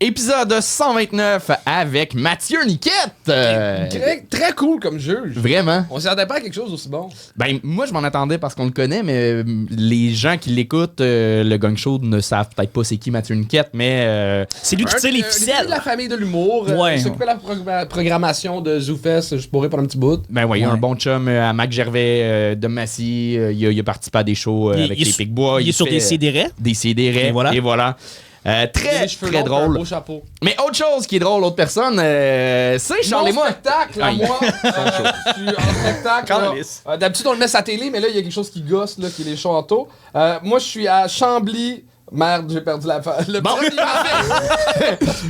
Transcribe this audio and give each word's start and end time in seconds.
Épisode 0.00 0.60
129 0.60 1.50
avec 1.66 2.14
Mathieu 2.14 2.64
Niquette. 2.64 2.92
Euh, 3.28 3.88
Très, 3.88 4.20
très 4.30 4.52
cool 4.52 4.78
comme 4.78 4.96
juge. 4.96 5.32
Vraiment. 5.34 5.86
On 5.90 5.98
s'attendait 5.98 6.26
pas 6.26 6.36
à 6.36 6.40
quelque 6.40 6.54
chose 6.54 6.70
d'aussi 6.70 6.88
bon. 6.88 7.08
Ben, 7.36 7.58
moi, 7.64 7.84
je 7.84 7.92
m'en 7.92 8.04
attendais 8.04 8.38
parce 8.38 8.54
qu'on 8.54 8.66
le 8.66 8.70
connaît, 8.70 9.02
mais 9.02 9.16
euh, 9.16 9.44
les 9.70 10.14
gens 10.14 10.36
qui 10.38 10.50
l'écoutent, 10.50 11.00
euh, 11.00 11.42
le 11.42 11.56
Gang 11.56 11.76
Show, 11.76 11.98
ne 12.00 12.20
savent 12.20 12.48
peut-être 12.54 12.70
pas 12.72 12.84
c'est 12.84 12.96
qui 12.96 13.10
Mathieu 13.10 13.34
Niquette, 13.34 13.70
mais 13.74 14.04
euh, 14.06 14.44
C'est 14.62 14.76
lui 14.76 14.84
qui 14.84 14.94
tire 14.94 15.10
les 15.12 15.22
euh, 15.22 15.24
ficelles. 15.32 15.66
de 15.66 15.70
la 15.70 15.80
famille 15.80 16.06
de 16.06 16.14
l'humour. 16.14 16.68
Ouais. 16.78 16.98
Il 16.98 17.02
s'occupait 17.02 17.24
de 17.24 17.30
la 17.30 17.36
prog- 17.36 17.88
programmation 17.88 18.60
de 18.60 18.78
ZooFest. 18.78 19.36
Je 19.38 19.48
pourrais 19.48 19.68
pendant 19.68 19.82
un 19.82 19.86
petit 19.86 19.98
bout. 19.98 20.22
ben 20.30 20.44
ouais, 20.44 20.60
il 20.60 20.62
y 20.62 20.64
a 20.64 20.70
un 20.70 20.76
bon 20.76 20.94
chum 20.94 21.26
euh, 21.26 21.50
à 21.50 21.52
Mac 21.52 21.72
Gervais 21.72 22.20
euh, 22.22 22.54
de 22.54 22.68
Massy. 22.68 23.36
euh, 23.36 23.50
il, 23.52 23.66
a, 23.66 23.70
il 23.72 23.80
a 23.80 23.82
participé 23.82 24.18
à 24.18 24.22
des 24.22 24.36
shows 24.36 24.70
euh, 24.70 24.74
Il- 24.76 24.84
avec 24.84 24.98
il 25.00 25.02
est 25.02 25.04
les 25.06 25.10
sur- 25.10 25.16
Picbois. 25.18 25.60
Il 25.60 25.68
est 25.68 25.72
sur 25.72 25.86
des 25.86 25.98
CDR. 25.98 26.50
Des 26.56 26.74
CDR. 26.74 27.16
Et 27.16 27.32
voilà. 27.32 27.52
Et 27.52 27.58
voilà. 27.58 27.96
Euh, 28.46 28.66
très, 28.72 29.06
très 29.06 29.42
drôle. 29.42 29.78
beau 29.78 29.84
chapeau. 29.84 30.22
Mais 30.42 30.56
autre 30.60 30.74
chose 30.76 31.06
qui 31.06 31.16
est 31.16 31.18
drôle, 31.18 31.42
autre 31.44 31.56
personne, 31.56 31.98
euh, 32.02 32.78
c'est 32.78 33.02
Charles 33.02 33.28
et 33.28 33.32
moi. 33.32 33.46
spectacle, 33.50 33.98
moi. 33.98 34.38
euh, 34.42 35.10
je 35.26 35.32
suis 35.32 35.48
en 35.48 35.74
spectacle. 35.82 36.32
là. 36.32 36.48
Calisse. 36.50 36.82
Euh, 36.88 36.96
D'habitude, 36.96 37.26
on 37.26 37.32
le 37.32 37.38
met 37.38 37.44
à 37.54 37.58
la 37.58 37.62
télé, 37.62 37.90
mais 37.90 38.00
là, 38.00 38.08
il 38.08 38.14
y 38.14 38.18
a 38.18 38.22
quelque 38.22 38.32
chose 38.32 38.50
qui 38.50 38.62
gosse, 38.62 38.96
là, 38.98 39.08
qui 39.14 39.22
est 39.22 39.24
les 39.26 39.36
châteaux. 39.36 39.88
Euh, 40.14 40.38
moi, 40.42 40.58
je 40.60 40.64
suis 40.64 40.88
à 40.88 41.08
Chambly. 41.08 41.84
Merde, 42.10 42.50
j'ai 42.50 42.62
perdu 42.62 42.86
la 42.86 43.02
fa- 43.02 43.18
Le 43.28 43.40
Bon. 43.40 43.50
1er 43.50 43.74
mars. 43.74 44.08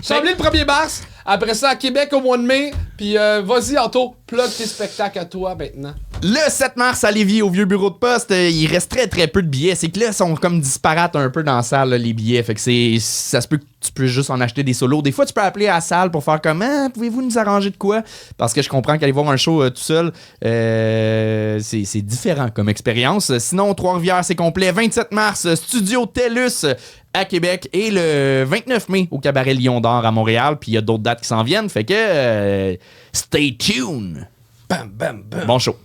Chambly 0.07 0.31
le 0.31 0.37
1er 0.37 0.65
mars. 0.65 1.03
Après 1.27 1.55
ça, 1.55 1.71
à 1.71 1.75
Québec 1.77 2.13
au 2.13 2.21
mois 2.21 2.37
de 2.39 2.43
mai. 2.45 2.73
Puis 2.97 3.19
euh, 3.19 3.43
vas-y, 3.45 3.77
Anto, 3.77 4.15
plug 4.27 4.49
tes 4.57 4.65
spectacles 4.67 5.19
à 5.19 5.25
toi 5.25 5.57
maintenant. 5.57 5.95
Le 6.21 6.51
7 6.51 6.77
mars 6.77 7.05
à 7.05 7.13
Lévis, 7.13 7.43
au 7.43 7.51
vieux 7.51 7.65
bureau 7.65 7.91
de 7.91 7.95
poste, 7.95 8.33
euh, 8.33 8.49
il 8.49 8.67
reste 8.67 8.91
très 8.91 9.07
très 9.07 9.29
peu 9.29 9.41
de 9.41 9.47
billets. 9.47 9.77
C'est 9.77 9.89
que 9.89 10.01
là, 10.01 10.07
ils 10.09 10.13
sont 10.13 10.35
comme 10.35 10.61
disparates 10.61 11.15
un 11.15 11.31
peu 11.31 11.45
dans 11.45 11.55
la 11.55 11.63
salle, 11.63 11.91
là, 11.91 11.99
les 11.99 12.13
billets. 12.13 12.43
Fait 12.43 12.55
que 12.55 12.61
c'est. 12.61 12.97
Ça 12.99 13.41
se 13.41 13.47
peut 13.47 13.59
que 13.59 13.65
tu 13.81 13.93
peux 13.93 14.07
juste 14.09 14.29
en 14.31 14.41
acheter 14.41 14.65
des 14.65 14.73
solos. 14.73 15.01
Des 15.01 15.13
fois, 15.13 15.27
tu 15.27 15.33
peux 15.33 15.43
appeler 15.43 15.69
à 15.69 15.75
la 15.75 15.81
salle 15.81 16.11
pour 16.11 16.25
faire 16.25 16.41
comme 16.41 16.61
Ah, 16.63 16.89
pouvez-vous 16.93 17.23
nous 17.23 17.39
arranger 17.39 17.71
de 17.71 17.77
quoi? 17.77 18.03
Parce 18.37 18.53
que 18.53 18.63
je 18.63 18.69
comprends 18.69 18.99
qu'aller 18.99 19.13
voir 19.13 19.31
un 19.31 19.37
show 19.37 19.63
euh, 19.63 19.71
tout 19.71 19.81
seul, 19.81 20.13
euh, 20.45 21.61
c'est 21.63 22.03
différent 22.03 22.49
comme 22.53 22.69
expérience. 22.69 23.39
Sinon, 23.39 23.73
Trois-Rivières, 23.75 24.25
c'est 24.25 24.35
complet. 24.35 24.73
27 24.73 25.13
mars, 25.13 25.55
Studio 25.55 26.05
TELUS 26.07 26.67
à 27.15 27.27
Québec 27.27 27.69
et 27.73 27.93
le 27.93 28.43
29 28.45 28.89
mai 28.89 29.07
au 29.13 29.21
Cabaret 29.21 29.55
Lion 29.55 29.81
d'Or 29.81 30.05
à 30.05 30.11
Montréal. 30.11 30.57
Puis 30.61 30.73
il 30.73 30.75
y 30.75 30.79
a 30.79 30.81
d'autres 30.81 31.05
dates 31.05 31.21
qui 31.21 31.29
s'en 31.29 31.45
viennent. 31.45 31.69
Fait 31.69 31.85
que 31.85 31.95
euh, 31.95 32.75
stay 33.13 33.57
tuned. 33.57 34.27
Bam, 34.69 34.91
bam, 34.93 35.23
bam. 35.23 35.47
Bon 35.47 35.61
show. 35.61 35.77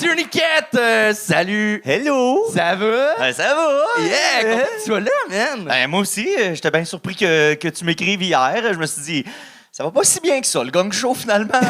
Mathieu 0.00 0.14
Niquette! 0.14 0.74
euh, 0.76 1.12
salut! 1.12 1.82
Hello! 1.84 2.46
Ça 2.54 2.76
va? 2.76 3.16
Ben, 3.18 3.32
ça 3.32 3.52
va? 3.52 3.80
Yeah! 4.04 4.14
Euh, 4.44 4.52
Content 4.52 4.64
que 4.66 4.78
tu 4.78 4.84
sois 4.86 5.00
là, 5.00 5.10
man! 5.28 5.64
ben, 5.64 5.88
moi 5.88 5.98
aussi, 5.98 6.28
euh, 6.38 6.54
j'étais 6.54 6.70
bien 6.70 6.84
surpris 6.84 7.16
que, 7.16 7.54
que 7.54 7.66
tu 7.66 7.84
m'écrives 7.84 8.22
hier. 8.22 8.62
Je 8.74 8.78
me 8.78 8.86
suis 8.86 9.02
dit, 9.02 9.24
ça 9.72 9.82
va 9.82 9.90
pas 9.90 10.04
si 10.04 10.20
bien 10.20 10.40
que 10.40 10.46
ça, 10.46 10.62
le 10.62 10.70
gang 10.70 10.92
show 10.92 11.14
finalement. 11.14 11.48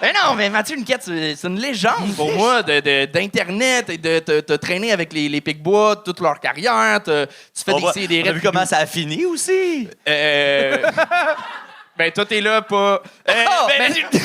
Ben 0.00 0.12
non, 0.14 0.34
mais 0.34 0.48
Mathieu 0.48 0.76
Niquette, 0.76 1.02
c'est 1.04 1.44
une 1.46 1.60
légende 1.60 2.14
pour 2.16 2.32
moi 2.32 2.62
de- 2.62 2.80
de- 2.80 3.04
d'Internet 3.04 3.90
et 3.90 3.98
de 3.98 4.18
te, 4.18 4.54
traîner 4.54 4.92
avec 4.92 5.12
les, 5.12 5.28
les 5.28 5.40
Picbois 5.42 5.96
toute 6.04 6.20
leur 6.20 6.40
carrière. 6.40 7.02
te- 7.02 7.26
tu 7.26 7.64
fais 7.64 7.72
on, 7.72 7.78
des 7.80 7.84
va- 7.84 7.92
CDR. 7.92 8.22
on 8.24 8.28
a 8.30 8.32
vu 8.32 8.40
comment 8.40 8.64
ça 8.66 8.78
a 8.78 8.86
fini 8.86 9.24
aussi. 9.26 9.88
Euh, 10.08 10.78
ben, 12.04 12.12
toi, 12.12 12.24
t'es 12.26 12.40
là, 12.40 12.62
pas. 12.62 13.02
Euh, 13.28 13.32
Oh, 13.46 13.66
ben, 13.68 13.92
mais- 13.94 14.18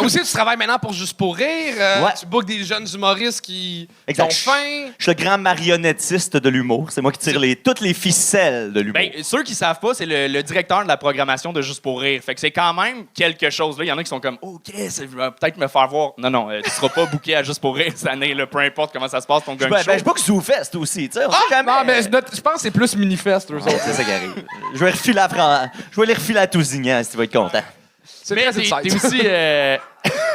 Euh, 0.00 0.04
aussi, 0.04 0.18
tu 0.20 0.32
travailles 0.32 0.56
maintenant 0.56 0.78
pour 0.78 0.92
Juste 0.92 1.16
pour 1.16 1.36
rire. 1.36 1.74
euh, 1.78 2.02
Ouais. 2.02 2.12
Tu 2.18 2.26
bookes 2.26 2.44
des 2.46 2.64
jeunes 2.64 2.86
humoristes 2.94 3.40
qui 3.40 3.88
Exact. 4.06 4.24
ont 4.26 4.30
faim. 4.30 4.90
Je 4.98 5.02
suis 5.04 5.12
le 5.12 5.22
grand 5.24 5.38
marionnettiste 5.38 6.36
de 6.36 6.48
l'humour. 6.48 6.88
C'est 6.90 7.00
moi 7.02 7.12
qui 7.12 7.18
tire 7.18 7.38
les, 7.38 7.56
toutes 7.56 7.80
les 7.80 7.94
ficelles 7.94 8.72
de 8.72 8.80
l'humour. 8.80 8.94
Ben, 8.94 9.10
ceux 9.22 9.42
qui 9.42 9.54
savent 9.54 9.78
pas, 9.80 9.94
c'est 9.94 10.06
le, 10.06 10.28
le 10.28 10.42
directeur 10.42 10.82
de 10.82 10.88
la 10.88 10.96
programmation 10.96 11.52
de 11.52 11.62
Juste 11.62 11.82
pour 11.82 12.00
rire. 12.00 12.20
Fait 12.24 12.34
que 12.34 12.40
c'est 12.40 12.50
quand 12.50 12.74
même 12.74 13.04
quelque 13.14 13.50
chose. 13.50 13.78
Là, 13.78 13.84
il 13.84 13.88
y 13.88 13.92
en 13.92 13.98
a 13.98 14.02
qui 14.02 14.08
sont 14.08 14.20
comme, 14.20 14.38
OK, 14.42 14.70
ça 14.88 15.02
va 15.14 15.30
peut-être 15.30 15.56
me 15.58 15.68
faire 15.68 15.88
voir. 15.88 16.12
Non, 16.18 16.30
non, 16.30 16.50
euh, 16.50 16.60
tu 16.62 16.70
seras 16.70 16.88
pas 16.88 17.06
booké 17.06 17.34
à 17.36 17.42
Juste 17.42 17.60
pour 17.60 17.76
rire 17.76 17.92
cette 17.94 18.08
année, 18.08 18.34
là, 18.34 18.46
peu 18.46 18.58
importe 18.58 18.92
comment 18.92 19.08
ça 19.08 19.20
se 19.20 19.26
passe, 19.26 19.44
ton 19.44 19.54
gang 19.54 19.70
ben, 19.70 19.78
show. 19.78 19.86
ben, 19.86 19.98
je 19.98 20.04
book 20.04 20.18
ZooFest 20.18 20.74
aussi, 20.76 21.08
tu 21.08 21.18
sais. 21.18 21.26
on 21.26 21.30
sait 21.30 21.38
jamais. 21.50 21.70
Non, 21.72 21.84
mais 21.86 22.02
je 22.02 22.08
pense 22.40 22.54
que 22.54 22.60
c'est 22.60 22.70
plus 22.70 22.96
manifeste, 22.96 23.50
eux 23.50 23.56
autres. 23.56 23.70
C'est 23.84 23.92
ça 23.92 24.04
qui 24.04 24.10
arrive. 24.10 24.44
Je 24.74 24.78
vais 24.84 24.90
refiler 24.90 25.18
à 25.20 25.28
Fran- 25.28 25.68
Je 25.90 26.00
vais 26.00 26.06
les 26.06 26.14
refiler 26.14 26.38
à 26.40 26.46
Tousignan 26.46 27.02
si 27.04 27.10
tu 27.10 27.16
vas 27.22 27.24
être 27.24 27.32
content. 27.32 27.62
C'est 28.04 28.34
Mais 28.34 28.50
t'es 28.52 28.62
t'es 28.62 28.94
aussi. 28.94 29.20
euh, 29.24 29.76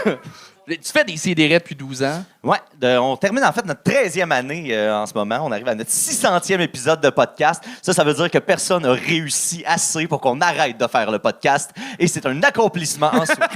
tu 0.68 0.78
fais 0.92 1.04
des 1.04 1.18
CDR 1.18 1.60
depuis 1.60 1.76
12 1.76 2.04
ans? 2.04 2.24
Ouais, 2.44 2.58
de- 2.80 2.98
on 2.98 3.16
termine 3.18 3.44
en 3.44 3.52
fait 3.52 3.66
notre 3.66 3.82
13e 3.84 4.32
année 4.32 4.70
euh, 4.76 4.96
en 4.96 5.06
ce 5.06 5.14
moment. 5.14 5.40
On 5.44 5.52
arrive 5.52 5.68
à 5.68 5.76
notre 5.76 5.90
600e 5.92 6.60
épisode 6.62 7.02
de 7.02 7.10
podcast. 7.10 7.64
Ça, 7.82 7.94
ça 7.94 8.04
veut 8.04 8.14
dire 8.14 8.30
que 8.32 8.38
personne 8.40 8.84
n'a 8.84 8.92
réussi 8.94 9.64
assez 9.66 10.08
pour 10.08 10.20
qu'on 10.22 10.40
arrête 10.42 10.78
de 10.78 10.88
faire 10.88 11.10
le 11.12 11.20
podcast. 11.20 11.72
Et 12.00 12.08
c'est 12.08 12.26
un 12.26 12.42
accomplissement 12.44 13.08
en 13.14 13.26
soi. 13.26 13.36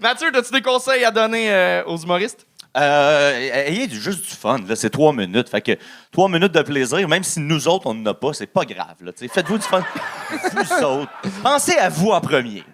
Mathieu, 0.00 0.30
as-tu 0.34 0.52
des 0.52 0.62
conseils 0.62 1.04
à 1.04 1.10
donner 1.10 1.50
euh, 1.52 1.84
aux 1.86 1.96
humoristes? 1.98 2.46
Euh, 2.76 3.66
ayez 3.66 3.86
du- 3.86 4.00
juste 4.00 4.24
du 4.24 4.34
fun. 4.34 4.58
là. 4.66 4.74
C'est 4.76 4.90
trois 4.90 5.12
minutes. 5.12 5.48
Fait 5.48 5.60
que 5.60 5.72
trois 6.10 6.28
minutes 6.28 6.52
de 6.52 6.62
plaisir, 6.62 7.06
même 7.08 7.22
si 7.24 7.38
nous 7.40 7.68
autres, 7.68 7.86
on 7.86 7.94
n'en 7.94 8.10
a 8.10 8.14
pas, 8.14 8.32
c'est 8.32 8.46
pas 8.46 8.64
grave. 8.64 8.96
là. 9.02 9.12
Faites-vous 9.14 9.58
du 9.58 9.66
fun. 9.66 9.82
vous 10.54 10.84
autres. 10.84 11.10
Pensez 11.42 11.76
à 11.76 11.88
vous 11.90 12.10
en 12.10 12.20
premier. 12.20 12.64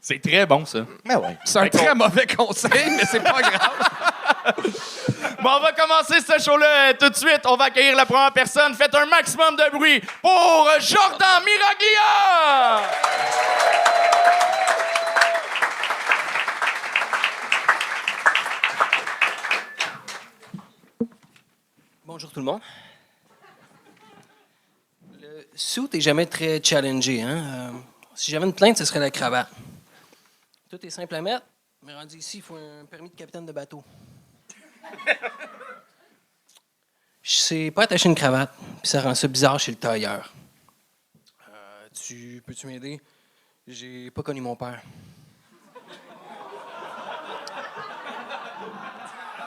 C'est 0.00 0.22
très 0.22 0.46
bon, 0.46 0.64
ça. 0.64 0.78
Mais 1.04 1.16
ouais. 1.16 1.36
C'est 1.44 1.58
un 1.58 1.68
très 1.68 1.94
mauvais 1.94 2.26
conseil, 2.26 2.70
mais 2.96 3.04
c'est 3.10 3.20
pas 3.22 3.40
grave. 3.42 3.72
Bon, 5.42 5.50
on 5.58 5.60
va 5.60 5.72
commencer 5.72 6.14
ce 6.26 6.42
show-là 6.42 6.66
euh, 6.66 6.92
tout 6.98 7.08
de 7.10 7.14
suite. 7.14 7.40
On 7.46 7.56
va 7.56 7.64
accueillir 7.66 7.94
la 7.94 8.06
première 8.06 8.32
personne. 8.32 8.74
Faites 8.74 8.94
un 8.94 9.04
maximum 9.06 9.54
de 9.54 9.76
bruit 9.76 10.00
pour 10.22 10.68
euh, 10.68 10.80
Jordan 10.80 11.42
Miraglia! 11.44 12.82
Bonjour 22.06 22.30
tout 22.30 22.38
le 22.38 22.46
monde. 22.46 22.60
Le 25.20 25.44
suit 25.56 25.88
est 25.92 26.00
jamais 26.00 26.26
très 26.26 26.62
challengé. 26.62 27.20
Hein? 27.20 27.72
Euh, 27.72 27.72
si 28.14 28.30
j'avais 28.30 28.46
une 28.46 28.52
plainte, 28.52 28.78
ce 28.78 28.84
serait 28.84 29.00
la 29.00 29.10
cravate. 29.10 29.50
Tout 30.70 30.86
est 30.86 30.90
simple 30.90 31.16
à 31.16 31.20
mettre, 31.20 31.44
mais 31.82 31.92
rendu 31.92 32.18
ici, 32.18 32.36
il 32.36 32.42
faut 32.42 32.54
un 32.54 32.84
permis 32.84 33.10
de 33.10 33.16
capitaine 33.16 33.44
de 33.44 33.50
bateau. 33.50 33.82
Je 37.22 37.34
sais 37.34 37.72
pas 37.72 37.82
attacher 37.82 38.08
une 38.08 38.14
cravate, 38.14 38.54
puis 38.56 38.88
ça 38.88 39.00
rend 39.00 39.16
ça 39.16 39.26
bizarre 39.26 39.58
chez 39.58 39.72
le 39.72 39.78
tailleur. 39.78 40.32
Euh, 41.48 41.88
tu 41.92 42.40
peux-tu 42.46 42.68
m'aider? 42.68 43.00
J'ai 43.66 44.12
pas 44.12 44.22
connu 44.22 44.40
mon 44.40 44.54
père. 44.54 44.80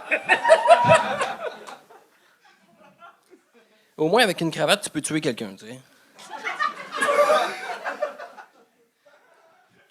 Au 3.99 4.07
moins, 4.07 4.23
avec 4.23 4.39
une 4.39 4.49
cravate, 4.49 4.81
tu 4.81 4.89
peux 4.89 5.01
tuer 5.01 5.19
quelqu'un, 5.19 5.53
tu 5.57 5.67
sais. 5.67 5.79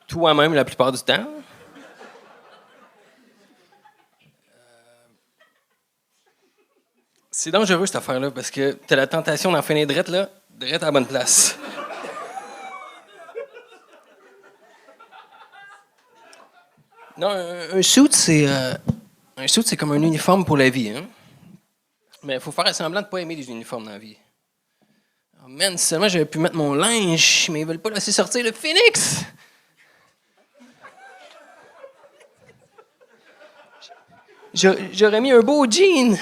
Toi-même, 0.06 0.54
la 0.54 0.64
plupart 0.64 0.90
du 0.90 0.98
temps. 0.98 1.26
C'est 7.30 7.50
dangereux, 7.50 7.84
cette 7.84 7.96
affaire-là, 7.96 8.30
parce 8.30 8.50
que 8.50 8.72
t'as 8.86 8.96
la 8.96 9.06
tentation 9.06 9.52
d'en 9.52 9.60
finir 9.60 9.86
drette, 9.86 10.08
là, 10.08 10.30
drette 10.48 10.82
à 10.82 10.86
la 10.86 10.92
bonne 10.92 11.06
place. 11.06 11.58
Non, 17.18 17.28
un, 17.28 17.76
un 17.76 17.82
suit, 17.82 18.08
c'est... 18.12 18.48
euh, 18.48 18.72
un 19.36 19.46
suit, 19.46 19.62
c'est 19.66 19.76
comme 19.76 19.92
un 19.92 20.00
uniforme 20.00 20.46
pour 20.46 20.56
la 20.56 20.70
vie, 20.70 20.96
hein? 20.96 21.06
Mais 22.22 22.34
il 22.34 22.40
faut 22.40 22.52
faire 22.52 22.74
semblant 22.74 23.00
de 23.00 23.06
ne 23.06 23.10
pas 23.10 23.18
aimer 23.20 23.36
les 23.36 23.48
uniformes 23.48 23.84
dans 23.84 23.92
la 23.92 23.98
vie. 23.98 24.16
Oh 25.40 25.48
man, 25.48 25.78
seulement 25.78 26.08
j'avais 26.08 26.24
pu 26.24 26.38
mettre 26.38 26.56
mon 26.56 26.74
linge, 26.74 27.48
mais 27.50 27.60
ils 27.60 27.66
veulent 27.66 27.78
pas 27.80 27.90
laisser 27.90 28.12
sortir 28.12 28.44
le 28.44 28.52
phoenix! 28.52 29.24
J'a- 34.54 34.76
J'aurais 34.92 35.20
mis 35.20 35.30
un 35.32 35.40
beau 35.40 35.66
jean. 35.70 36.16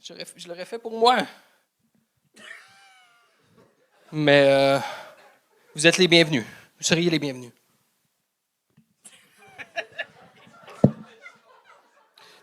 Je 0.00 0.48
l'aurais 0.48 0.64
fait 0.64 0.78
pour 0.78 0.98
moi. 0.98 1.16
Mais 4.12 4.46
euh, 4.48 4.78
vous 5.74 5.86
êtes 5.86 5.98
les 5.98 6.08
bienvenus. 6.08 6.44
Vous 6.78 6.84
seriez 6.84 7.10
les 7.10 7.18
bienvenus. 7.18 7.52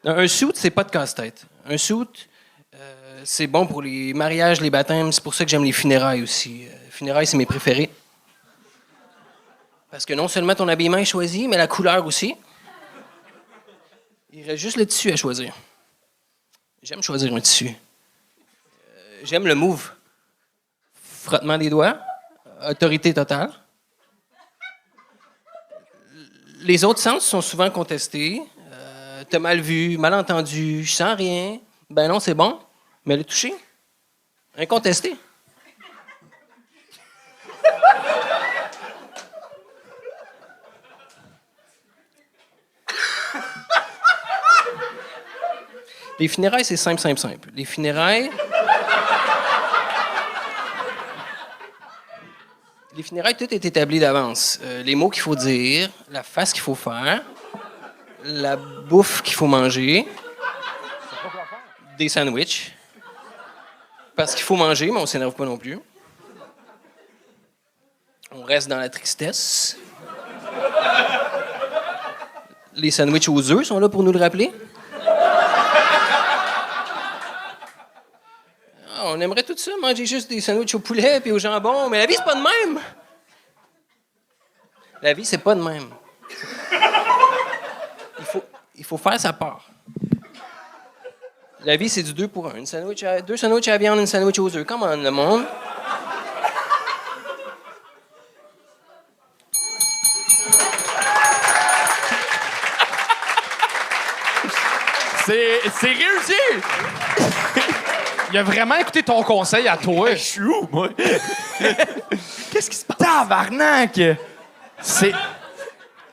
Un 0.05 0.27
suit, 0.27 0.51
c'est 0.53 0.69
pas 0.69 0.83
de 0.83 0.91
casse-tête. 0.91 1.45
Un 1.65 1.77
suit, 1.77 2.27
euh, 2.75 3.21
c'est 3.23 3.47
bon 3.47 3.65
pour 3.65 3.81
les 3.81 4.13
mariages, 4.13 4.59
les 4.59 4.69
baptêmes. 4.69 5.13
C'est 5.13 5.23
pour 5.23 5.33
ça 5.33 5.45
que 5.45 5.51
j'aime 5.51 5.63
les 5.63 5.71
funérailles 5.71 6.21
aussi. 6.21 6.65
Euh, 6.67 6.89
funérailles, 6.89 7.25
c'est 7.25 7.37
mes 7.37 7.45
préférés. 7.45 7.89
Parce 9.89 10.05
que 10.05 10.13
non 10.13 10.27
seulement 10.27 10.55
ton 10.55 10.67
habillement 10.67 10.97
est 10.97 11.05
choisi, 11.05 11.47
mais 11.47 11.55
la 11.55 11.67
couleur 11.67 12.05
aussi. 12.05 12.35
Il 14.33 14.43
reste 14.45 14.61
juste 14.61 14.75
le 14.75 14.85
tissu 14.85 15.11
à 15.11 15.15
choisir. 15.15 15.55
J'aime 16.81 17.01
choisir 17.01 17.33
un 17.33 17.39
tissu. 17.39 17.67
Euh, 17.67 19.19
j'aime 19.23 19.47
le 19.47 19.55
move. 19.55 19.93
Frottement 21.01 21.57
des 21.57 21.69
doigts. 21.69 21.97
Autorité 22.67 23.13
totale. 23.13 23.53
Les 26.59 26.83
autres 26.83 26.99
sens 26.99 27.25
sont 27.25 27.41
souvent 27.41 27.69
contestés. 27.69 28.41
T'as 29.29 29.39
mal 29.39 29.59
vu, 29.59 29.97
mal 29.97 30.13
entendu, 30.13 30.83
je 30.83 30.91
sens 30.91 31.15
rien. 31.15 31.59
Ben 31.89 32.07
non, 32.07 32.19
c'est 32.19 32.33
bon. 32.33 32.59
Mais 33.05 33.17
le 33.17 33.23
toucher, 33.23 33.53
incontesté. 34.57 35.15
Les 46.19 46.27
funérailles, 46.27 46.63
c'est 46.63 46.77
simple, 46.77 47.01
simple, 47.01 47.19
simple. 47.19 47.49
Les 47.55 47.65
funérailles. 47.65 48.29
Les 52.95 53.03
funérailles, 53.03 53.35
tout 53.35 53.51
est 53.51 53.65
établi 53.65 53.99
d'avance. 53.99 54.59
Euh, 54.61 54.83
les 54.83 54.93
mots 54.93 55.09
qu'il 55.09 55.23
faut 55.23 55.35
dire, 55.35 55.89
la 56.11 56.21
face 56.21 56.53
qu'il 56.53 56.61
faut 56.61 56.75
faire, 56.75 57.23
la 58.23 58.55
bouffe 58.55 59.21
qu'il 59.21 59.33
faut 59.33 59.47
manger, 59.47 60.07
des 61.97 62.09
sandwichs. 62.09 62.73
Parce 64.15 64.35
qu'il 64.35 64.43
faut 64.43 64.55
manger, 64.55 64.91
mais 64.91 64.99
on 64.99 65.05
s'énerve 65.05 65.33
pas 65.33 65.45
non 65.45 65.57
plus. 65.57 65.79
On 68.31 68.43
reste 68.43 68.67
dans 68.67 68.77
la 68.77 68.89
tristesse. 68.89 69.77
Les 72.75 72.91
sandwichs 72.91 73.29
aux 73.29 73.51
œufs 73.51 73.65
sont 73.65 73.79
là 73.79 73.89
pour 73.89 74.03
nous 74.03 74.11
le 74.11 74.19
rappeler. 74.19 74.51
Ah, 78.95 79.03
on 79.05 79.19
aimerait 79.19 79.43
tout 79.43 79.57
ça, 79.57 79.71
manger 79.81 80.05
juste 80.05 80.29
des 80.29 80.41
sandwichs 80.41 80.73
au 80.75 80.79
poulet 80.79 81.21
et 81.23 81.31
au 81.31 81.39
jambon, 81.39 81.89
mais 81.89 81.99
la 81.99 82.05
vie, 82.05 82.15
c'est 82.15 82.25
pas 82.25 82.35
de 82.35 82.41
même. 82.41 82.79
La 85.01 85.13
vie, 85.13 85.25
c'est 85.25 85.37
pas 85.39 85.55
de 85.55 85.61
même. 85.61 85.89
Il 88.83 88.85
faut, 88.85 88.97
faire 88.97 89.17
sa 89.17 89.31
part. 89.31 89.61
La 91.63 91.77
vie, 91.77 91.87
c'est 91.87 92.03
du 92.03 92.13
deux 92.13 92.27
pour 92.27 92.47
un. 92.47 92.55
Une 92.55 92.65
sandwich 92.65 93.01
à- 93.03 93.21
deux 93.21 93.37
sandwichs 93.37 93.69
à 93.69 93.71
la 93.71 93.77
viande, 93.77 93.97
une 93.99 94.05
sandwich 94.07 94.37
aux 94.39 94.53
œufs. 94.57 94.65
Comment 94.65 94.93
le 94.93 95.09
monde? 95.09 95.45
C'est 105.25 105.61
c'est 105.79 105.87
réussi! 105.87 106.63
Il 108.31 108.37
a 108.37 108.43
vraiment 108.43 108.75
écouté 108.75 109.03
ton 109.03 109.21
conseil 109.23 109.67
à 109.67 109.77
toi. 109.77 110.11
Je 110.11 110.15
suis 110.21 110.41
où, 110.41 110.67
moi? 110.71 110.89
Qu'est-ce 112.51 112.69
qui 112.69 112.75
se 112.75 112.85
passe? 112.85 112.97
Tabarnak! 112.97 113.99
C'est. 114.81 115.13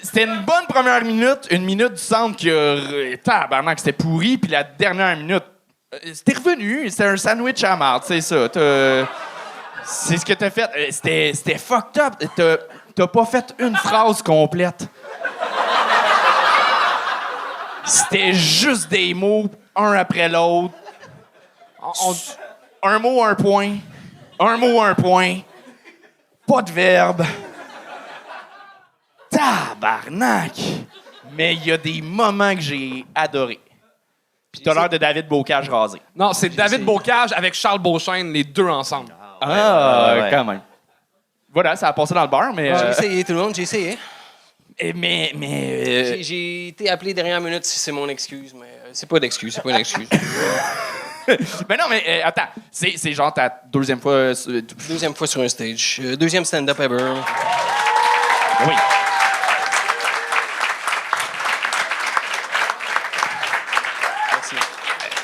C'était 0.03 0.25
une 0.25 0.41
bonne 0.41 0.67
première 0.69 1.05
minute, 1.05 1.47
une 1.51 1.65
minute 1.65 1.93
du 1.93 1.99
centre 2.03 2.37
qui 2.37 2.51
a. 2.51 3.17
Tabarnak, 3.23 3.79
c'était 3.79 3.93
pourri, 3.93 4.39
puis 4.39 4.51
la 4.51 4.65
dernière 4.65 5.17
minute. 5.17 5.45
euh, 5.95 5.99
C'était 6.15 6.33
revenu, 6.35 6.89
c'était 6.91 7.05
un 7.05 7.17
sandwich 7.17 7.63
à 7.65 7.77
marde, 7.77 8.03
c'est 8.07 8.21
ça. 8.21 8.49
C'est 9.85 10.17
ce 10.19 10.25
que 10.25 10.33
t'as 10.33 10.51
fait. 10.51 10.69
Euh, 10.77 10.87
C'était 10.91 11.59
fucked 11.59 12.01
up. 12.03 12.15
T'as- 12.37 12.57
T'as 12.95 13.07
pas 13.07 13.25
fait 13.25 13.55
une 13.59 13.77
phrase 13.77 14.21
complète. 14.21 14.89
C'était 17.85 18.33
juste 18.33 18.89
des 18.91 19.15
mots, 19.15 19.47
un 19.77 19.93
après 19.93 20.29
l'autre. 20.29 20.75
On- 21.83 22.15
un 22.89 22.99
mot, 22.99 23.23
un 23.23 23.35
point. 23.35 23.77
Un 24.39 24.57
mot, 24.57 24.81
un 24.83 24.95
point. 24.95 25.39
Pas 26.47 26.63
de 26.63 26.71
verbe. 26.73 27.25
Tabarnak! 29.81 30.53
Mais 31.37 31.55
il 31.55 31.67
y 31.67 31.73
a 31.73 31.79
des 31.79 32.03
moments 32.03 32.55
que 32.55 32.61
j'ai 32.61 33.05
adorés. 33.15 33.61
Puis 34.53 34.63
t'as 34.63 34.75
l'air 34.75 34.89
de 34.89 34.97
David 34.99 35.29
Bocage 35.29 35.69
rasé. 35.69 36.01
Non, 36.15 36.33
c'est 36.33 36.49
David 36.49 36.85
Bocage 36.85 37.33
avec 37.33 37.55
Charles 37.55 37.79
Beauchesne, 37.79 38.33
les 38.33 38.45
deux 38.45 38.67
ensemble. 38.69 39.15
Ah, 39.41 40.13
ouais, 40.15 40.21
ouais. 40.23 40.31
quand 40.31 40.45
même. 40.45 40.61
Voilà, 41.53 41.77
ça 41.77 41.89
a 41.89 41.93
passé 41.93 42.15
dans 42.15 42.23
le 42.23 42.29
bar, 42.29 42.53
mais... 42.53 42.67
J'ai 42.77 42.85
euh, 42.85 42.91
essayé, 42.91 43.25
tout 43.25 43.33
le 43.33 43.39
monde, 43.39 43.55
j'ai 43.55 43.63
essayé. 43.63 43.99
eh, 44.79 44.93
mais... 44.93 45.33
mais 45.37 45.85
euh, 45.87 46.05
J'ai- 46.17 46.23
J'ai 46.23 46.69
été 46.69 46.91
appelé 46.91 47.15
dernière 47.15 47.41
minute 47.41 47.65
si 47.65 47.79
c'est 47.79 47.91
mon 47.93 48.09
excuse, 48.09 48.53
mais 48.55 48.67
euh, 48.67 48.91
c'est 48.93 49.09
pas 49.09 49.19
d'excuse, 49.19 49.55
c'est 49.55 49.63
pas 49.63 49.71
une 49.71 49.77
excuse. 49.77 50.09
mais 51.69 51.77
non, 51.77 51.85
mais 51.89 52.03
euh, 52.07 52.21
attends. 52.25 52.49
C'est 52.71 52.95
c'est 52.97 53.13
genre 53.13 53.33
ta 53.33 53.49
deuxième 53.67 54.01
fois... 54.01 54.35
sur- 54.35 54.53
Deuxième 54.89 55.15
fois 55.15 55.27
sur 55.27 55.41
un 55.43 55.49
stage. 55.49 56.01
Deuxième 56.19 56.45
stand-up 56.45 56.79
ever. 56.81 57.15
Oui. 58.67 58.75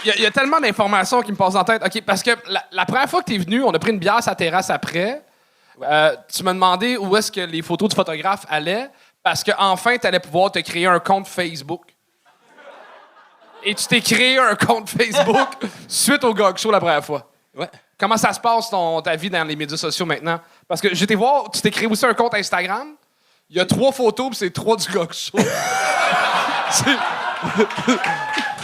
Il 0.06 0.10
y, 0.10 0.12
a- 0.12 0.16
il 0.18 0.22
y 0.22 0.26
a 0.26 0.30
tellement 0.30 0.60
d'informations 0.60 1.20
qui 1.20 1.32
me 1.32 1.36
passent 1.36 1.56
en 1.56 1.64
tête. 1.64 1.82
OK, 1.84 2.00
parce 2.02 2.22
que 2.22 2.30
la, 2.46 2.62
la 2.70 2.86
première 2.86 3.10
fois 3.10 3.22
que 3.22 3.26
tu 3.30 3.34
es 3.34 3.38
venu, 3.38 3.64
on 3.64 3.72
a 3.72 3.78
pris 3.80 3.90
une 3.90 3.98
bière 3.98 4.20
à 4.24 4.34
terrasse 4.36 4.70
après. 4.70 5.20
Euh, 5.82 6.14
tu 6.32 6.44
m'as 6.44 6.52
demandé 6.54 6.96
où 6.96 7.16
est-ce 7.16 7.30
que 7.32 7.40
les 7.40 7.60
photos 7.60 7.88
du 7.90 7.96
photographe 7.96 8.46
allaient 8.48 8.88
parce 9.22 9.42
qu'enfin, 9.42 9.98
tu 9.98 10.06
allais 10.06 10.20
pouvoir 10.20 10.52
te 10.52 10.60
créer 10.60 10.86
un 10.86 11.00
compte 11.00 11.26
Facebook. 11.26 11.82
Et 13.64 13.74
tu 13.74 13.84
t'es 13.86 14.00
créé 14.00 14.38
un 14.38 14.54
compte 14.54 14.88
Facebook 14.88 15.48
suite 15.88 16.22
au 16.22 16.32
Gog 16.32 16.56
Show 16.56 16.70
la 16.70 16.78
première 16.78 17.04
fois. 17.04 17.28
Ouais. 17.56 17.68
Comment 17.98 18.16
ça 18.16 18.32
se 18.32 18.38
passe 18.38 18.70
ton, 18.70 19.02
ta 19.02 19.16
vie 19.16 19.28
dans 19.28 19.42
les 19.42 19.56
médias 19.56 19.76
sociaux 19.76 20.06
maintenant? 20.06 20.38
Parce 20.68 20.80
que 20.80 20.94
j'étais 20.94 21.16
voir, 21.16 21.50
tu 21.50 21.60
t'es 21.60 21.72
créé 21.72 21.88
aussi 21.88 22.06
un 22.06 22.14
compte 22.14 22.34
Instagram. 22.34 22.94
Il 23.50 23.56
y 23.56 23.60
a 23.60 23.66
trois 23.66 23.90
photos, 23.90 24.28
puis 24.28 24.36
c'est 24.36 24.52
trois 24.52 24.76
du 24.76 24.88
Gog 24.92 25.12
Show. 25.12 25.36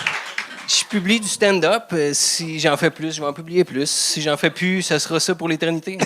Je 0.69 0.85
publie 0.85 1.21
du 1.21 1.29
stand-up. 1.29 1.85
euh, 1.93 2.11
si 2.15 2.61
j'en 2.61 2.77
fais 2.77 2.91
plus, 2.91 3.15
je 3.15 3.21
vais 3.21 3.27
en 3.27 3.33
publier 3.33 3.65
plus. 3.65 3.91
Si 3.91 4.23
j'en 4.23 4.37
fais 4.37 4.51
plus, 4.51 4.83
ça 4.83 4.99
sera 4.99 5.21
ça 5.21 5.35
pour 5.35 5.49
l'éternité. 5.49 5.99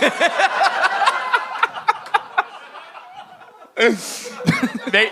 Ben, 4.92 5.08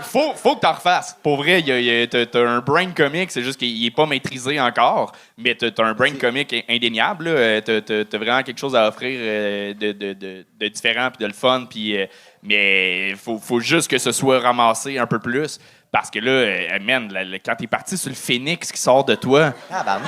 faut, 0.00 0.34
faut 0.34 0.56
que 0.56 0.60
t'en 0.60 0.72
refasses. 0.72 1.16
Pour 1.22 1.36
vrai, 1.38 1.60
y 1.62 1.72
a- 1.72 1.78
il 1.80 1.84
y 1.86 2.02
a- 2.02 2.06
t'as, 2.26 2.46
un 2.46 2.58
brain 2.60 2.90
comique, 2.90 3.30
c'est 3.30 3.42
juste 3.42 3.58
qu'il 3.58 3.84
est 3.86 3.90
pas 3.90 4.04
maîtrisé 4.04 4.60
encore, 4.60 5.12
mais 5.38 5.54
t'as, 5.54 5.70
un 5.82 5.94
brain 5.94 6.12
comique 6.12 6.54
indéniable. 6.68 7.24
là. 7.26 7.30
Euh, 7.30 7.60
T'as, 7.80 8.18
vraiment 8.18 8.42
quelque 8.42 8.58
chose 8.58 8.76
à 8.76 8.88
offrir 8.88 9.18
euh, 9.22 9.72
de, 9.74 9.92
de- 9.92 10.12
de- 10.12 10.44
de 10.60 10.68
différent 10.68 11.08
puis 11.10 11.22
de 11.22 11.26
le 11.26 11.32
fun. 11.32 11.66
Puis, 11.70 11.96
euh, 11.98 12.06
mais 12.42 13.14
faut, 13.16 13.38
faut 13.38 13.60
juste 13.60 13.90
que 13.90 13.96
ce 13.98 14.12
soit 14.12 14.40
ramassé 14.40 14.98
un 14.98 15.06
peu 15.06 15.18
plus. 15.18 15.58
Parce 15.90 16.10
que 16.10 16.18
là, 16.18 16.78
man, 16.80 17.10
quand 17.44 17.54
t'es 17.56 17.66
parti 17.68 17.96
sur 17.96 18.10
le 18.10 18.16
phénix 18.16 18.70
qui 18.72 18.80
sort 18.80 19.04
de 19.04 19.14
toi, 19.14 19.54
Ah, 19.70 19.82
ben, 19.84 20.00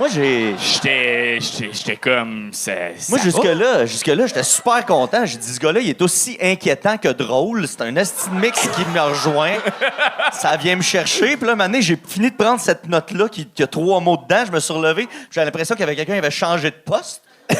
moi, 0.00 0.08
j'ai. 0.08 0.56
j'étais, 0.58 1.38
j'étais, 1.40 1.96
comme. 1.96 2.48
Ça, 2.54 2.72
Moi, 3.10 3.18
ça 3.18 3.24
jusque-là, 3.24 3.84
jusque-là, 3.84 4.26
j'étais 4.26 4.42
super 4.42 4.84
content. 4.86 5.26
J'ai 5.26 5.36
dit, 5.36 5.52
ce 5.52 5.60
gars-là, 5.60 5.80
il 5.80 5.90
est 5.90 6.00
aussi 6.00 6.38
inquiétant 6.40 6.96
que 6.96 7.08
drôle. 7.08 7.68
C'est 7.68 7.82
un 7.82 7.94
esti 7.96 8.30
mix 8.30 8.60
qui 8.74 8.80
me 8.86 8.98
rejoint. 9.00 9.52
Ça 10.32 10.56
vient 10.56 10.76
me 10.76 10.82
chercher. 10.82 11.36
Puis 11.36 11.46
là, 11.46 11.54
maintenant, 11.54 11.80
j'ai 11.82 11.98
fini 12.08 12.30
de 12.30 12.34
prendre 12.36 12.58
cette 12.60 12.88
note-là 12.88 13.28
qui, 13.28 13.46
qui 13.46 13.62
a 13.62 13.66
trois 13.66 14.00
mots 14.00 14.16
dedans. 14.16 14.42
Je 14.46 14.52
me 14.52 14.58
suis 14.60 14.72
relevé. 14.72 15.06
J'ai 15.30 15.44
l'impression 15.44 15.74
qu'il 15.74 15.80
y 15.82 15.84
avait 15.84 15.96
quelqu'un 15.96 16.14
qui 16.14 16.18
avait 16.18 16.30
changé 16.30 16.70
de 16.70 16.76
poste. 16.76 17.22
Là, 17.50 17.56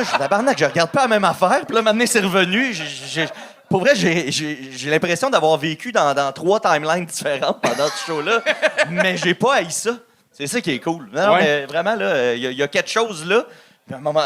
je 0.00 0.04
suis 0.04 0.18
tabarnak, 0.18 0.58
je 0.58 0.64
regarde 0.64 0.90
pas 0.90 1.02
la 1.02 1.08
même 1.08 1.24
affaire. 1.24 1.64
Puis 1.66 1.74
là, 1.76 1.82
maintenant, 1.82 2.04
c'est 2.06 2.20
revenu. 2.20 2.72
J'ai- 2.74 2.84
j'ai- 3.08 3.28
pour 3.70 3.80
vrai, 3.80 3.92
j'ai- 3.94 4.30
j'ai 4.32 4.70
j'ai 4.76 4.90
l'impression 4.90 5.30
d'avoir 5.30 5.56
vécu 5.56 5.92
dans, 5.92 6.12
dans 6.14 6.32
trois 6.32 6.58
timelines 6.60 7.06
différentes 7.06 7.60
pendant 7.62 7.86
ce 7.88 8.06
show-là. 8.06 8.42
mais 8.90 9.16
j'ai 9.16 9.34
pas 9.34 9.54
haï 9.56 9.70
ça. 9.70 9.90
C'est 10.36 10.46
ça 10.46 10.60
qui 10.60 10.72
est 10.72 10.80
cool. 10.80 11.08
Non, 11.12 11.32
Ouais. 11.34 11.40
mais 11.42 11.66
vraiment, 11.66 11.94
là, 11.94 12.34
il 12.34 12.42
y, 12.42 12.46
a- 12.46 12.50
il 12.50 12.56
y 12.58 12.62
a 12.62 12.68
quelque 12.68 12.90
chose 12.90 13.24
là. 13.26 13.44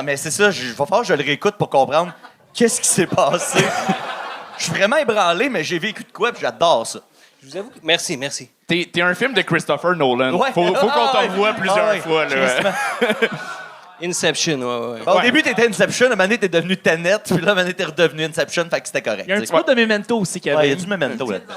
Mais 0.02 0.16
c'est 0.16 0.30
ça, 0.30 0.48
il 0.50 0.72
va 0.72 0.86
falloir 0.86 1.02
que 1.02 1.06
je 1.08 1.14
le 1.14 1.22
réécoute 1.22 1.56
pour 1.56 1.68
comprendre 1.70 2.12
qu'est-ce 2.54 2.80
qui 2.80 2.88
s'est 2.88 3.06
passé. 3.06 3.58
Je 4.58 4.64
suis 4.64 4.72
vraiment 4.74 4.96
ébranlé, 4.98 5.48
mais 5.48 5.64
j'ai 5.64 5.78
vécu 5.78 6.02
de 6.04 6.12
quoi, 6.12 6.32
puis 6.32 6.42
j'adore 6.42 6.86
ça. 6.86 6.98
Je 7.42 7.48
vous 7.48 7.56
avoue 7.56 7.70
que... 7.70 7.78
Merci, 7.82 8.16
merci. 8.18 8.50
T'es, 8.66 8.86
t'es 8.92 9.00
un 9.00 9.14
film 9.14 9.32
de 9.32 9.40
Christopher 9.40 9.96
Nolan. 9.96 10.34
Ouais. 10.34 10.52
Faut, 10.52 10.66
faut 10.66 10.72
qu'on 10.74 10.88
Ah, 10.90 11.12
te 11.14 11.16
ouais. 11.18 11.28
revoie 11.28 11.52
plusieurs 11.54 11.78
Ah, 11.78 11.90
ouais. 11.92 11.98
fois. 12.00 12.26
Là. 12.26 12.72
Inception, 14.02 14.58
ouais, 14.60 14.94
ouais. 14.98 15.04
Bon, 15.04 15.12
Au 15.12 15.16
Ouais. 15.16 15.22
début, 15.22 15.42
t'étais 15.42 15.66
Inception, 15.68 16.06
à 16.06 16.08
un 16.08 16.12
moment 16.12 16.24
donné, 16.24 16.38
t'es 16.38 16.48
devenu 16.48 16.76
Tenet, 16.76 17.18
puis 17.24 17.34
là, 17.34 17.38
à 17.38 17.42
un 17.42 17.54
moment 17.54 17.56
donné, 17.62 17.74
t'es 17.74 17.84
redevenu 17.84 18.24
Inception, 18.24 18.66
fait 18.70 18.80
que 18.80 18.86
c'était 18.86 19.02
correct. 19.02 19.24
Il 19.26 19.30
y 19.30 19.32
a 19.32 19.36
un 19.36 19.40
petit 19.40 19.52
peu 19.52 19.62
de 19.62 19.80
Memento 19.80 20.18
aussi 20.18 20.40
qu'il 20.40 20.52
y 20.52 20.54
Ouais, 20.54 20.66
il 20.66 20.68
y 20.70 20.72
avait. 20.72 20.80
a 20.80 20.84
du 20.84 20.88
memento 20.90 21.30
là-dedans. 21.30 21.54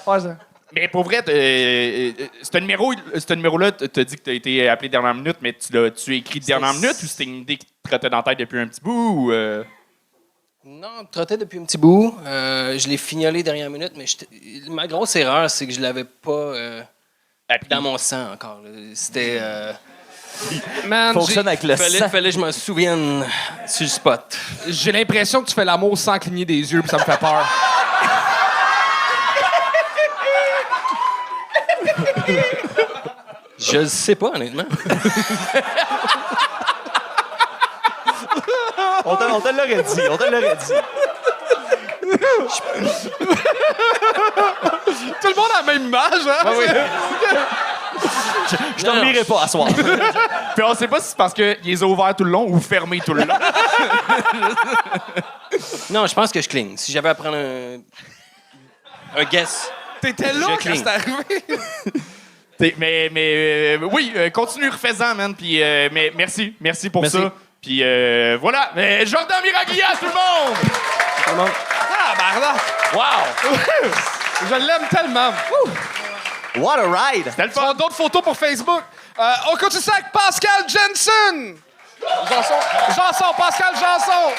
Mais 0.75 0.88
pour 0.88 1.03
vrai, 1.03 1.24
euh, 1.27 2.12
euh, 2.20 2.25
ce 2.42 2.58
numéro, 2.58 2.94
ce 3.15 3.34
numéro-là, 3.34 3.72
t'as 3.72 4.03
dit 4.03 4.15
que 4.15 4.22
t'as 4.22 4.34
été 4.34 4.68
appelé 4.68 4.89
dernière 4.89 5.13
minute, 5.13 5.38
mais 5.42 5.53
tu 5.53 5.72
l'as 5.74 5.92
tu 5.92 6.15
écrit 6.15 6.39
de 6.39 6.46
dernière 6.46 6.74
minute 6.74 6.96
ou 7.03 7.06
c'était 7.06 7.25
une 7.25 7.38
idée 7.42 7.58
qui 7.58 7.65
te 7.68 7.72
trottait 7.89 8.10
dans 8.10 8.18
la 8.18 8.24
tête 8.24 8.39
depuis 8.39 8.60
un 8.60 8.68
petit 8.68 8.82
bout 8.82 9.10
ou, 9.27 9.32
euh, 9.32 9.63
Non, 10.65 11.06
trottais 11.12 11.38
depuis 11.38 11.60
un 11.60 11.65
petit 11.65 11.77
bout. 11.77 12.18
Euh, 12.25 12.77
je 12.80 12.88
l'ai 12.88 12.98
fignolé 12.98 13.44
dernière 13.44 13.70
minute, 13.70 13.92
mais 13.96 14.06
ma 14.70 14.88
grosse 14.88 15.15
erreur, 15.15 15.50
c'est 15.51 15.68
que 15.68 15.74
je 15.74 15.80
l'avais 15.82 16.06
pas 16.06 16.32
euh, 16.32 16.82
dans 17.70 17.82
mon 17.82 17.98
sang 18.00 18.32
encore. 18.34 18.62
C'était. 18.96 19.38
euh, 19.39 19.74
Man, 20.88 21.13
Fonctionne 21.13 21.44
j'ai- 21.44 21.50
avec 21.50 21.62
le 21.63 21.75
fallait, 21.75 22.00
sang. 22.00 22.10
fallait 22.10 22.30
que 22.30 22.36
je 22.36 22.39
m'en 22.39 22.51
souvienne 22.51 23.24
sur 23.68 23.84
le 23.84 23.89
spot. 23.89 24.36
j'ai 24.68 24.92
l'impression 24.92 25.44
que 25.44 25.48
tu 25.50 25.53
fais 25.53 25.63
l'amour 25.65 25.96
sans 25.96 26.18
cligner 26.18 26.44
des 26.46 26.74
yeux, 26.74 26.82
puis 26.82 26.89
ça 26.89 26.98
me 26.98 27.03
fait 27.03 27.20
peur. 27.20 27.46
Je 33.74 33.77
le 33.80 33.88
sais 33.88 34.15
pas, 34.15 34.27
honnêtement. 34.36 34.63
On 39.06 39.18
te, 39.18 39.24
on 39.25 39.42
te 39.42 39.50
l'aurait 39.50 39.84
dit, 39.84 40.01
on 40.10 40.18
te 40.18 40.24
l'aurait 40.32 40.56
dit. 40.56 40.74
Tout 45.22 45.27
le 45.27 45.36
monde 45.36 45.50
a 45.53 45.58
la 45.65 45.74
même 45.74 45.88
image, 45.88 46.25
hein? 46.25 46.51
Je 48.77 48.84
t'oublierai 48.86 49.24
pas 49.25 49.44
à 49.44 49.48
soir. 49.48 49.68
Puis 50.56 50.63
on 50.63 50.74
sait 50.75 50.88
pas 50.88 51.01
si 51.01 51.10
c'est 51.10 51.18
parce 51.18 51.34
qu'il 51.34 51.58
les 51.63 51.84
a 51.84 51.86
ouverts 51.86 52.15
tout 52.15 52.24
le 52.24 52.32
long 52.32 52.46
ou 52.48 52.60
fermés 52.62 53.01
tout 53.06 53.13
le 53.13 53.24
long. 53.25 53.36
Non, 55.92 56.08
je 56.08 56.15
pense 56.15 56.32
que 56.32 56.42
je 56.42 56.50
cligne. 56.50 56.75
Si 56.77 56.92
j'avais 56.92 57.10
à 57.10 57.13
prendre 57.15 57.36
un. 57.38 57.77
Un 59.15 59.24
guess. 59.25 59.70
T'étais 60.01 60.34
là 60.34 60.39
Je 60.39 60.46
quand 60.46 60.58
cligne. 60.58 60.84
c'est 60.84 60.88
arrivé. 60.88 61.44
Mais 62.60 63.10
mais 63.12 63.34
euh, 63.78 63.90
oui, 63.92 64.14
euh, 64.16 64.30
continue, 64.30 64.70
refais-en, 64.70 65.16
man. 65.16 65.36
Puis 65.36 65.62
euh, 65.62 65.90
mais 65.92 66.12
merci, 66.16 66.56
merci 66.62 66.90
pour 66.90 67.02
Merci. 67.02 67.18
ça. 67.18 67.32
Puis 67.62 67.80
euh, 67.82 68.38
voilà, 68.42 68.72
mais 68.76 69.06
Jordan 69.06 69.42
Miraglia, 69.44 69.88
tout 70.00 70.06
le 70.06 70.12
monde! 70.12 70.58
Tout 71.26 71.30
le 71.32 71.36
monde. 71.38 71.50
Ah, 71.92 72.14
barda! 72.18 72.54
Wow! 72.94 73.52
Je 74.50 74.56
l'aime 74.56 74.88
tellement. 74.90 75.34
What 76.58 76.80
a 76.80 76.84
ride! 77.12 77.26
C'était 77.30 77.44
le 77.44 77.50
Tu 77.50 77.56
vas 77.56 77.68
fun! 77.68 77.74
d'autres 77.74 77.96
photos 77.96 78.22
pour 78.22 78.38
Facebook. 78.38 78.82
Euh, 79.20 79.32
on 79.52 79.56
continue 79.58 79.82
ça 79.82 79.94
avec 79.94 80.12
Pascal 80.12 80.64
Jensen. 80.68 81.58
Janson, 82.30 82.54
Janson, 82.90 83.34
Pascal 83.38 83.74
Janson. 83.76 84.34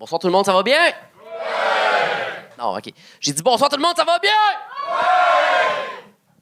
Bonsoir 0.00 0.18
tout 0.18 0.28
le 0.28 0.32
monde, 0.32 0.46
ça 0.46 0.54
va 0.54 0.62
bien? 0.62 0.80
Non, 2.58 2.74
OK. 2.74 2.90
J'ai 3.20 3.34
dit 3.34 3.42
bonsoir 3.42 3.68
tout 3.68 3.76
le 3.76 3.82
monde, 3.82 3.94
ça 3.94 4.04
va 4.04 4.18
bien? 4.18 4.32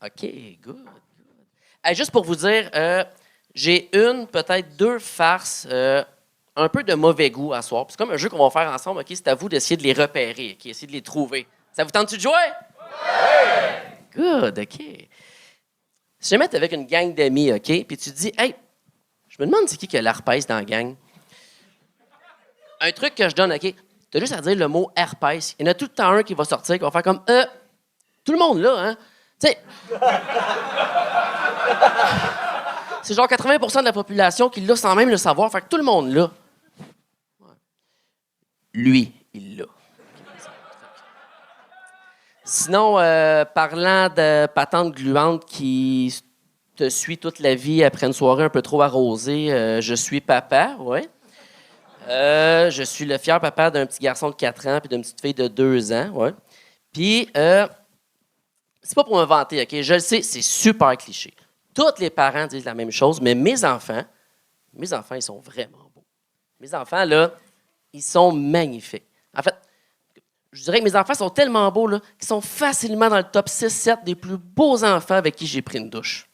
OK, 0.01 0.31
good. 0.63 0.87
Hey, 1.83 1.97
juste 1.97 2.13
pour 2.13 2.23
vous 2.23 2.37
dire, 2.37 2.71
euh, 2.77 3.03
j'ai 3.57 3.89
une, 3.93 4.29
peut-être 4.29 4.77
deux 4.77 5.01
farces 5.01 5.67
euh, 5.73 6.05
un 6.55 6.69
peu 6.69 6.85
de 6.85 6.95
mauvais 6.95 7.33
goût 7.33 7.53
à 7.53 7.61
soir. 7.61 7.87
C'est 7.89 7.97
comme 7.97 8.13
un 8.13 8.17
jeu 8.17 8.29
qu'on 8.29 8.49
va 8.49 8.51
faire 8.51 8.73
ensemble, 8.73 9.01
OK? 9.01 9.07
C'est 9.09 9.27
à 9.27 9.35
vous 9.35 9.49
d'essayer 9.49 9.77
de 9.77 9.83
les 9.83 9.93
repérer, 9.93 10.57
OK? 10.57 10.81
De 10.81 10.93
les 10.93 11.03
trouver. 11.03 11.49
Ça 11.73 11.83
vous 11.83 11.91
tente-tu 11.91 12.15
de 12.15 12.23
jouer? 12.23 12.33
Good, 14.15 14.57
OK. 14.57 15.09
Si 16.21 16.31
jamais 16.31 16.47
t'es 16.47 16.59
avec 16.59 16.71
une 16.71 16.87
gang 16.87 17.13
d'amis, 17.13 17.53
OK? 17.53 17.65
Puis 17.65 17.97
tu 17.97 18.13
te 18.13 18.17
dis, 18.17 18.33
hey, 18.39 18.55
je 19.27 19.37
me 19.41 19.47
demande 19.47 19.67
c'est 19.67 19.77
qui 19.77 19.89
qui 19.89 19.99
a 19.99 20.03
l'herpès 20.03 20.47
dans 20.47 20.59
la 20.59 20.65
gang? 20.65 20.95
Un 22.81 22.93
truc 22.93 23.15
que 23.15 23.29
je 23.29 23.35
donne, 23.35 23.53
OK? 23.53 23.75
T'as 24.11 24.21
juste 24.21 24.33
à 24.33 24.41
dire 24.41 24.57
le 24.57 24.69
mot 24.69 24.91
herpès. 24.97 25.55
Il 25.59 25.67
y 25.67 25.69
en 25.69 25.71
a 25.73 25.75
tout 25.75 25.85
le 25.87 25.91
temps 25.91 26.11
un 26.11 26.23
qui 26.23 26.35
va 26.35 26.45
sortir, 26.45 26.77
qui 26.77 26.81
va 26.83 26.91
faire 26.91 27.03
comme 27.03 27.21
Euh, 27.29 27.45
tout 28.25 28.33
le 28.33 28.39
monde 28.39 28.61
là, 28.61 28.75
hein? 28.79 28.97
Tu 29.41 29.49
sais. 29.49 29.59
C'est 33.03 33.15
genre 33.15 33.27
80% 33.27 33.81
de 33.81 33.85
la 33.85 33.93
population 33.93 34.49
qui 34.49 34.61
l'a 34.61 34.77
sans 34.77 34.95
même 34.95 35.09
le 35.09 35.17
savoir. 35.17 35.51
Fait 35.51 35.61
que 35.61 35.69
tout 35.69 35.77
le 35.77 35.83
monde. 35.83 36.31
Ouais. 37.41 37.47
Lui, 38.75 39.13
il 39.33 39.59
l'a. 39.59 39.65
Sinon, 42.45 42.99
euh, 42.99 43.45
parlant 43.45 44.09
de 44.09 44.47
patente 44.47 44.95
gluante 44.95 45.45
qui 45.45 46.23
te 46.77 46.89
suit 46.89 47.19
toute 47.19 47.41
la 47.41 47.55
vie 47.55 47.85
après 47.85 48.07
une 48.07 48.13
soirée 48.13 48.45
un 48.45 48.49
peu 48.49 48.63
trop 48.63 48.81
arrosée, 48.81 49.53
euh, 49.53 49.81
je 49.83 49.95
suis 49.95 50.21
papa, 50.21 50.77
ouais. 50.79 51.09
Euh, 52.09 52.71
je 52.71 52.83
suis 52.83 53.05
le 53.05 53.19
fier 53.19 53.39
papa 53.41 53.71
d'un 53.71 53.87
petit 53.87 54.01
garçon 54.01 54.31
de 54.31 54.35
4 54.35 54.67
ans 54.67 54.81
puis 54.81 54.89
d'une 54.89 55.03
petite 55.03 55.21
fille 55.21 55.35
de 55.35 55.49
2 55.49 55.93
ans, 55.93 56.09
ouais. 56.11 56.33
Puis, 56.93 57.29
euh, 57.37 57.67
c'est 58.83 58.95
pas 58.95 59.05
pour 59.05 59.19
me 59.19 59.25
vanter, 59.25 59.63
OK? 59.63 59.83
Je 59.83 59.95
le 59.95 60.01
sais, 60.01 60.23
c'est 60.23 60.43
super 60.43 60.97
cliché. 60.97 61.35
Tous 61.75 61.99
les 61.99 62.11
parents 62.11 62.47
disent 62.47 62.65
la 62.65 62.75
même 62.75 62.91
chose, 62.91 63.21
mais 63.21 63.35
mes 63.35 63.65
enfants, 63.65 64.03
mes 64.73 64.93
enfants, 64.93 65.15
ils 65.15 65.23
sont 65.23 65.39
vraiment 65.39 65.91
beaux. 65.95 66.05
Mes 66.61 66.75
enfants, 66.75 67.05
là, 67.05 67.33
ils 67.93 68.03
sont 68.03 68.33
magnifiques. 68.33 69.07
En 69.37 69.43
fait, 69.43 69.55
je 70.53 70.65
dirais 70.65 70.81
que 70.81 70.85
mes 70.85 70.97
enfants 70.97 71.15
sont 71.15 71.31
tellement 71.31 71.71
beaux, 71.71 71.89
qu'ils 71.89 72.27
sont 72.27 72.41
facilement 72.41 73.09
dans 73.09 73.19
le 73.19 73.25
top 73.25 73.49
6-7 73.49 74.05
des 74.05 74.15
plus 74.15 74.39
beaux 74.39 74.83
enfants 74.83 75.15
avec 75.15 75.37
qui 75.37 75.47
j'ai 75.47 75.63
pris 75.63 75.79
une 75.79 75.91
douche. 75.91 76.28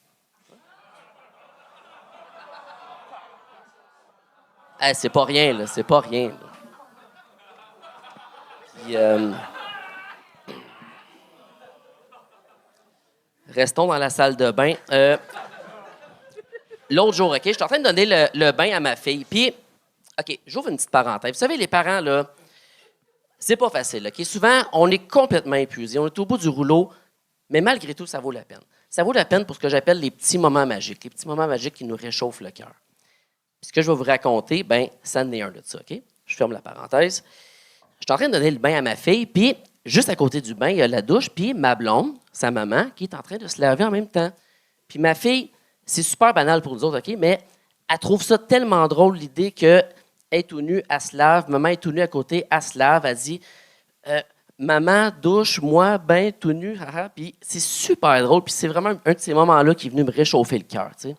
C'est 4.92 5.08
pas 5.08 5.24
rien, 5.24 5.52
là. 5.52 5.66
C'est 5.66 5.82
pas 5.84 6.00
rien. 6.00 6.32
euh, 8.90 9.32
Restons 13.48 13.86
dans 13.86 13.98
la 13.98 14.10
salle 14.10 14.36
de 14.36 14.50
bain. 14.50 14.74
Euh, 14.90 15.16
L'autre 16.90 17.14
jour, 17.16 17.30
OK, 17.30 17.40
je 17.44 17.52
suis 17.52 17.62
en 17.62 17.66
train 17.66 17.78
de 17.78 17.84
donner 17.84 18.04
le, 18.06 18.26
le 18.34 18.52
bain 18.52 18.70
à 18.74 18.80
ma 18.80 18.94
fille. 18.96 19.24
Puis, 19.24 19.54
OK, 20.18 20.38
j'ouvre 20.46 20.68
une 20.68 20.76
petite 20.76 20.90
parenthèse. 20.90 21.32
Vous 21.32 21.38
savez, 21.38 21.56
les 21.56 21.66
parents, 21.66 22.00
là, 22.00 22.26
c'est 23.38 23.56
pas 23.56 23.70
facile. 23.70 24.06
OK? 24.06 24.24
Souvent, 24.24 24.60
on 24.72 24.90
est 24.90 25.06
complètement 25.10 25.56
épuisé. 25.56 25.98
On 25.98 26.06
est 26.06 26.18
au 26.18 26.26
bout 26.26 26.38
du 26.38 26.48
rouleau, 26.48 26.90
mais 27.48 27.60
malgré 27.60 27.94
tout, 27.94 28.06
ça 28.06 28.20
vaut 28.20 28.30
la 28.30 28.42
peine. 28.42 28.60
Ça 28.90 29.02
vaut 29.02 29.12
la 29.12 29.24
peine 29.24 29.44
pour 29.46 29.56
ce 29.56 29.60
que 29.60 29.68
j'appelle 29.68 29.98
les 29.98 30.10
petits 30.10 30.38
moments 30.38 30.66
magiques. 30.66 31.02
Les 31.04 31.10
petits 31.10 31.26
moments 31.26 31.46
magiques 31.48 31.74
qui 31.74 31.84
nous 31.84 31.96
réchauffent 31.96 32.40
le 32.40 32.50
cœur. 32.50 32.72
Ce 33.64 33.72
que 33.72 33.80
je 33.80 33.90
vais 33.90 33.96
vous 33.96 34.04
raconter, 34.04 34.62
ben, 34.62 34.88
ça 35.02 35.22
en 35.22 35.32
est 35.32 35.40
un 35.40 35.50
de 35.50 35.60
ça, 35.64 35.78
OK? 35.78 36.00
Je 36.26 36.36
ferme 36.36 36.52
la 36.52 36.60
parenthèse. 36.60 37.24
Je 37.98 38.04
suis 38.06 38.12
en 38.12 38.16
train 38.16 38.28
de 38.28 38.32
donner 38.32 38.50
le 38.50 38.58
bain 38.58 38.76
à 38.76 38.82
ma 38.82 38.94
fille, 38.94 39.24
puis 39.24 39.56
juste 39.86 40.10
à 40.10 40.16
côté 40.16 40.40
du 40.40 40.54
bain, 40.54 40.68
il 40.68 40.76
y 40.76 40.82
a 40.82 40.88
la 40.88 41.00
douche, 41.00 41.30
puis 41.30 41.54
ma 41.54 41.74
blonde, 41.74 42.14
sa 42.32 42.50
maman, 42.50 42.86
qui 42.94 43.04
est 43.04 43.14
en 43.14 43.22
train 43.22 43.38
de 43.38 43.48
se 43.48 43.60
laver 43.60 43.84
en 43.84 43.90
même 43.90 44.08
temps. 44.08 44.30
Puis 44.86 44.98
ma 44.98 45.14
fille, 45.14 45.50
c'est 45.86 46.02
super 46.02 46.34
banal 46.34 46.60
pour 46.60 46.74
nous 46.74 46.84
autres, 46.84 46.98
OK? 46.98 47.16
Mais 47.18 47.40
elle 47.88 47.98
trouve 47.98 48.22
ça 48.22 48.36
tellement 48.36 48.86
drôle, 48.86 49.16
l'idée 49.16 49.50
que 49.50 49.82
elle 50.30 50.40
est 50.40 50.42
tout 50.42 50.60
nue, 50.60 50.82
elle 50.88 51.00
se 51.00 51.16
lave, 51.16 51.48
maman 51.48 51.68
est 51.68 51.76
tout 51.80 51.92
nue 51.92 52.00
à 52.00 52.08
côté, 52.08 52.44
elle 52.50 52.62
se 52.62 52.78
lave, 52.78 53.06
elle 53.06 53.16
dit 53.16 53.40
euh, 54.08 54.20
Maman, 54.58 55.10
douche, 55.20 55.60
moi, 55.60 55.98
bain, 55.98 56.30
tout 56.30 56.52
nu. 56.52 56.78
Puis 57.14 57.34
c'est 57.40 57.60
super 57.60 58.22
drôle, 58.22 58.42
puis 58.44 58.52
c'est 58.52 58.68
vraiment 58.68 58.92
un 59.04 59.12
de 59.12 59.18
ces 59.18 59.34
moments-là 59.34 59.74
qui 59.74 59.88
est 59.88 59.90
venu 59.90 60.04
me 60.04 60.12
réchauffer 60.12 60.58
le 60.58 60.64
cœur. 60.64 60.92
Puis 61.00 61.14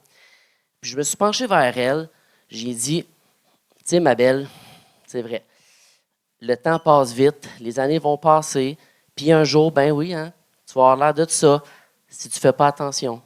je 0.82 0.96
me 0.96 1.04
suis 1.04 1.18
penché 1.18 1.46
vers 1.48 1.78
elle, 1.78 2.10
j'ai 2.56 2.74
dit 2.74 3.04
Tu 3.04 3.84
sais, 3.84 4.00
ma 4.00 4.16
belle, 4.16 4.48
c'est 5.06 5.22
vrai. 5.22 5.44
Le 6.42 6.56
temps 6.56 6.80
passe 6.80 7.12
vite, 7.12 7.50
les 7.60 7.80
années 7.80 8.00
vont 8.00 8.18
passer, 8.18 8.78
puis 9.16 9.32
un 9.32 9.44
jour, 9.44 9.72
ben 9.72 9.92
oui, 9.92 10.14
hein, 10.14 10.34
tu 10.66 10.74
vas 10.74 10.92
avoir 10.92 10.98
l'air 10.98 11.14
de 11.14 11.30
ça 11.30 11.62
si 12.08 12.30
tu 12.30 12.40
fais 12.40 12.54
pas 12.54 12.68
attention. 12.68 13.22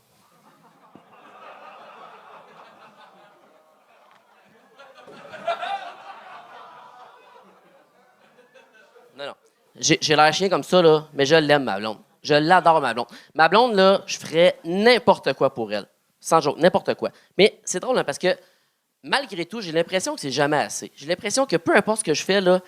Non, 9.17 9.25
non. 9.25 9.33
J'ai 9.75 9.97
j'ai 10.01 10.15
l'air 10.15 10.33
chien 10.33 10.49
comme 10.49 10.63
ça, 10.63 10.81
là, 10.81 11.07
mais 11.13 11.25
je 11.25 11.35
l'aime, 11.35 11.63
ma 11.63 11.79
blonde. 11.79 11.99
Je 12.21 12.33
l'adore, 12.33 12.81
ma 12.81 12.93
blonde. 12.93 13.07
Ma 13.33 13.47
blonde, 13.47 13.75
là, 13.75 14.01
je 14.05 14.17
ferais 14.17 14.59
n'importe 14.63 15.33
quoi 15.33 15.53
pour 15.53 15.71
elle. 15.71 15.87
Sans 16.19 16.41
joke, 16.41 16.57
n'importe 16.57 16.95
quoi. 16.95 17.11
Mais 17.37 17.59
c'est 17.63 17.79
drôle, 17.79 17.97
hein, 17.97 18.03
parce 18.03 18.17
que 18.17 18.35
malgré 19.03 19.45
tout, 19.45 19.61
j'ai 19.61 19.71
l'impression 19.71 20.15
que 20.15 20.21
c'est 20.21 20.31
jamais 20.31 20.57
assez. 20.57 20.91
J'ai 20.95 21.07
l'impression 21.07 21.45
que 21.45 21.55
peu 21.55 21.75
importe 21.75 21.99
ce 21.99 22.03
que 22.03 22.13
je 22.13 22.23
fais, 22.23 22.41
là, 22.41 22.61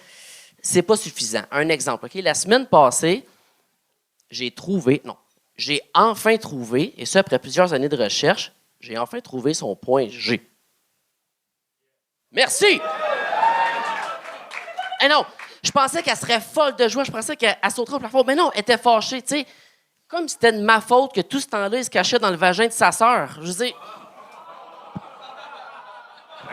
c'est 0.62 0.82
pas 0.82 0.96
suffisant. 0.96 1.44
Un 1.52 1.70
exemple, 1.70 2.06
OK? 2.06 2.14
La 2.16 2.34
semaine 2.34 2.68
passée, 2.68 3.26
j'ai 4.30 4.52
trouvé, 4.52 5.02
non, 5.04 5.18
j'ai 5.56 5.82
enfin 5.94 6.38
trouvé, 6.38 6.94
et 6.98 7.06
ça 7.06 7.20
après 7.20 7.40
plusieurs 7.40 7.74
années 7.74 7.90
de 7.90 7.98
recherche, 7.98 8.52
j'ai 8.80 8.98
enfin 8.98 9.20
trouvé 9.20 9.54
son 9.54 9.76
point 9.76 10.08
G. 10.08 10.42
Merci! 12.32 12.80
Eh 15.04 15.08
non, 15.08 15.26
je 15.64 15.72
pensais 15.72 16.02
qu'elle 16.02 16.18
serait 16.18 16.40
folle 16.40 16.76
de 16.76 16.88
joie, 16.88 17.04
je 17.04 17.12
pensais 17.12 17.36
qu'elle 17.36 17.58
elle 17.62 17.72
sauterait 17.72 17.98
au 17.98 18.00
plafond, 18.00 18.24
mais 18.26 18.36
non, 18.36 18.52
elle 18.54 18.62
était 18.62 18.78
fâchée, 18.78 19.22
tu 19.22 19.40
sais. 19.40 19.46
Comme 20.08 20.28
c'était 20.28 20.52
de 20.52 20.62
ma 20.62 20.82
faute 20.82 21.14
que 21.14 21.22
tout 21.22 21.40
ce 21.40 21.48
temps-là, 21.48 21.78
il 21.78 21.86
se 21.86 21.90
cachait 21.90 22.20
dans 22.20 22.30
le 22.30 22.36
vagin 22.36 22.68
de 22.68 22.72
sa 22.72 22.92
sœur. 22.92 23.40
Je 23.42 23.52
veux 23.52 23.72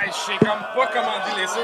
Hey, 0.00 0.10
je 0.10 0.32
sais 0.32 0.38
comme 0.38 0.64
pas 0.74 0.86
comment 0.92 1.18
dealer 1.26 1.48
ça. 1.48 1.58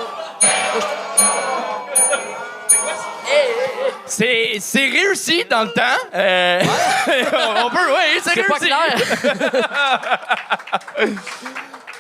C'est, 4.07 4.57
c'est 4.61 4.89
réussi 4.89 5.45
dans 5.49 5.63
le 5.63 5.73
temps. 5.73 5.83
Euh, 6.15 6.63
on 7.65 7.71
peut, 7.71 7.77
oui, 7.91 8.21
c'est 8.23 8.35
C'est 8.35 8.43
pas 8.45 8.59
réussi. 8.59 8.67
clair. 8.67 8.95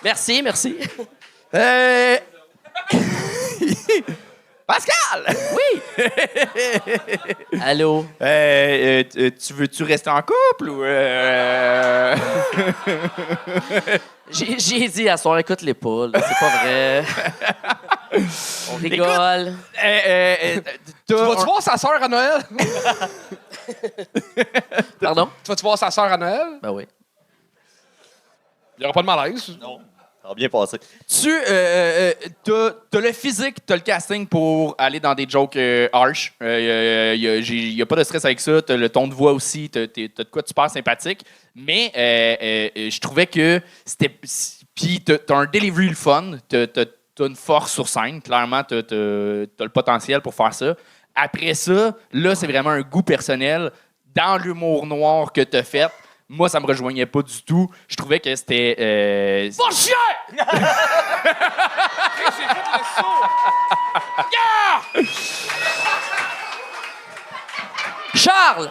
merci, 0.04 0.42
merci. 0.42 0.76
Euh... 1.54 2.18
Pascal! 4.66 5.26
Oui. 5.54 5.82
Allô? 7.62 8.06
Euh, 8.20 8.24
euh, 8.24 9.04
euh, 9.18 9.30
tu 9.38 9.52
veux-tu 9.52 9.82
rester 9.84 10.08
en 10.08 10.22
couple 10.22 10.70
ou. 10.70 10.82
euh, 10.84 12.16
J'ai 14.30 14.58
j'ai 14.58 14.88
dit 14.88 15.08
à 15.08 15.18
soir, 15.18 15.38
écoute 15.38 15.60
les 15.60 15.74
poules, 15.74 16.12
c'est 16.14 16.38
pas 16.40 16.48
vrai. 16.48 17.04
On 18.72 18.76
rigole. 18.76 19.08
euh, 19.08 19.54
euh, 19.84 20.36
euh, 20.42 20.60
t'as 20.64 20.70
Tu 21.06 21.14
vas-tu 21.14 21.40
un- 21.42 21.44
voir 21.44 21.60
sa 21.62 21.76
sœur 21.76 22.02
à 22.02 22.08
Noël? 22.08 22.42
Pardon? 25.00 25.28
tu 25.42 25.48
vas-tu 25.50 25.62
voir 25.62 25.76
sa 25.78 25.90
sœur 25.90 26.04
à 26.04 26.16
Noël? 26.16 26.58
Ben 26.62 26.70
oui. 26.70 26.86
Il 28.78 28.80
n'y 28.80 28.84
aura 28.86 28.94
pas 28.94 29.02
de 29.02 29.06
malaise? 29.06 29.50
Non. 29.60 29.80
Bien 30.34 30.48
passer. 30.48 30.78
Tu 31.06 31.30
euh, 31.30 31.42
euh, 31.48 32.12
t'as, 32.42 32.70
t'as 32.90 33.00
le 33.00 33.12
physique, 33.12 33.56
t'as 33.66 33.74
le 33.74 33.82
casting 33.82 34.26
pour 34.26 34.74
aller 34.78 34.98
dans 34.98 35.14
des 35.14 35.28
jokes 35.28 35.56
euh, 35.56 35.88
harsh. 35.92 36.32
Il 36.40 36.46
euh, 36.46 37.14
y, 37.14 37.82
a, 37.82 37.86
pas 37.86 37.96
de 37.96 38.04
stress 38.04 38.24
avec 38.24 38.40
ça. 38.40 38.62
T'as 38.62 38.76
le 38.76 38.88
ton 38.88 39.06
de 39.06 39.12
voix 39.12 39.34
aussi. 39.34 39.68
T'as, 39.68 39.86
de 39.86 40.30
quoi 40.30 40.42
super 40.46 40.70
sympathique. 40.70 41.24
Mais 41.54 41.92
euh, 41.94 42.36
euh, 42.42 42.68
euh, 42.76 42.90
je 42.90 43.00
trouvais 43.00 43.26
que 43.26 43.60
c'était. 43.84 44.18
Puis 44.74 45.04
t'as, 45.04 45.36
un 45.36 45.44
delivery 45.44 45.92
fun. 45.92 46.38
T'as, 46.48 46.66
t'as 46.68 47.26
une 47.26 47.36
force 47.36 47.72
sur 47.72 47.86
scène. 47.86 48.22
Clairement, 48.22 48.64
t'as, 48.64 48.82
t'as 48.82 48.94
le 48.94 49.68
potentiel 49.68 50.22
pour 50.22 50.34
faire 50.34 50.54
ça. 50.54 50.74
Après 51.14 51.52
ça, 51.54 51.94
là, 52.12 52.34
c'est 52.34 52.46
vraiment 52.46 52.70
un 52.70 52.80
goût 52.80 53.02
personnel. 53.02 53.70
Dans 54.14 54.38
l'humour 54.38 54.86
noir 54.86 55.32
que 55.32 55.42
t'as 55.42 55.64
fait, 55.64 55.90
moi, 56.28 56.48
ça 56.48 56.60
me 56.60 56.66
rejoignait 56.66 57.06
pas 57.06 57.22
du 57.22 57.42
tout. 57.42 57.68
Je 57.88 57.96
trouvais 57.96 58.20
que 58.20 58.34
c'était. 58.34 58.76
euh, 58.78 59.44
le 59.46 59.52
saut. 59.52 59.64
Charles! 68.14 68.70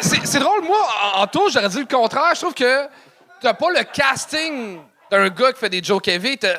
C'est 0.00 0.26
c'est 0.26 0.38
drôle, 0.38 0.62
moi, 0.64 0.78
en, 1.14 1.22
en 1.22 1.26
tout, 1.26 1.48
j'aurais 1.50 1.68
dit 1.68 1.80
le 1.80 1.86
contraire. 1.86 2.32
Je 2.34 2.40
trouve 2.40 2.54
que 2.54 2.86
t'as 3.40 3.54
pas 3.54 3.70
le 3.70 3.84
casting 3.84 4.80
d'un 5.10 5.28
gars 5.28 5.52
qui 5.52 5.60
fait 5.60 5.68
des 5.68 5.82
jokes 5.82 6.08
heavy. 6.08 6.38
T'as 6.38 6.54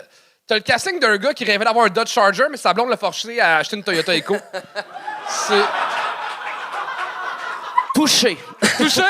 t'as 0.48 0.56
le 0.56 0.62
casting 0.62 1.00
d'un 1.00 1.18
gars 1.18 1.34
qui 1.34 1.44
rêvait 1.46 1.66
d'avoir 1.66 1.86
un 1.86 1.90
Dodge 1.90 2.10
Charger, 2.10 2.46
mais 2.50 2.58
sa 2.58 2.74
blonde 2.74 2.90
l'a 2.90 2.98
forcé 2.98 3.40
à 3.40 3.58
acheter 3.58 3.78
une 3.78 3.84
Toyota 3.84 4.16
Echo. 4.16 4.38
C'est. 5.28 5.64
Touché. 7.94 8.38
Touché? 8.78 9.02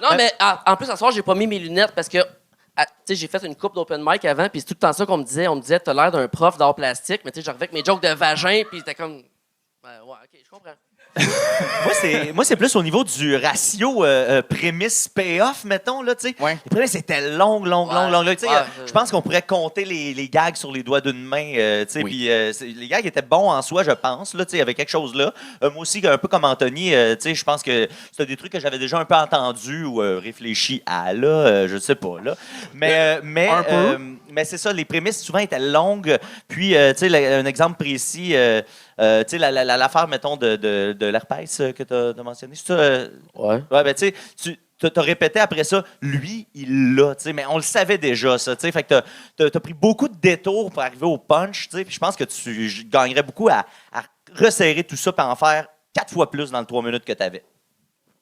Non, 0.00 0.08
mais 0.16 0.30
en, 0.40 0.72
en 0.72 0.76
plus, 0.76 0.90
à 0.90 0.96
soir, 0.96 1.10
j'ai 1.10 1.22
pas 1.22 1.34
mis 1.34 1.46
mes 1.46 1.58
lunettes 1.58 1.92
parce 1.94 2.08
que, 2.08 2.18
tu 2.18 2.84
sais, 3.06 3.14
j'ai 3.14 3.28
fait 3.28 3.42
une 3.44 3.56
coupe 3.56 3.74
d'open 3.74 4.02
mic 4.04 4.24
avant, 4.24 4.48
puis 4.48 4.60
c'est 4.60 4.66
tout 4.66 4.74
le 4.74 4.80
temps 4.80 4.92
ça 4.92 5.06
qu'on 5.06 5.16
me 5.16 5.24
disait. 5.24 5.48
On 5.48 5.56
me 5.56 5.60
disait, 5.60 5.80
t'as 5.80 5.94
l'air 5.94 6.10
d'un 6.10 6.28
prof 6.28 6.58
d'art 6.58 6.74
plastique, 6.74 7.22
mais 7.24 7.30
tu 7.30 7.40
sais, 7.40 7.44
j'arrivais 7.44 7.64
avec 7.64 7.72
mes 7.72 7.84
jokes 7.84 8.02
de 8.02 8.08
vagin, 8.08 8.62
puis 8.68 8.80
c'était 8.80 8.94
comme. 8.94 9.16
Ouais, 9.16 9.98
ouais, 10.04 10.16
ok, 10.24 10.40
je 10.44 10.50
comprends. 10.50 10.74
Moi, 12.34 12.44
c'est, 12.44 12.56
plus 12.56 12.76
au 12.76 12.82
niveau 12.82 13.02
du 13.04 13.36
ratio 13.36 14.04
euh, 14.04 14.38
euh, 14.38 14.42
prémisse-payoff, 14.42 15.64
mettons. 15.64 16.02
Là, 16.02 16.14
tu 16.14 16.28
sais. 16.28 16.34
Ouais. 16.40 16.58
Les 16.64 16.70
prémices 16.70 16.94
étaient 16.94 17.30
longues, 17.36 17.66
longues, 17.66 17.88
Ouais. 17.88 18.10
longues, 18.10 18.26
Ouais, 18.26 18.36
euh, 18.44 18.62
je 18.86 18.92
pense 18.92 19.10
qu'on 19.10 19.22
pourrait 19.22 19.42
compter 19.42 19.84
les, 19.84 20.12
les 20.12 20.28
gags 20.28 20.56
sur 20.56 20.70
les 20.72 20.82
doigts 20.82 21.00
d'une 21.00 21.22
main. 21.24 21.52
euh, 21.56 21.84
Oui. 21.96 22.28
c'est- 22.52 22.66
les 22.66 22.88
gags 22.88 23.06
étaient 23.06 23.22
bons 23.22 23.50
en 23.50 23.62
soi, 23.62 23.82
je 23.82 23.92
pense. 23.92 24.34
Là, 24.34 24.44
il 24.52 24.58
y 24.58 24.60
avait 24.60 24.74
quelque 24.74 24.90
chose 24.90 25.14
là. 25.14 25.32
Moi 25.62 25.72
aussi, 25.78 26.02
un 26.06 26.18
peu 26.18 26.28
comme 26.28 26.44
Anthony, 26.44 26.90
je 26.90 27.44
pense 27.44 27.62
que 27.62 27.88
c'était 28.10 28.26
des 28.26 28.36
trucs 28.36 28.52
que 28.52 28.60
j'avais 28.60 28.78
déjà 28.78 28.98
un 28.98 29.04
peu 29.04 29.14
entendus 29.14 29.84
ou 29.84 29.96
réfléchis 29.96 30.82
à, 30.86 31.12
là, 31.14 31.66
je 31.66 31.78
sais 31.78 31.94
pas. 31.94 32.16
Là. 32.22 32.34
Mais, 32.74 33.20
mais, 33.22 33.48
un 33.48 33.62
peu. 33.62 33.98
Mais 34.36 34.44
c'est 34.44 34.58
ça, 34.58 34.72
les 34.72 34.84
prémices 34.84 35.20
souvent 35.22 35.38
étaient 35.40 35.58
longues. 35.58 36.16
Puis, 36.46 36.76
euh, 36.76 36.92
tu 36.92 37.08
sais, 37.08 37.34
un 37.34 37.46
exemple 37.46 37.82
précis, 37.82 38.36
euh, 38.36 38.60
euh, 39.00 39.24
tu 39.24 39.30
sais, 39.30 39.38
la- 39.38 39.50
la- 39.50 39.64
la- 39.64 39.76
l'affaire, 39.78 40.06
mettons, 40.06 40.36
de, 40.36 40.54
de, 40.56 40.92
de 40.96 41.06
l'herpès 41.06 41.56
que 41.74 41.82
tu 41.82 42.20
as 42.20 42.22
mentionné, 42.22 42.54
c'est 42.54 42.66
ça? 42.66 43.08
Ouais. 43.34 43.62
Ouais, 43.70 43.82
ben, 43.82 43.94
tu 43.94 44.06
sais, 44.06 44.14
tu 44.36 44.58
t'as- 44.90 45.00
répété 45.00 45.40
après 45.40 45.64
ça, 45.64 45.82
lui, 46.02 46.46
il 46.54 46.94
l'a, 46.94 47.14
tu 47.14 47.22
sais, 47.24 47.32
mais 47.32 47.46
on 47.46 47.56
le 47.56 47.62
savait 47.62 47.96
déjà, 47.98 48.36
ça, 48.36 48.54
tu 48.54 48.60
sais. 48.60 48.70
Fait 48.72 48.82
que 48.82 49.00
t'as- 49.36 49.50
t'as 49.50 49.60
pris 49.60 49.72
beaucoup 49.72 50.06
de 50.06 50.16
détours 50.16 50.70
pour 50.70 50.82
arriver 50.82 51.06
au 51.06 51.16
punch, 51.18 51.68
tu 51.70 51.78
sais, 51.78 51.84
puis 51.84 51.94
je 51.94 51.98
pense 51.98 52.14
que 52.14 52.24
tu 52.24 52.84
gagnerais 52.90 53.22
beaucoup 53.22 53.48
à, 53.48 53.64
à 53.90 54.02
resserrer 54.34 54.84
tout 54.84 54.96
ça 54.96 55.12
pour 55.12 55.24
en 55.24 55.34
faire 55.34 55.66
quatre 55.94 56.12
fois 56.12 56.30
plus 56.30 56.50
dans 56.50 56.60
le 56.60 56.66
trois 56.66 56.82
minutes 56.82 57.06
que 57.06 57.12
tu 57.14 57.22
avais. 57.22 57.42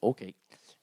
OK. 0.00 0.22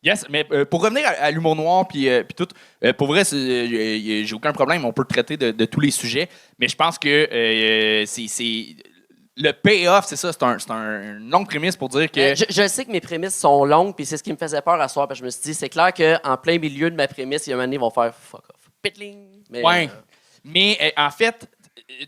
Yes, 0.04 0.26
mais 0.30 0.46
euh, 0.52 0.66
pour 0.66 0.82
revenir 0.84 1.06
à, 1.08 1.12
à 1.12 1.32
l'humour 1.32 1.56
noir 1.56 1.88
puis 1.88 2.10
euh, 2.10 2.24
puis 2.24 2.34
tout, 2.34 2.48
euh, 2.84 2.92
pour 2.94 3.08
vrai, 3.08 3.22
euh, 3.34 4.24
j'ai 4.26 4.34
aucun 4.34 4.52
problème, 4.52 4.84
on 4.84 4.92
peut 4.92 5.04
le 5.04 5.14
traiter 5.14 5.38
de, 5.38 5.52
de 5.52 5.66
tous 5.66 5.80
les 5.80 5.92
sujets, 5.92 6.28
mais 6.58 6.68
je 6.68 6.76
pense 6.76 6.98
que 6.98 7.08
euh, 7.32 8.04
c'est, 8.08 8.28
c'est- 8.28 8.76
le 9.38 9.52
payoff, 9.54 10.06
c'est 10.08 10.16
ça, 10.18 10.34
c'est, 10.34 10.44
un, 10.44 10.58
c'est 10.60 10.72
un- 10.72 11.18
une 11.20 11.30
longue 11.30 11.48
prémisse 11.48 11.76
pour 11.78 11.88
dire 11.90 12.12
que 12.12 12.20
Euh, 12.20 12.36
je, 12.36 12.46
je 12.50 12.68
sais 12.68 12.84
que 12.84 12.92
mes 12.92 13.00
prémices 13.00 13.36
sont 13.36 13.64
longues, 13.64 13.96
puis 13.96 14.06
c'est 14.06 14.18
ce 14.18 14.24
qui 14.24 14.32
me 14.32 14.38
faisait 14.38 14.62
peur 14.62 14.80
à 14.82 14.88
soir, 14.88 15.08
parce 15.08 15.20
que 15.20 15.24
je 15.24 15.26
me 15.26 15.30
suis 15.32 15.42
dit, 15.44 15.54
c'est 15.54 15.70
clair 15.70 15.94
qu'en 15.94 16.36
plein 16.38 16.58
milieu 16.60 16.90
de 16.92 16.96
ma 16.96 17.08
prémisse, 17.08 17.48
il 17.48 17.52
y 17.52 17.54
a 17.54 17.56
un 17.56 17.58
moment 17.60 17.68
donné, 17.68 17.76
ils 17.78 17.80
vont 17.80 17.90
faire 17.92 18.14
fuck 18.14 18.42
off. 18.50 18.70
Pitling! 18.82 19.44
Mais, 19.50 19.64
Ouais. 19.64 19.88
euh, 19.88 20.02
Mais 20.44 20.78
euh, 20.82 20.90
en 20.98 21.10
fait, 21.12 21.48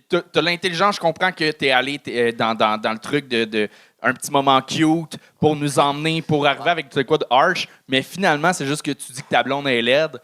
t'as 0.09 0.41
l'intelligence, 0.41 0.95
je 0.95 0.99
comprends 0.99 1.31
que 1.31 1.51
t'es 1.51 1.71
allé 1.71 1.99
euh, 2.07 2.31
dans, 2.31 2.55
dans- 2.55 2.77
dans 2.77 2.91
le 2.91 2.99
truc 2.99 3.27
de, 3.27 3.45
de 3.45 3.69
un 4.03 4.13
petit 4.13 4.31
moment 4.31 4.61
cute 4.61 5.17
pour 5.39 5.55
nous 5.55 5.79
emmener, 5.79 6.21
pour 6.21 6.45
arriver 6.45 6.69
avec 6.69 6.87
sais 6.93 7.05
quoi 7.05 7.17
de 7.17 7.25
harsh, 7.29 7.67
mais 7.87 8.01
finalement, 8.01 8.51
c'est 8.53 8.65
juste 8.65 8.81
que 8.81 8.91
tu 8.91 9.11
dis 9.13 9.21
que 9.23 9.29
ta 9.29 9.41
blonde 9.43 9.67
est 9.67 9.81
laide. 9.81 10.19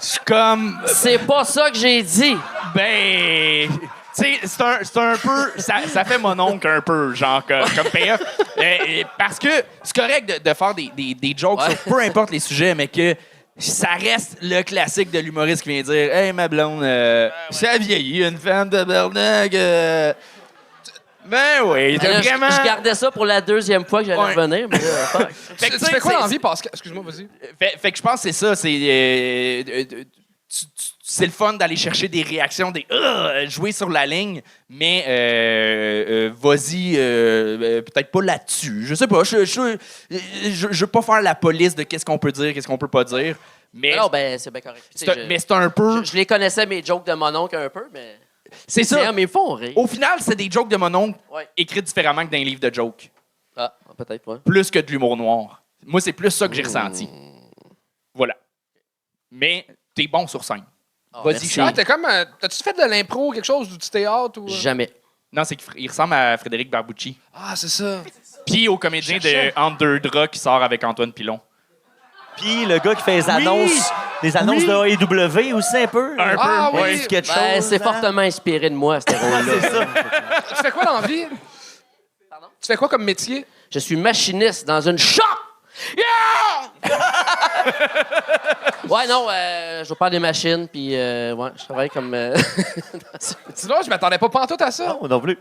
C'est 0.00 0.24
comme. 0.24 0.80
c'est 0.86 1.18
pas 1.18 1.44
ça 1.44 1.70
que 1.70 1.76
j'ai 1.76 2.02
dit! 2.02 2.36
Ben. 2.74 3.68
Tu 4.16 4.24
sais, 4.24 4.38
c'est 4.44 4.62
un, 4.62 4.78
c'est 4.82 4.96
un 4.98 5.16
peu. 5.16 5.52
Ça, 5.58 5.74
ça 5.86 6.04
fait 6.04 6.18
mon 6.18 6.38
oncle 6.40 6.66
un 6.66 6.80
peu, 6.80 7.14
genre, 7.14 7.44
comme, 7.46 7.68
comme 7.76 7.90
payoff. 7.92 8.20
Euh, 8.58 8.62
euh, 8.62 9.02
parce 9.18 9.38
que 9.38 9.48
c'est 9.82 9.94
correct 9.94 10.28
de, 10.28 10.50
de 10.50 10.54
faire 10.54 10.74
des, 10.74 10.90
des, 10.96 11.14
des 11.14 11.34
jokes 11.36 11.60
Ouais. 11.60 11.70
sur 11.76 11.94
peu 11.94 12.00
importe 12.02 12.30
les 12.30 12.40
sujets, 12.40 12.74
mais 12.74 12.88
que 12.88 13.14
ça 13.56 13.90
reste 14.00 14.38
le 14.42 14.62
classique 14.62 15.10
de 15.10 15.18
l'humoriste 15.20 15.62
qui 15.62 15.68
vient 15.68 15.82
dire 15.82 16.12
Hey, 16.14 16.32
ma 16.32 16.48
blonde, 16.48 16.82
euh, 16.82 17.30
ça 17.50 17.78
vieillit, 17.78 18.24
une 18.24 18.38
femme 18.38 18.68
de 18.70 18.82
Bernac. 18.84 19.54
euh. 19.54 20.12
Ben 21.26 21.62
oui, 21.64 21.98
t'as 22.00 22.08
Alors, 22.08 22.22
je- 22.22 22.28
vraiment. 22.28 22.50
je, 22.50 22.64
gardais 22.64 22.94
ça 22.94 23.10
pour 23.10 23.24
la 23.26 23.40
deuxième 23.40 23.84
fois 23.84 24.00
que 24.00 24.06
j'allais 24.06 24.20
Ouais. 24.20 24.34
revenir, 24.34 24.68
mais 24.68 24.78
là, 24.78 25.06
fuck. 25.06 25.28
Fait 25.58 25.68
que, 25.70 25.74
Tu 25.74 25.78
sais, 25.84 25.90
fais 25.92 26.00
quoi 26.00 26.10
c'est- 26.12 26.16
dans 26.16 26.22
la 26.24 26.28
vie, 26.28 26.38
Pascal? 26.38 26.70
Excuse-moi, 26.72 27.04
vas-y. 27.06 27.28
Fait, 27.58 27.78
fait 27.78 27.92
que 27.92 27.98
je 27.98 28.02
pense 28.02 28.14
que 28.22 28.30
c'est 28.30 28.32
ça. 28.32 28.56
C'est 28.56 28.68
euh, 28.68 29.62
euh, 29.68 29.84
euh, 29.92 30.04
tu- 30.48 30.66
tu- 30.66 30.90
c'est 31.02 31.26
le 31.26 31.32
fun 31.32 31.52
d'aller 31.54 31.76
chercher 31.76 32.06
des 32.08 32.22
réactions, 32.22 32.70
des 32.70 32.86
euh, 32.92 33.46
jouer 33.48 33.72
sur 33.72 33.88
la 33.90 34.06
ligne, 34.06 34.42
mais 34.68 35.04
euh, 35.08 36.04
euh, 36.08 36.30
vas-y, 36.40 36.94
euh, 36.96 37.58
euh, 37.60 37.82
peut-être 37.82 38.10
pas 38.12 38.22
là-dessus. 38.22 38.84
Je 38.86 38.94
sais 38.94 39.08
pas. 39.08 39.24
Je, 39.24 39.44
je, 39.44 39.76
je, 40.10 40.66
je 40.70 40.80
veux 40.84 40.86
pas 40.90 41.02
faire 41.02 41.20
la 41.20 41.34
police 41.34 41.74
de 41.74 41.82
qu'est-ce 41.82 42.04
qu'on 42.04 42.18
peut 42.18 42.32
dire, 42.32 42.54
qu'est-ce 42.54 42.66
qu'on 42.68 42.78
peut 42.78 42.86
pas 42.88 43.02
dire, 43.04 43.36
mais 43.74 43.96
Non, 43.96 44.06
ben, 44.08 44.38
c'est 44.38 44.50
bien 44.52 44.60
correct. 44.60 44.84
Tu 44.92 44.98
c'est 44.98 45.04
sais, 45.06 45.10
un- 45.10 45.22
je- 45.22 45.28
mais 45.28 45.38
c'est 45.38 45.50
un 45.52 45.68
peu. 45.68 46.04
Je, 46.04 46.10
je 46.12 46.16
les 46.16 46.26
connaissais, 46.26 46.64
mes 46.66 46.82
jokes 46.84 47.04
de 47.06 47.12
mon 47.14 47.34
oncle, 47.34 47.56
un 47.56 47.68
peu, 47.68 47.84
mais. 47.92 48.16
C'est 48.66 48.84
ça. 48.84 49.12
Mais 49.12 49.22
ils 49.22 49.26
me 49.26 49.30
font 49.30 49.54
rire. 49.54 49.76
Au 49.76 49.86
final, 49.86 50.18
c'est 50.20 50.36
des 50.36 50.50
jokes 50.50 50.68
de 50.68 50.76
mon 50.76 50.94
oncle 50.94 51.18
Ouais. 51.32 51.48
écrits 51.56 51.82
différemment 51.82 52.24
que 52.26 52.30
d'un 52.30 52.42
livre 52.44 52.60
de 52.60 52.72
jokes, 52.72 53.10
Ah, 53.56 53.74
peut-être 53.96 54.22
pas. 54.24 54.38
plus 54.38 54.70
que 54.70 54.78
de 54.78 54.90
l'humour 54.90 55.16
noir. 55.16 55.62
Moi, 55.86 56.00
c'est 56.00 56.12
plus 56.12 56.30
ça 56.30 56.48
que 56.48 56.54
j'ai 56.54 56.62
Mmh. 56.62 56.66
ressenti. 56.66 57.08
Voilà. 58.14 58.36
Mais 59.30 59.66
t'es 59.94 60.06
bon 60.06 60.26
sur 60.26 60.44
scène. 60.44 60.64
Ah, 61.12 61.22
Vas-y, 61.24 61.32
merci. 61.34 61.48
Charles. 61.48 61.68
Ah, 61.70 61.72
t'es 61.72 61.84
comme. 61.84 62.04
euh, 62.04 62.24
T'as-tu 62.40 62.62
fait 62.62 62.72
de 62.72 62.88
l'impro 62.88 63.28
ou 63.28 63.32
quelque 63.32 63.44
chose, 63.44 63.68
du 63.68 63.76
petit 63.78 63.90
théâtre? 63.90 64.40
Ou... 64.40 64.44
euh? 64.46 64.48
Jamais. 64.48 64.92
Non, 65.32 65.44
c'est 65.44 65.56
qu'il 65.56 65.88
ressemble 65.88 66.14
à 66.14 66.36
Frédéric 66.36 66.70
Barbucci. 66.70 67.16
Ah, 67.34 67.54
c'est 67.56 67.68
ça. 67.68 68.02
Puis 68.46 68.66
au 68.68 68.76
comédien 68.78 69.18
de 69.18 69.58
Entre 69.58 69.78
deux 69.78 70.00
draps 70.00 70.30
qui 70.32 70.38
sort 70.40 70.62
avec 70.62 70.82
Antoine 70.82 71.12
Pilon. 71.12 71.40
Puis 72.40 72.64
le 72.66 72.78
gars 72.78 72.94
qui 72.94 73.02
fait 73.02 73.16
les 73.16 73.24
Oui! 73.24 73.30
annonces, 73.30 73.90
les 74.22 74.36
annonces 74.36 74.62
Oui! 74.64 74.96
de 74.96 75.04
AEW 75.04 75.54
aussi 75.56 75.76
un 75.76 75.86
peu. 75.86 76.14
Un 76.18 76.36
Ah, 76.38 76.70
peu, 76.72 76.82
oui. 76.82 77.00
dit 77.00 77.06
quelque 77.06 77.28
Ben, 77.28 77.56
chose, 77.60 77.68
c'est 77.68 77.80
hein? 77.80 77.84
fortement 77.92 78.22
inspiré 78.22 78.70
de 78.70 78.74
moi, 78.74 78.98
ce 79.00 79.14
rôle-là. 79.14 79.52
C'est 79.60 79.70
ça. 79.70 79.86
Tu 80.48 80.54
fais 80.62 80.70
quoi 80.70 80.84
dans 80.84 81.00
la 81.00 81.06
vie? 81.06 81.26
Pardon? 82.28 82.46
Tu 82.60 82.66
fais 82.66 82.76
quoi 82.76 82.88
comme 82.88 83.04
métier? 83.04 83.46
Je 83.70 83.78
suis 83.78 83.96
machiniste 83.96 84.66
dans 84.66 84.80
une 84.80 84.98
shop! 84.98 85.22
Yeah! 85.96 86.70
ouais, 88.88 89.06
non, 89.06 89.26
euh, 89.30 89.84
je 89.84 89.94
faire 89.94 90.10
des 90.10 90.18
machines, 90.18 90.68
puis 90.68 90.96
euh, 90.96 91.34
ouais, 91.34 91.50
je 91.56 91.64
travaille 91.64 91.88
comme. 91.90 92.12
euh, 92.14 92.36
Sinon, 93.54 93.76
je 93.84 93.88
m'attendais 93.88 94.18
pas 94.18 94.28
pantoute 94.28 94.60
à 94.62 94.70
ça. 94.70 94.86
Non, 95.00 95.08
non 95.08 95.20
plus. 95.20 95.38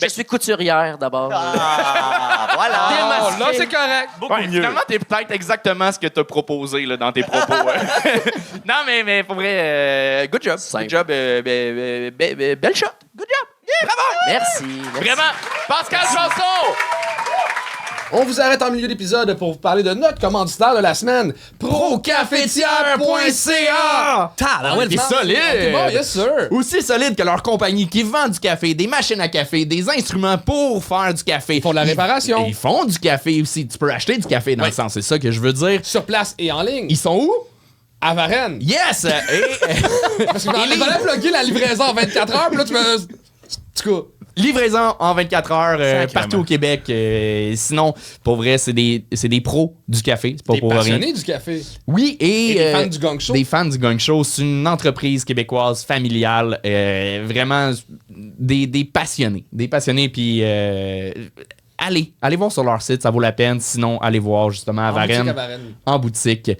Je 0.00 0.08
suis 0.08 0.24
couturière 0.24 0.98
d'abord. 0.98 1.30
Ah, 1.32 2.48
voilà. 2.54 2.80
Oh, 3.26 3.40
là, 3.40 3.46
c'est 3.54 3.66
correct. 3.68 4.10
Beaucoup 4.18 4.34
Ouais, 4.34 4.46
mieux. 4.46 4.60
Finalement, 4.60 4.80
t'es 4.86 4.98
peut-être 4.98 5.30
exactement 5.30 5.90
ce 5.90 5.98
que 5.98 6.06
t'as 6.08 6.24
proposé 6.24 6.84
là, 6.84 6.96
dans 6.96 7.10
tes 7.12 7.22
propos. 7.22 7.52
hein. 7.54 7.80
non, 8.66 8.74
mais, 8.86 9.02
mais 9.02 9.22
pour 9.22 9.36
vrai, 9.36 9.54
euh, 9.54 10.26
good 10.26 10.42
job. 10.42 10.58
Simple. 10.58 10.84
Good 10.84 10.90
job. 10.90 11.06
euh, 11.10 11.40
be- 11.42 12.10
be- 12.10 12.16
be- 12.16 12.34
be- 12.36 12.54
belle 12.60 12.74
shot. 12.76 12.86
Good 13.16 13.26
job. 13.28 13.48
Yeah, 13.66 13.86
bravo. 13.86 14.02
Merci. 14.26 14.64
merci. 14.64 14.98
Vraiment. 15.00 15.32
Pascal 15.68 16.00
Chanson. 16.06 16.74
On 18.12 18.24
vous 18.24 18.40
arrête 18.40 18.62
en 18.62 18.70
milieu 18.70 18.86
d'épisode 18.86 19.36
pour 19.36 19.52
vous 19.52 19.58
parler 19.58 19.82
de 19.82 19.92
notre 19.94 20.20
commanditaire 20.20 20.76
de 20.76 20.80
la 20.80 20.94
semaine, 20.94 21.32
procafetière.ca. 21.58 24.32
Ah 24.40 24.76
ouais, 24.76 24.88
t'es 24.88 24.96
solide. 24.96 25.36
Ok, 25.36 25.72
bon, 25.72 25.88
yes 25.88 26.10
sir. 26.10 26.48
Aussi 26.50 26.82
solide 26.82 27.16
que 27.16 27.22
leur 27.22 27.42
compagnie 27.42 27.88
qui 27.88 28.02
vend 28.02 28.28
du 28.28 28.38
café, 28.38 28.74
des 28.74 28.86
machines 28.86 29.20
à 29.20 29.28
café, 29.28 29.64
des 29.64 29.88
instruments 29.88 30.38
pour 30.38 30.84
faire 30.84 31.14
du 31.14 31.24
café. 31.24 31.56
Ils 31.56 31.62
font 31.62 31.70
de 31.70 31.76
la 31.76 31.82
réparation. 31.82 32.44
Ils 32.46 32.54
font 32.54 32.84
du 32.84 32.98
café 32.98 33.40
aussi. 33.40 33.66
Tu 33.66 33.78
peux 33.78 33.90
acheter 33.90 34.18
du 34.18 34.26
café 34.26 34.56
dans 34.56 34.66
le 34.66 34.72
sens, 34.72 34.94
c'est 34.94 35.02
ça 35.02 35.18
que 35.18 35.30
je 35.30 35.40
veux 35.40 35.52
dire. 35.52 35.80
Sur 35.82 36.04
place 36.04 36.34
et 36.38 36.52
en 36.52 36.62
ligne. 36.62 36.86
Ils 36.88 36.96
sont 36.96 37.16
où? 37.16 37.32
À 38.00 38.14
Varennes. 38.14 38.58
Yes! 38.60 39.04
Et, 39.04 40.24
Parce 40.26 40.44
que 40.44 40.50
je 40.50 40.50
m'en 40.50 41.32
la 41.32 41.42
livraison 41.42 41.84
en 41.84 41.94
24 41.94 42.34
heures, 42.34 42.48
puis 42.48 42.58
là, 42.58 42.64
tu 42.64 42.74
me. 42.74 42.98
En 42.98 43.82
tout 43.82 44.02
cas, 44.02 44.08
livraison 44.36 44.94
en 44.98 45.14
24 45.14 45.52
heures 45.52 45.78
euh, 45.80 46.06
partout 46.08 46.38
au 46.38 46.44
Québec. 46.44 46.82
Euh, 46.88 47.52
sinon, 47.56 47.94
pour 48.22 48.36
vrai, 48.36 48.58
c'est 48.58 48.72
des, 48.72 49.04
c'est 49.12 49.28
des 49.28 49.40
pros 49.40 49.76
du 49.88 50.02
café. 50.02 50.34
C'est 50.36 50.46
pas 50.46 50.54
t'es 50.54 50.60
pour 50.60 50.70
rien. 50.70 50.78
passionné 50.80 51.12
du 51.12 51.22
café. 51.22 51.62
Oui, 51.86 52.16
et, 52.20 52.50
Et 52.50 52.54
des 52.54 52.60
euh, 52.60 52.72
fans 52.80 52.86
du 52.86 52.98
Gong 52.98 53.18
Show. 53.20 53.32
Des 53.32 53.44
fans 53.44 53.64
du 53.64 53.78
Gong 53.78 53.98
Show. 53.98 54.24
C'est 54.24 54.42
une 54.42 54.66
entreprise 54.66 55.24
québécoise 55.24 55.84
familiale. 55.84 56.60
euh, 56.66 57.24
vraiment 57.26 57.72
des, 58.10 58.66
des 58.66 58.84
passionnés. 58.84 59.44
Des 59.52 59.68
passionnés. 59.68 60.08
Puis 60.08 60.40
euh, 60.42 61.12
allez, 61.78 62.12
allez 62.22 62.36
voir 62.36 62.50
sur 62.52 62.64
leur 62.64 62.82
site, 62.82 63.02
ça 63.02 63.10
vaut 63.10 63.20
la 63.20 63.32
peine. 63.32 63.60
Sinon, 63.60 63.98
allez 64.00 64.18
voir 64.18 64.50
justement 64.50 64.82
à 64.82 64.90
En 64.90 64.94
boutique 64.94 65.08
Varennes 65.10 65.28
à 65.28 65.32
Varennes. 65.32 65.74
en 65.86 65.98
boutique 65.98 66.50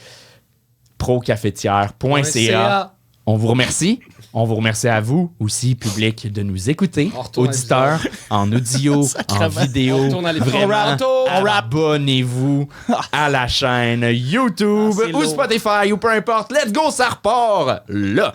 procafetière.ca. 0.99 2.95
On 3.27 3.37
vous 3.37 3.49
remercie. 3.49 4.01
On 4.37 4.45
vous 4.45 4.57
remercie 4.57 4.89
à 4.89 5.01
vous 5.01 5.31
aussi, 5.39 5.77
public, 5.77 6.31
de 6.33 6.43
nous 6.43 6.69
écouter. 6.69 7.11
Auditeurs, 7.37 8.01
en 8.31 8.51
audio, 8.53 9.07
en 9.29 9.49
vidéo. 9.49 10.11
Vraiment, 10.41 10.97
abonnez-vous 11.49 12.69
à 13.13 13.29
la 13.31 13.47
chaîne 13.47 14.05
YouTube 14.13 14.95
Ah, 15.01 15.09
ou 15.09 15.21
lourd. 15.21 15.31
Spotify 15.31 15.93
ou 15.93 15.97
peu 15.97 16.11
importe. 16.11 16.53
Let's 16.53 16.73
go, 16.73 16.91
ça 16.91 17.11
repart 17.11 17.83
là. 17.89 18.33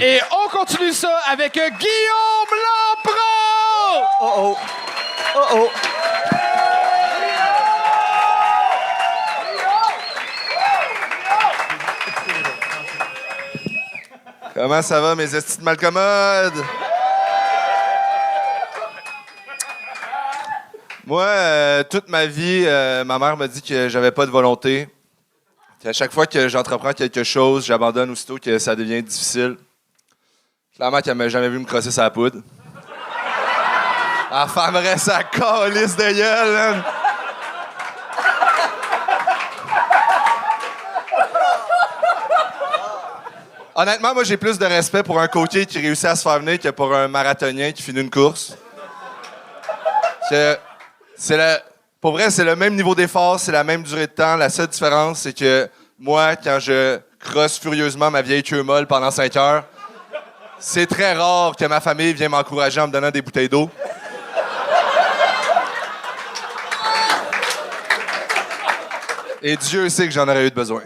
Et 0.00 0.20
on 0.30 0.56
continue 0.56 0.92
ça 0.92 1.18
avec 1.30 1.52
Guillaume 1.52 2.52
Lampron! 2.64 4.06
Oh 4.22 4.32
oh. 4.38 4.56
Oh 5.34 5.40
oh. 5.54 5.68
Comment 14.54 14.82
ça 14.82 15.00
va, 15.00 15.14
mes 15.14 15.34
estis 15.34 15.58
de 15.58 15.64
malcommodes? 15.64 16.62
Moi, 21.06 21.22
euh, 21.22 21.82
toute 21.84 22.08
ma 22.08 22.26
vie, 22.26 22.64
euh, 22.66 23.02
ma 23.04 23.18
mère 23.18 23.38
m'a 23.38 23.48
dit 23.48 23.62
que 23.62 23.88
j'avais 23.88 24.10
pas 24.10 24.26
de 24.26 24.30
volonté. 24.30 24.88
À 25.84 25.92
chaque 25.94 26.12
fois 26.12 26.26
que 26.26 26.48
j'entreprends 26.48 26.92
quelque 26.92 27.24
chose, 27.24 27.64
j'abandonne 27.64 28.10
aussitôt 28.10 28.36
que 28.36 28.58
ça 28.58 28.76
devient 28.76 29.02
difficile. 29.02 29.56
Clairement 30.76 31.00
qu'elle 31.00 31.16
m'a 31.16 31.28
jamais 31.28 31.48
vu 31.48 31.58
me 31.58 31.64
crosser 31.64 31.90
sa 31.90 32.10
poudre. 32.10 32.40
Elle 34.30 34.48
fermerait 34.48 34.98
sa 34.98 35.24
calice 35.24 35.96
de 35.96 36.12
gueule, 36.12 36.52
man. 36.52 36.84
Honnêtement, 43.74 44.12
moi, 44.12 44.22
j'ai 44.22 44.36
plus 44.36 44.58
de 44.58 44.66
respect 44.66 45.02
pour 45.02 45.18
un 45.18 45.28
coquet 45.28 45.64
qui 45.64 45.78
réussit 45.78 46.04
à 46.04 46.14
se 46.14 46.22
faire 46.22 46.38
venir 46.38 46.58
que 46.58 46.68
pour 46.68 46.94
un 46.94 47.08
marathonien 47.08 47.72
qui 47.72 47.82
finit 47.82 48.00
une 48.00 48.10
course. 48.10 48.54
Pour 52.00 52.12
vrai, 52.12 52.30
c'est 52.30 52.44
le 52.44 52.54
même 52.54 52.74
niveau 52.74 52.94
d'effort, 52.94 53.40
c'est 53.40 53.52
la 53.52 53.64
même 53.64 53.82
durée 53.82 54.06
de 54.08 54.12
temps. 54.12 54.36
La 54.36 54.50
seule 54.50 54.66
différence, 54.66 55.20
c'est 55.20 55.32
que 55.36 55.70
moi, 55.98 56.36
quand 56.36 56.58
je 56.60 56.98
crosse 57.18 57.58
furieusement 57.58 58.10
ma 58.10 58.20
vieille 58.20 58.42
queue 58.42 58.62
molle 58.62 58.86
pendant 58.86 59.10
5 59.10 59.36
heures, 59.36 59.64
c'est 60.58 60.86
très 60.86 61.14
rare 61.14 61.56
que 61.56 61.64
ma 61.64 61.80
famille 61.80 62.12
vienne 62.12 62.30
m'encourager 62.30 62.80
en 62.80 62.88
me 62.88 62.92
donnant 62.92 63.10
des 63.10 63.22
bouteilles 63.22 63.48
d'eau. 63.48 63.70
Et 69.40 69.56
Dieu 69.56 69.88
sait 69.88 70.06
que 70.06 70.12
j'en 70.12 70.28
aurais 70.28 70.46
eu 70.46 70.50
de 70.50 70.54
besoin. 70.54 70.82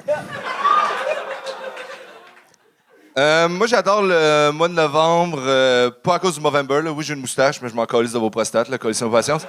Euh, 3.18 3.48
moi, 3.48 3.66
j'adore 3.66 4.02
le 4.02 4.50
mois 4.50 4.68
de 4.68 4.74
novembre, 4.74 5.38
euh, 5.40 5.90
pas 5.90 6.16
à 6.16 6.18
cause 6.18 6.34
du 6.34 6.40
Movember. 6.40 6.82
Là. 6.82 6.92
Oui, 6.92 7.02
j'ai 7.02 7.14
une 7.14 7.20
moustache, 7.20 7.62
mais 7.62 7.70
je 7.70 7.74
m'en 7.74 7.86
calisse 7.86 8.12
de 8.12 8.18
vos 8.18 8.28
prostates, 8.28 8.68
là, 8.68 8.76
vos 8.78 9.10
patience. 9.10 9.46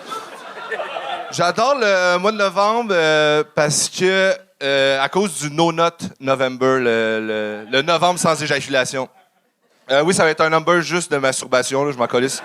J'adore 1.32 1.76
le 1.76 2.18
mois 2.18 2.32
de 2.32 2.38
novembre 2.38 2.94
euh, 2.94 3.44
parce 3.56 3.90
que, 3.90 4.34
à 4.62 5.10
cause 5.10 5.42
du 5.42 5.52
No 5.52 5.74
Not 5.74 5.98
November, 6.22 6.78
le, 6.80 7.82
novembre 7.82 8.18
sans 8.18 8.42
éjaculation. 8.42 9.10
Oui, 10.04 10.14
ça 10.14 10.24
va 10.24 10.30
être 10.30 10.42
un 10.42 10.50
number 10.50 10.82
juste 10.82 11.12
de 11.12 11.18
masturbation, 11.18 11.92
je 11.92 11.98
m'en 11.98 12.08
calisse. 12.08 12.42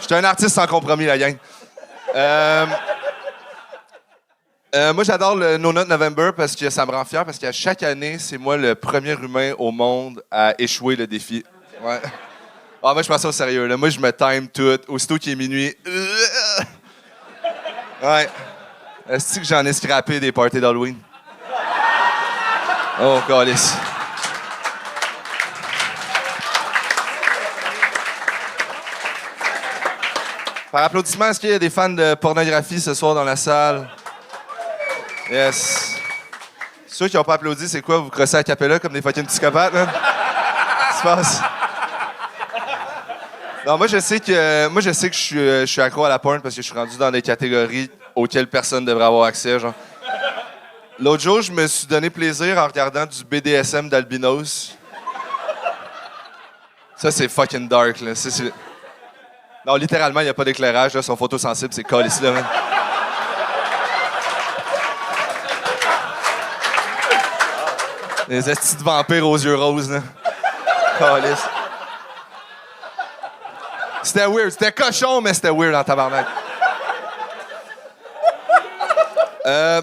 Je 0.00 0.04
suis 0.04 0.14
un 0.14 0.24
artiste 0.24 0.54
sans 0.54 0.66
compromis, 0.66 1.06
la 1.06 1.16
gang. 1.16 1.36
Euh, 4.74 4.90
euh, 4.90 4.92
moi, 4.92 5.04
j'adore 5.04 5.36
le 5.36 5.56
No 5.56 5.72
Nut 5.72 5.86
November 5.86 6.30
parce 6.36 6.56
que 6.56 6.68
ça 6.68 6.84
me 6.84 6.90
rend 6.90 7.04
fier 7.04 7.24
parce 7.24 7.38
qu'à 7.38 7.52
chaque 7.52 7.82
année, 7.84 8.18
c'est 8.18 8.38
moi 8.38 8.56
le 8.56 8.74
premier 8.74 9.12
humain 9.12 9.52
au 9.58 9.70
monde 9.70 10.22
à 10.30 10.52
échouer 10.58 10.96
le 10.96 11.06
défi. 11.06 11.44
Ouais. 11.80 12.00
Ah, 12.82 12.92
moi, 12.92 13.02
je 13.02 13.08
pense 13.08 13.22
ça 13.22 13.28
au 13.28 13.32
sérieux. 13.32 13.66
Là. 13.66 13.76
Moi, 13.76 13.88
je 13.88 14.00
me 14.00 14.10
time 14.10 14.48
tout. 14.48 14.78
Aussitôt 14.88 15.16
qu'il 15.16 15.32
est 15.32 15.36
minuit. 15.36 15.74
Ouais. 18.02 18.28
Est-ce 19.08 19.38
que 19.38 19.46
j'en 19.46 19.64
ai 19.64 19.72
scrappé 19.72 20.18
des 20.18 20.32
parties 20.32 20.60
d'Halloween? 20.60 20.96
Oh, 23.00 23.20
calice. 23.26 23.74
Par 30.70 30.82
applaudissement, 30.82 31.26
est-ce 31.26 31.38
qu'il 31.38 31.50
y 31.50 31.54
a 31.54 31.58
des 31.58 31.70
fans 31.70 31.88
de 31.88 32.14
pornographie 32.14 32.80
ce 32.80 32.92
soir 32.92 33.14
dans 33.14 33.24
la 33.24 33.36
salle? 33.36 33.88
Yes. 35.30 35.96
Ceux 36.86 37.08
qui 37.08 37.16
n'ont 37.16 37.24
pas 37.24 37.34
applaudi, 37.34 37.68
c'est 37.68 37.80
quoi? 37.80 37.98
Vous 37.98 38.10
crossez 38.10 38.36
à 38.36 38.44
capella 38.44 38.78
comme 38.78 38.92
des 38.92 39.02
fucking 39.02 39.26
psychopathes, 39.26 39.72
qui 39.72 40.98
se 40.98 41.02
passe? 41.02 41.40
Non, 43.66 43.78
moi, 43.78 43.86
je 43.86 43.98
sais 43.98 44.20
que, 44.20 44.68
moi, 44.68 44.82
je, 44.82 44.92
sais 44.92 45.08
que 45.08 45.16
je, 45.16 45.20
suis, 45.20 45.38
euh, 45.38 45.60
je 45.62 45.72
suis 45.72 45.80
accro 45.80 46.04
à 46.04 46.10
la 46.10 46.18
porn 46.18 46.42
parce 46.42 46.54
que 46.54 46.60
je 46.60 46.66
suis 46.66 46.78
rendu 46.78 46.98
dans 46.98 47.10
des 47.10 47.22
catégories 47.22 47.90
auxquelles 48.14 48.46
personne 48.46 48.84
devrait 48.84 49.06
avoir 49.06 49.24
accès, 49.24 49.58
genre. 49.58 49.72
L'autre 50.98 51.22
jour, 51.22 51.40
je 51.40 51.50
me 51.50 51.66
suis 51.66 51.86
donné 51.86 52.10
plaisir 52.10 52.58
en 52.58 52.66
regardant 52.66 53.06
du 53.06 53.24
BDSM 53.24 53.88
d'albinos. 53.88 54.76
Ça, 56.96 57.10
c'est 57.10 57.28
fucking 57.28 57.66
dark, 57.66 58.00
là. 58.02 58.12
Non, 59.66 59.76
littéralement, 59.76 60.20
il 60.20 60.24
n'y 60.24 60.30
a 60.30 60.34
pas 60.34 60.44
d'éclairage, 60.44 60.92
là. 60.92 61.00
Ils 61.00 61.04
sont 61.04 61.16
photosensibles, 61.16 61.72
c'est 61.72 61.82
calisse, 61.82 62.20
là, 62.20 62.32
man. 62.32 62.44
Les 68.28 68.48
estis 68.48 68.76
de 68.76 68.82
vampires 68.82 69.28
aux 69.28 69.36
yeux 69.36 69.54
roses, 69.56 69.90
là. 69.90 70.00
C'était 74.02 74.26
weird. 74.26 74.50
C'était 74.50 74.72
cochon, 74.72 75.20
mais 75.20 75.34
c'était 75.34 75.50
weird 75.50 75.74
en 75.74 75.84
tabarnak. 75.84 76.26
Euh, 79.46 79.82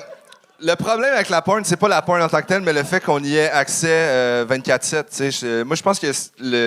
le 0.60 0.76
problème 0.76 1.14
avec 1.14 1.30
la 1.30 1.42
porn, 1.42 1.64
c'est 1.66 1.78
pas 1.78 1.88
la 1.88 2.02
porn 2.02 2.22
en 2.22 2.28
tant 2.28 2.42
que 2.42 2.48
telle, 2.48 2.62
mais 2.62 2.74
le 2.74 2.84
fait 2.84 3.00
qu'on 3.00 3.24
y 3.24 3.36
ait 3.36 3.50
accès 3.52 3.88
euh, 3.90 4.46
24-7. 4.46 4.80
tu 4.80 5.06
sais. 5.10 5.32
Je- 5.32 5.64
Moi, 5.64 5.76
je 5.76 5.84
pense 5.84 6.00
que 6.00 6.12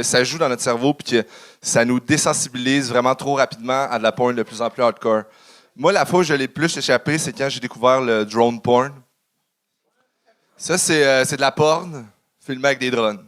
ça 0.05 0.23
joue 0.25 0.39
dans 0.39 0.49
notre 0.49 0.63
cerveau 0.63 0.95
puis 0.95 1.17
que 1.23 1.27
ça 1.61 1.85
nous 1.85 1.99
désensibilise 2.01 2.89
vraiment 2.91 3.15
trop 3.15 3.35
rapidement 3.35 3.89
à 3.91 3.99
de 3.99 4.03
la 4.05 4.13
porn 4.13 4.35
de 4.35 4.43
plus 4.43 4.61
en 4.63 4.71
plus 4.71 4.83
hardcore. 4.83 5.23
Moi, 5.77 5.93
la 5.93 6.05
fois 6.07 6.21
où 6.21 6.23
je 6.23 6.35
l'ai 6.35 6.47
plus 6.49 6.77
échappé, 6.77 7.19
c'est 7.19 7.33
quand 7.33 7.49
j'ai 7.49 7.59
découvert 7.61 8.01
le 8.01 8.25
drone 8.25 8.61
porn. 8.61 8.93
Ça, 10.57 10.79
c'est 10.79 11.05
euh, 11.05 11.25
de 11.25 11.41
la 11.41 11.51
porn 11.51 12.07
filmée 12.41 12.69
avec 12.69 12.79
des 12.79 12.91
drones. 12.91 13.25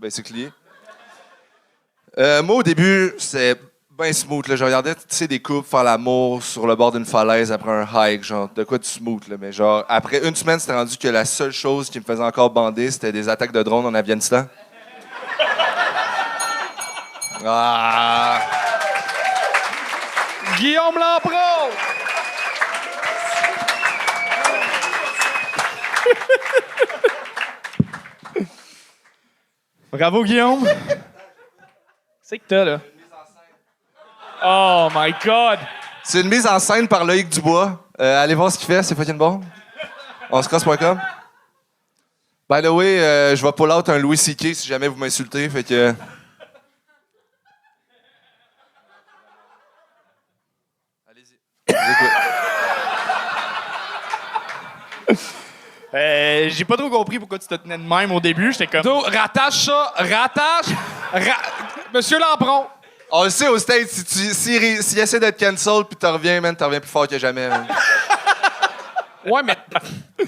Basically. 0.00 0.50
Euh, 2.16 2.42
moi, 2.42 2.56
au 2.56 2.62
début, 2.62 3.12
c'est 3.18 3.58
bien 3.98 4.12
smooth. 4.12 4.46
Là. 4.48 4.56
Je 4.56 4.64
regardais 4.64 4.94
tu 4.94 5.02
sais, 5.08 5.26
des 5.26 5.40
couples 5.40 5.68
faire 5.68 5.82
l'amour 5.82 6.42
sur 6.42 6.66
le 6.66 6.76
bord 6.76 6.92
d'une 6.92 7.04
falaise 7.04 7.50
après 7.50 7.70
un 7.70 7.86
hike, 7.92 8.22
genre 8.22 8.48
de 8.54 8.64
quoi 8.64 8.78
de 8.78 8.84
smooth. 8.84 9.26
Là. 9.28 9.36
Mais 9.38 9.52
genre, 9.52 9.84
après 9.88 10.26
une 10.26 10.34
semaine, 10.34 10.60
c'était 10.60 10.74
rendu 10.74 10.96
que 10.96 11.08
la 11.08 11.24
seule 11.24 11.52
chose 11.52 11.90
qui 11.90 11.98
me 11.98 12.04
faisait 12.04 12.22
encore 12.22 12.50
bander, 12.50 12.90
c'était 12.90 13.12
des 13.12 13.28
attaques 13.28 13.52
de 13.52 13.62
drones 13.62 13.86
en 13.86 13.94
Afghanistan. 13.94 14.46
Ah! 17.44 18.40
Guillaume 20.58 20.94
Lampron! 20.94 21.70
Bravo, 29.92 30.24
Guillaume. 30.24 30.66
C'est 32.22 32.38
que 32.38 32.44
t'as, 32.46 32.64
là. 32.64 32.80
Oh 34.42 34.88
my 34.94 35.12
God! 35.24 35.58
C'est 36.02 36.20
une 36.22 36.28
mise 36.28 36.46
en 36.46 36.58
scène 36.58 36.88
par 36.88 37.04
Loïc 37.04 37.28
Dubois. 37.28 37.78
Euh, 38.00 38.22
allez 38.22 38.34
voir 38.34 38.50
ce 38.50 38.58
qu'il 38.58 38.66
fait, 38.66 38.82
c'est 38.82 38.94
fucking 38.94 39.18
bon. 39.18 39.40
On 40.30 40.42
se 40.42 40.48
By 42.48 42.62
the 42.62 42.68
way, 42.68 42.98
euh, 43.00 43.36
je 43.36 43.44
vais 43.44 43.52
pull 43.52 43.70
out 43.70 43.88
un 43.88 43.98
Louis 43.98 44.16
C.K. 44.16 44.54
si 44.54 44.66
jamais 44.66 44.88
vous 44.88 44.96
m'insultez, 44.96 45.48
fait 45.48 45.62
que... 45.62 45.94
Euh, 55.92 56.48
j'ai 56.50 56.64
pas 56.64 56.76
trop 56.76 56.88
compris 56.88 57.18
pourquoi 57.18 57.38
tu 57.38 57.46
te 57.48 57.54
tenais 57.54 57.76
de 57.78 57.82
même 57.82 58.12
au 58.12 58.20
début. 58.20 58.52
J'étais 58.52 58.66
comme. 58.68 58.82
Do, 58.82 59.00
rattache 59.00 59.66
ça, 59.66 59.92
rattache. 59.96 60.72
ra- 61.12 61.42
Monsieur 61.92 62.18
Lampron, 62.18 62.66
On 63.10 63.24
le 63.24 63.30
sait 63.30 63.48
aux 63.48 63.58
States, 63.58 63.88
si 63.88 64.04
tu 64.04 64.14
si, 64.32 64.82
s'il 64.82 64.98
essaie 65.00 65.18
d'être 65.18 65.38
cancel 65.40 65.84
puis 65.84 65.96
t'en 65.96 66.12
reviens, 66.12 66.40
man, 66.40 66.54
t'en 66.54 66.66
reviens 66.66 66.80
plus 66.80 66.88
fort 66.90 67.08
que 67.08 67.18
jamais. 67.18 67.48
man. 67.48 67.66
ouais, 69.26 69.42
mais 69.42 69.56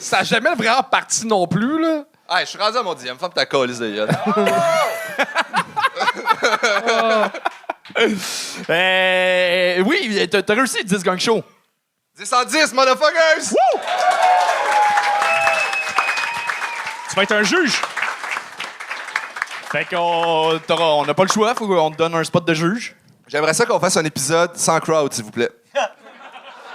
ça 0.01 0.19
n'a 0.19 0.25
jamais 0.25 0.55
vraiment 0.57 0.83
parti 0.83 1.27
non 1.27 1.47
plus, 1.47 1.81
là. 1.81 2.05
Ah, 2.29 2.41
je 2.41 2.47
suis 2.47 2.59
rendu 2.59 2.79
à 2.79 2.83
mon 2.83 2.95
dixième. 2.95 3.19
Ferme 3.19 3.33
ta 3.33 3.45
gueule. 3.45 3.71
Euh, 8.71 9.83
oui, 9.85 10.29
t'as 10.31 10.43
t'as 10.43 10.55
réussi 10.55 10.85
10 10.85 11.03
gang 11.03 11.19
show. 11.19 11.43
10 12.17 12.33
en 12.33 12.45
10, 12.45 12.73
motherfuckers! 12.75 13.55
Tu 17.13 17.17
vas 17.17 17.25
être 17.25 17.33
un 17.33 17.43
juge. 17.43 17.79
Fait 19.71 19.85
qu'on 19.85 20.59
on 20.71 21.05
n'a 21.05 21.13
pas 21.15 21.25
le 21.25 21.29
choix, 21.31 21.55
faut 21.55 21.67
qu'on 21.69 21.91
te 21.91 21.97
donne 21.99 22.15
un 22.15 22.25
spot 22.25 22.43
de 22.47 22.55
juge. 22.55 22.95
J'aimerais 23.29 23.53
ça 23.53 23.67
qu'on 23.67 23.79
fasse 23.79 23.99
un 23.99 24.05
épisode 24.07 24.57
sans 24.57 24.81
crowd, 24.81 25.13
s'il 25.13 25.25
vous 25.25 25.31
plaît. 25.31 25.51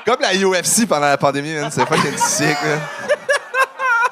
Comme 0.05 0.21
la 0.21 0.33
UFC 0.35 0.87
pendant 0.87 1.07
la 1.07 1.17
pandémie, 1.17 1.53
man. 1.55 1.69
C'est 1.71 1.87
fucking 1.87 2.15
sick, 2.17 2.45
là. 2.63 2.77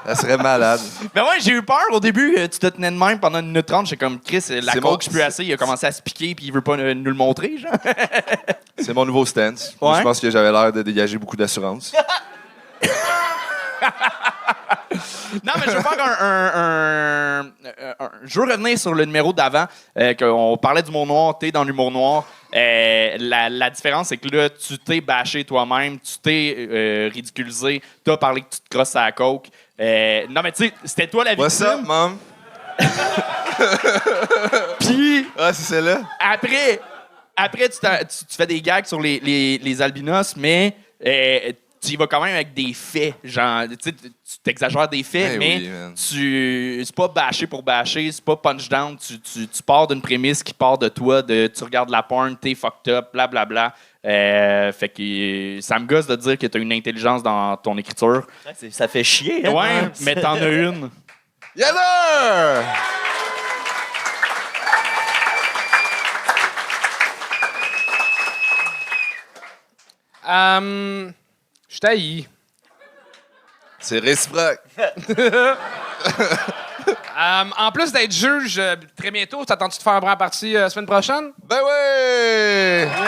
Ça 0.08 0.16
serait 0.16 0.38
malade. 0.38 0.82
Ben 1.14 1.22
ouais, 1.24 1.38
j'ai 1.40 1.52
eu 1.52 1.62
peur 1.64 1.86
au 1.92 2.00
début. 2.00 2.36
euh, 2.38 2.48
Tu 2.48 2.58
te 2.60 2.68
tenais 2.68 2.90
de 2.92 2.98
même 2.98 3.20
pendant 3.20 3.40
une 3.40 3.48
minute 3.48 3.66
trente. 3.68 3.86
J'étais 3.86 4.04
comme 4.06 4.20
Chris, 4.20 4.44
euh, 4.50 4.62
la 4.62 4.74
C'est 4.74 4.80
coke, 4.80 5.06
mon- 5.08 5.14
je 5.14 5.20
assez. 5.22 5.44
Il 5.46 5.54
a 5.54 5.58
commencé 5.58 5.86
à 5.88 5.92
se 5.92 6.02
piquer 6.02 6.34
puis 6.36 6.46
il 6.48 6.52
veut 6.54 6.62
pas 6.62 6.74
euh, 6.74 6.94
nous 6.96 7.06
le 7.06 7.14
montrer, 7.14 7.58
genre. 7.58 7.72
C'est 8.78 8.94
mon 8.94 9.06
nouveau 9.06 9.26
stance. 9.26 9.76
Ouais. 9.82 9.98
Je 10.00 10.04
pense 10.04 10.20
que 10.20 10.30
j'avais 10.30 10.52
l'air 10.52 10.72
de 10.74 10.82
dégager 10.82 11.18
beaucoup 11.18 11.36
d'assurance. 11.38 11.94
Non, 15.44 15.54
mais 15.58 15.64
je 15.66 15.72
veux 15.72 15.82
faire 15.82 16.00
un. 16.00 16.26
un, 16.26 17.42
un- 17.42 17.46
un- 18.00 18.12
je 18.24 18.40
veux 18.40 18.50
revenir 18.50 18.78
sur 18.80 18.94
le 18.94 19.04
numéro 19.06 19.34
d'avant, 19.34 19.66
euh, 19.98 20.14
qu'on 20.14 20.58
parlait 20.58 20.82
d'humour 20.82 21.06
noir, 21.06 21.38
t'es 21.38 21.52
dans 21.52 21.64
l'humour 21.64 21.92
noir. 21.92 22.26
Euh, 22.56 23.16
la, 23.20 23.50
la 23.50 23.70
différence, 23.70 24.08
c'est 24.10 24.18
que 24.18 24.30
là, 24.34 24.50
tu 24.50 24.78
t'es 24.80 25.02
bâché 25.02 25.44
toi-même, 25.44 26.00
tu 26.00 26.18
t'es 26.22 26.56
euh, 26.58 27.10
ridiculisé, 27.14 27.82
t'as 28.04 28.18
parlé 28.18 28.42
que 28.42 28.50
tu 28.56 28.60
te 28.62 28.70
crosses 28.70 28.96
à 28.96 29.06
la 29.06 29.12
coke. 29.12 29.48
Euh, 29.80 30.26
non, 30.30 30.42
mais 30.42 30.52
tu 30.54 30.66
sais, 30.68 30.74
c'était 30.86 31.08
toi 31.08 31.24
la 31.26 31.34
What's 31.34 31.60
up, 31.62 31.80
victime. 31.80 31.88
mom? 31.88 32.18
Puis 34.80 35.28
Ah, 35.38 35.54
c'est 35.54 35.64
celle-là? 35.64 36.02
après, 36.20 36.80
après 37.36 37.70
tu, 37.70 37.80
t'en- 37.80 37.98
tu- 38.00 38.26
tu 38.26 38.36
fais 38.36 38.48
des 38.48 38.62
gags 38.62 38.86
sur 38.86 39.02
les, 39.02 39.20
les, 39.20 39.58
les 39.58 39.82
albinos, 39.82 40.36
mais 40.38 40.76
euh, 41.06 41.52
tu 41.86 41.93
y 41.93 41.95
vas 41.95 42.08
quand 42.08 42.21
même 42.21 42.36
avec 42.36 42.54
des 42.54 42.74
faits. 42.74 43.13
Genre, 43.24 43.63
tu 43.82 43.91
t'exagères 44.43 44.88
des 44.88 45.04
faits, 45.04 45.34
Eh 45.36 45.38
mais 45.38 45.58
oui, 45.58 45.69
tu 45.95 46.84
c'est 46.86 46.95
pas 46.95 47.08
bâché 47.08 47.48
pour 47.48 47.62
bâcher, 47.63 48.12
c'est 48.12 48.24
pas 48.24 48.36
punch 48.36 48.67
down. 48.69 48.98
Tu, 48.98 49.19
tu, 49.19 49.48
tu 49.48 49.63
pars 49.63 49.88
d'une 49.88 50.02
prémisse 50.02 50.41
qui 50.43 50.54
part 50.54 50.78
de 50.78 50.88
toi, 50.89 51.21
de 51.21 51.48
tu 51.48 51.63
regardes 51.63 51.89
la 51.89 52.04
porn, 52.04 52.36
t'es 52.38 52.56
fucked 52.56 52.93
up, 52.93 53.10
blablabla. 53.13 53.74
Euh, 54.06 54.71
fait 54.71 54.89
que 54.89 55.60
ça 55.62 55.80
me 55.80 55.86
gosse 55.88 56.06
de 56.06 56.15
dire 56.15 56.38
que 56.38 56.45
t'as 56.48 56.60
une 56.60 56.71
intelligence 56.74 57.24
dans 57.24 57.58
ton 57.58 57.78
écriture. 57.78 58.28
Ça 58.69 58.88
fait 58.88 59.04
chier. 59.04 59.48
hein? 59.48 59.52
Ouais, 59.52 59.89
mais 60.02 60.15
t'en 60.15 60.34
as 60.36 60.48
une. 60.50 60.89
Yes, 61.56 61.69
sir! 61.69 62.63
Je 71.76 71.80
t'haïs. 71.82 72.26
C'est 73.80 74.00
réciproque. 74.00 74.60
Euh, 77.18 77.44
en 77.58 77.72
plus 77.72 77.92
d'être 77.92 78.12
juge 78.12 78.60
euh, 78.60 78.76
très 78.96 79.10
bientôt, 79.10 79.44
t'attends-tu 79.44 79.78
de 79.80 79.84
faire 79.84 79.94
un 79.94 80.00
bras 80.00 80.18
partie 80.18 80.56
euh, 80.56 80.70
semaine 80.70 80.86
prochaine? 80.86 81.32
Ben 81.44 81.56
ouais! 81.64 82.88
Ben 82.88 83.06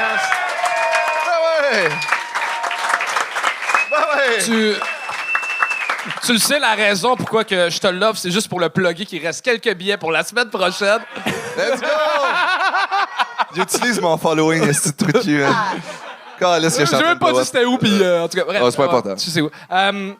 ouais! 1.43 1.89
Ben 3.91 3.97
ouais! 4.15 4.43
Tu, 4.43 4.73
tu 6.25 6.33
le 6.33 6.39
sais, 6.39 6.57
la 6.57 6.73
raison 6.73 7.15
pourquoi 7.17 7.43
que 7.43 7.69
je 7.69 7.77
te 7.79 7.87
l'offre, 7.87 8.17
c'est 8.17 8.31
juste 8.31 8.47
pour 8.47 8.61
le 8.61 8.69
plugger 8.69 9.05
qu'il 9.05 9.21
reste 9.23 9.43
quelques 9.43 9.75
billets 9.75 9.97
pour 9.97 10.11
la 10.11 10.23
semaine 10.23 10.49
prochaine. 10.49 11.01
Let's 11.57 11.81
go! 11.81 11.87
J'utilise 13.55 13.99
mon 14.01 14.17
following, 14.17 14.67
est-ce 14.67 14.91
que 14.91 14.97
tu 14.97 15.11
truc 15.11 15.27
hein? 15.27 15.53
Calisse 16.39 16.77
que 16.77 16.85
je 16.85 16.95
J'ai 16.95 17.03
même 17.03 17.19
pas 17.19 17.31
dit 17.33 17.45
c'était 17.45 17.65
où, 17.65 17.77
puis 17.77 18.01
euh, 18.03 18.23
en 18.23 18.27
tout 18.27 18.37
cas, 18.37 18.45
bref. 18.45 18.61
Ah, 18.63 18.71
c'est 18.71 18.77
pas 18.77 18.83
Ouais, 18.83 18.89
important. 18.89 19.15
Tu 19.15 19.29
sais 19.29 19.41
où. 19.41 19.49
Euh, 19.71 20.13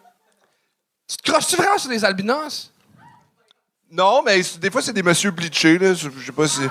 tu 1.08 1.18
te 1.18 1.32
croches-tu 1.32 1.56
vraiment 1.56 1.78
sur 1.78 1.90
des 1.90 2.04
albinos? 2.04 2.72
Non, 3.92 4.22
mais 4.24 4.42
des 4.60 4.70
fois, 4.70 4.82
c'est 4.82 4.92
des 4.94 5.04
messieurs 5.04 5.32
bleachés, 5.32 5.78
là. 5.78 5.94
Je 5.94 6.10
je 6.10 6.26
sais 6.26 6.32
pas 6.32 6.48
si. 6.48 6.62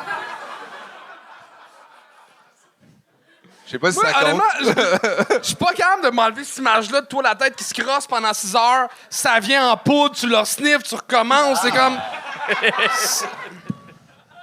Je 3.66 3.72
sais 3.72 3.78
pas 3.80 3.90
si 3.90 3.98
Moi, 3.98 4.06
ça 4.06 4.12
compte. 4.12 4.24
honnêtement, 4.24 4.44
je 4.60 5.38
je 5.38 5.46
suis 5.46 5.54
pas 5.56 5.72
capable 5.72 6.04
de 6.04 6.10
m'enlever 6.10 6.44
cette 6.44 6.58
image-là 6.58 7.00
de 7.00 7.06
toi, 7.06 7.22
la 7.22 7.34
tête 7.34 7.56
qui 7.56 7.64
se 7.64 7.74
crosse 7.74 8.06
pendant 8.06 8.32
6 8.32 8.54
heures, 8.54 8.88
ça 9.10 9.40
vient 9.40 9.70
en 9.70 9.76
poudre, 9.76 10.14
tu 10.14 10.28
leur 10.28 10.46
sniffes, 10.46 10.84
tu 10.84 10.94
recommences, 10.94 11.58
c'est 11.62 11.72
comme... 11.72 11.98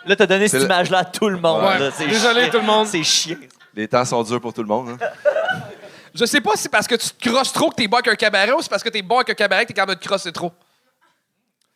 Là, 0.05 0.15
t'as 0.17 0.25
donné 0.25 0.49
cette 0.49 0.59
le- 0.61 0.65
image-là 0.65 0.97
à 0.99 1.05
tout 1.05 1.29
le 1.29 1.37
monde. 1.37 1.63
Ouais. 1.63 1.79
là. 1.79 1.89
C'est 1.95 2.05
Désolé, 2.07 2.41
chiant. 2.43 2.51
tout 2.51 2.57
le 2.57 2.63
monde. 2.65 2.87
C'est 2.87 3.03
chiant. 3.03 3.37
Les 3.75 3.88
temps 3.88 4.05
sont 4.05 4.21
durs 4.23 4.39
pour 4.41 4.53
tout 4.53 4.62
le 4.62 4.67
monde. 4.67 4.97
hein. 5.01 5.07
Je 6.15 6.25
sais 6.25 6.41
pas 6.41 6.51
si 6.55 6.63
c'est 6.63 6.69
parce 6.69 6.88
que 6.88 6.93
tu 6.93 7.09
te 7.09 7.29
crosses 7.29 7.51
trop 7.51 7.71
que 7.71 7.75
t'es 7.75 7.88
bon 7.88 7.97
avec 7.97 8.07
un 8.07 8.15
cabaret 8.15 8.51
ou 8.51 8.62
c'est 8.62 8.69
parce 8.69 8.83
que 8.83 8.89
t'es 8.89 9.01
bon 9.01 9.15
avec 9.17 9.31
un 9.31 9.33
cabaret 9.33 9.63
que 9.63 9.69
t'es 9.69 9.73
capable 9.73 9.95
de 9.95 9.99
te 10.03 10.07
crosser 10.07 10.31
trop. 10.31 10.51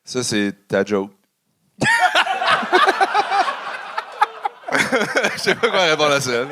Ça, 0.06 0.22
c'est 0.24 0.54
ta 0.68 0.86
joke. 0.86 1.12
Je 5.34 5.38
sais 5.40 5.56
pas 5.56 5.70
quoi 5.70 5.82
répondre 5.86 6.12
à 6.14 6.22
ça. 6.22 6.32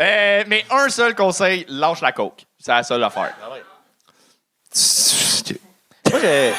Euh, 0.00 0.44
mais 0.46 0.64
un 0.70 0.88
seul 0.90 1.14
conseil, 1.16 1.64
lâche 1.68 2.00
la 2.02 2.12
coke. 2.12 2.46
C'est 2.58 2.70
la 2.70 2.82
seule 2.84 3.02
affaire. 3.02 3.34
Moi, 3.48 3.58
j'ai- 6.20 6.52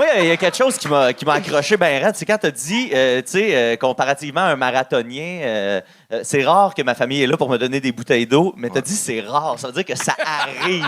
Moi, 0.00 0.06
il 0.18 0.28
y 0.28 0.30
a 0.30 0.36
quelque 0.38 0.56
chose 0.56 0.78
qui 0.78 0.88
m'a 0.88 1.12
qui 1.12 1.26
m'a 1.26 1.34
accroché 1.34 1.76
bien 1.76 1.88
raide. 2.02 2.16
C'est 2.16 2.24
quand 2.24 2.38
t'as 2.38 2.50
dit, 2.50 2.90
euh, 2.94 3.20
tu 3.20 3.32
sais, 3.32 3.54
euh, 3.54 3.76
comparativement 3.76 4.40
à 4.40 4.44
un 4.44 4.56
marathonien, 4.56 5.40
euh, 5.42 5.80
c'est 6.22 6.42
rare 6.42 6.72
que 6.74 6.80
ma 6.80 6.94
famille 6.94 7.22
est 7.22 7.26
là 7.26 7.36
pour 7.36 7.50
me 7.50 7.58
donner 7.58 7.80
des 7.80 7.92
bouteilles 7.92 8.26
d'eau, 8.26 8.54
mais 8.56 8.70
t'as 8.70 8.80
dit 8.80 8.94
c'est 8.96 9.20
rare. 9.20 9.58
Ça 9.58 9.66
veut 9.66 9.74
dire 9.74 9.84
que 9.84 9.94
ça 9.94 10.16
arrive. 10.24 10.86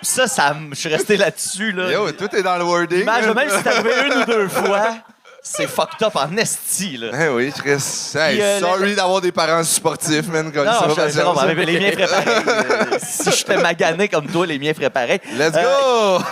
Ça, 0.00 0.26
ça 0.28 0.52
m- 0.52 0.70
je 0.72 0.76
suis 0.78 0.88
resté 0.88 1.18
là-dessus. 1.18 1.72
Là. 1.72 1.92
Yo, 1.92 2.10
tout 2.12 2.34
est 2.34 2.42
dans 2.42 2.56
le 2.56 2.64
wording. 2.64 3.04
Même 3.04 3.50
si 3.50 3.56
c'est 3.62 3.68
arrivé 3.68 3.90
une 4.06 4.22
ou 4.22 4.24
deux 4.24 4.48
fois, 4.48 4.94
c'est 5.42 5.66
fucked 5.66 6.02
up 6.02 6.14
en 6.16 6.36
esti. 6.36 6.96
Là. 6.96 7.08
Ben 7.12 7.30
oui, 7.34 7.52
Chris. 7.56 8.12
Hey, 8.14 8.40
euh, 8.40 8.60
sorry 8.60 8.94
d'avoir 8.94 9.20
des 9.20 9.32
parents 9.32 9.64
sportifs, 9.64 10.28
man. 10.28 10.52
Comme 10.52 10.66
Non, 10.66 10.94
ça, 10.94 11.08
je- 11.08 11.20
non, 11.20 11.34
mais 11.46 11.64
les 11.64 11.80
miens 11.80 11.92
feraient 11.92 12.06
pareil. 12.06 12.98
Si 13.02 13.30
j'étais 13.32 13.56
magané 13.56 14.08
comme 14.08 14.26
toi, 14.26 14.46
les 14.46 14.58
miens 14.58 14.74
feraient 14.74 14.90
pareil. 14.90 15.20
Let's 15.36 15.52
Euh, 15.56 16.18
go! 16.18 16.24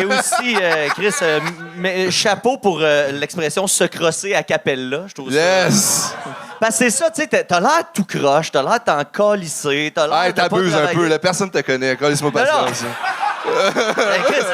Et 0.00 0.04
aussi, 0.04 0.56
euh, 0.60 0.88
Chris, 0.90 1.12
euh, 1.22 1.40
mais, 1.76 2.10
chapeau 2.10 2.58
pour 2.58 2.80
l'expression 2.80 3.66
se 3.66 3.84
crosser 3.84 4.34
à 4.34 4.42
capella. 4.42 5.02
Je 5.08 5.14
trouve 5.14 5.32
ça. 5.32 5.36
Yes! 5.66 6.12
Parce 6.60 6.76
que 6.78 6.84
c'est 6.84 6.90
ça, 6.90 7.10
tu 7.10 7.22
sais, 7.22 7.44
t'as- 7.44 7.60
l'air 7.60 7.84
tout 7.94 8.04
croche, 8.04 8.50
t'as 8.50 8.62
l'air 8.62 8.82
t'en 8.84 9.04
calisser, 9.04 9.92
t'as 9.94 10.06
l'air. 10.08 10.22
Hey, 10.24 10.32
pas 10.32 10.48
t'abuses 10.48 10.74
un 10.74 10.88
peu. 10.88 11.06
La 11.06 11.18
personne 11.20 11.50
te 11.50 11.60
connaît. 11.60 11.96
Calisse-moi 11.96 12.32
Non, 12.34 12.40
non. 12.40 12.66
Hey, 13.46 14.20
Chris, 14.24 14.44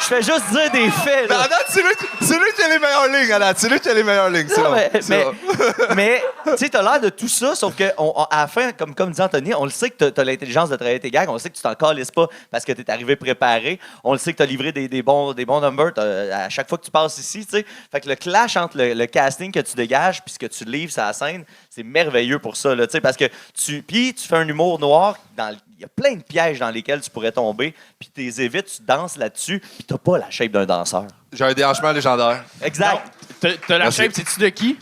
je 0.00 0.04
fais 0.04 0.22
juste 0.22 0.50
dire 0.50 0.70
des 0.70 0.90
faits, 0.90 1.28
là. 1.28 1.38
non, 1.50 1.56
c'est 1.68 1.82
lui, 1.82 1.94
qui- 1.98 2.24
c'est 2.26 2.38
lui 2.38 2.52
qui 2.56 2.62
a 2.62 2.68
les 2.68 2.78
meilleures 2.78 3.06
lignes, 3.08 3.32
Alain. 3.32 3.52
C'est 3.56 3.68
lui 3.68 3.80
qui 3.80 3.88
a 3.88 3.94
les 3.94 4.02
meilleures 4.02 4.30
lignes. 4.30 4.48
Non, 4.56 4.70
mais, 4.72 4.90
mais, 5.96 6.22
tu 6.44 6.56
sais, 6.56 6.68
t'as 6.68 6.82
l'air 6.82 7.00
de 7.00 7.08
tout 7.08 7.28
ça, 7.28 7.54
sauf 7.54 7.74
qu'à 7.74 7.92
la 8.30 8.46
fin, 8.46 8.72
comme, 8.72 8.94
comme 8.94 9.10
dit 9.10 9.20
Anthony, 9.20 9.54
on 9.54 9.64
le 9.64 9.70
sait 9.70 9.90
que 9.90 9.96
t'as- 9.96 10.10
t'as 10.10 10.24
l'intelligence 10.24 10.68
de 10.70 10.76
travailler 10.76 11.00
tes 11.00 11.10
gags, 11.10 11.28
on 11.28 11.34
le 11.34 11.38
sait 11.38 11.50
que 11.50 11.56
tu 11.56 11.62
t'en 11.62 11.74
calisses 11.74 12.10
pas 12.10 12.26
parce 12.50 12.64
que 12.64 12.72
t'es 12.72 12.90
arrivé 12.90 13.16
préparé, 13.16 13.78
on 14.04 14.12
le 14.12 14.18
sait 14.18 14.32
que 14.32 14.38
t'as 14.38 14.46
livré 14.46 14.72
des, 14.72 14.88
des 14.88 15.02
bons, 15.02 15.32
des 15.32 15.44
bons 15.44 15.60
numbers 15.60 15.92
à 15.98 16.48
chaque 16.48 16.68
fois 16.68 16.78
que 16.78 16.84
tu 16.84 16.90
passes 16.90 17.18
ici, 17.18 17.44
tu 17.44 17.58
sais. 17.58 17.66
Fait 17.90 18.00
que 18.00 18.08
le 18.08 18.14
clash 18.16 18.56
entre 18.56 18.76
le, 18.78 18.94
le 18.94 19.06
casting 19.06 19.52
que 19.52 19.60
tu 19.60 19.74
dégages 19.76 20.22
puis 20.22 20.32
ce 20.34 20.38
que 20.38 20.46
tu 20.46 20.64
livres 20.64 20.92
sur 20.92 21.02
la 21.02 21.12
scène, 21.12 21.44
c'est 21.70 21.82
merveilleux 21.84 22.38
pour 22.40 22.56
ça, 22.56 22.74
là, 22.74 22.86
tu 22.86 22.92
sais, 22.92 23.00
parce 23.00 23.16
que 23.16 23.24
tu... 23.54 23.80
Puis 23.82 24.12
tu 24.12 24.26
fais 24.26 24.36
un 24.36 24.46
humour 24.48 24.78
noir, 24.80 25.16
il 25.38 25.80
y 25.80 25.84
a 25.84 25.88
plein 25.88 26.14
de 26.16 26.22
pièges 26.22 26.58
dans 26.58 26.68
lesquels 26.70 27.00
tu 27.00 27.08
pourrais 27.10 27.30
tomber, 27.32 27.74
puis 27.98 28.10
tu 28.12 28.20
les 28.22 28.42
évites, 28.42 28.66
tu 28.66 28.82
danses 28.82 29.16
là-dessus, 29.16 29.60
puis 29.60 29.84
t'as 29.84 29.96
pas 29.98 30.18
la 30.18 30.28
shape 30.30 30.50
d'un 30.50 30.66
danseur. 30.66 31.04
J'ai 31.32 31.44
un 31.44 31.54
déhanchement 31.54 31.92
légendaire. 31.92 32.42
Exact. 32.60 33.02
T'as 33.40 33.52
t'as 33.66 33.78
la 33.78 33.84
Merci. 33.84 34.02
shape, 34.02 34.12
sais-tu 34.12 34.40
de 34.40 34.48
qui? 34.48 34.78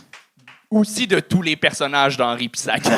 Aussi 0.71 1.05
de 1.07 1.19
tous 1.19 1.41
les 1.43 1.55
personnages 1.55 2.17
d'Henri 2.17 2.49
Pissac. 2.49 2.81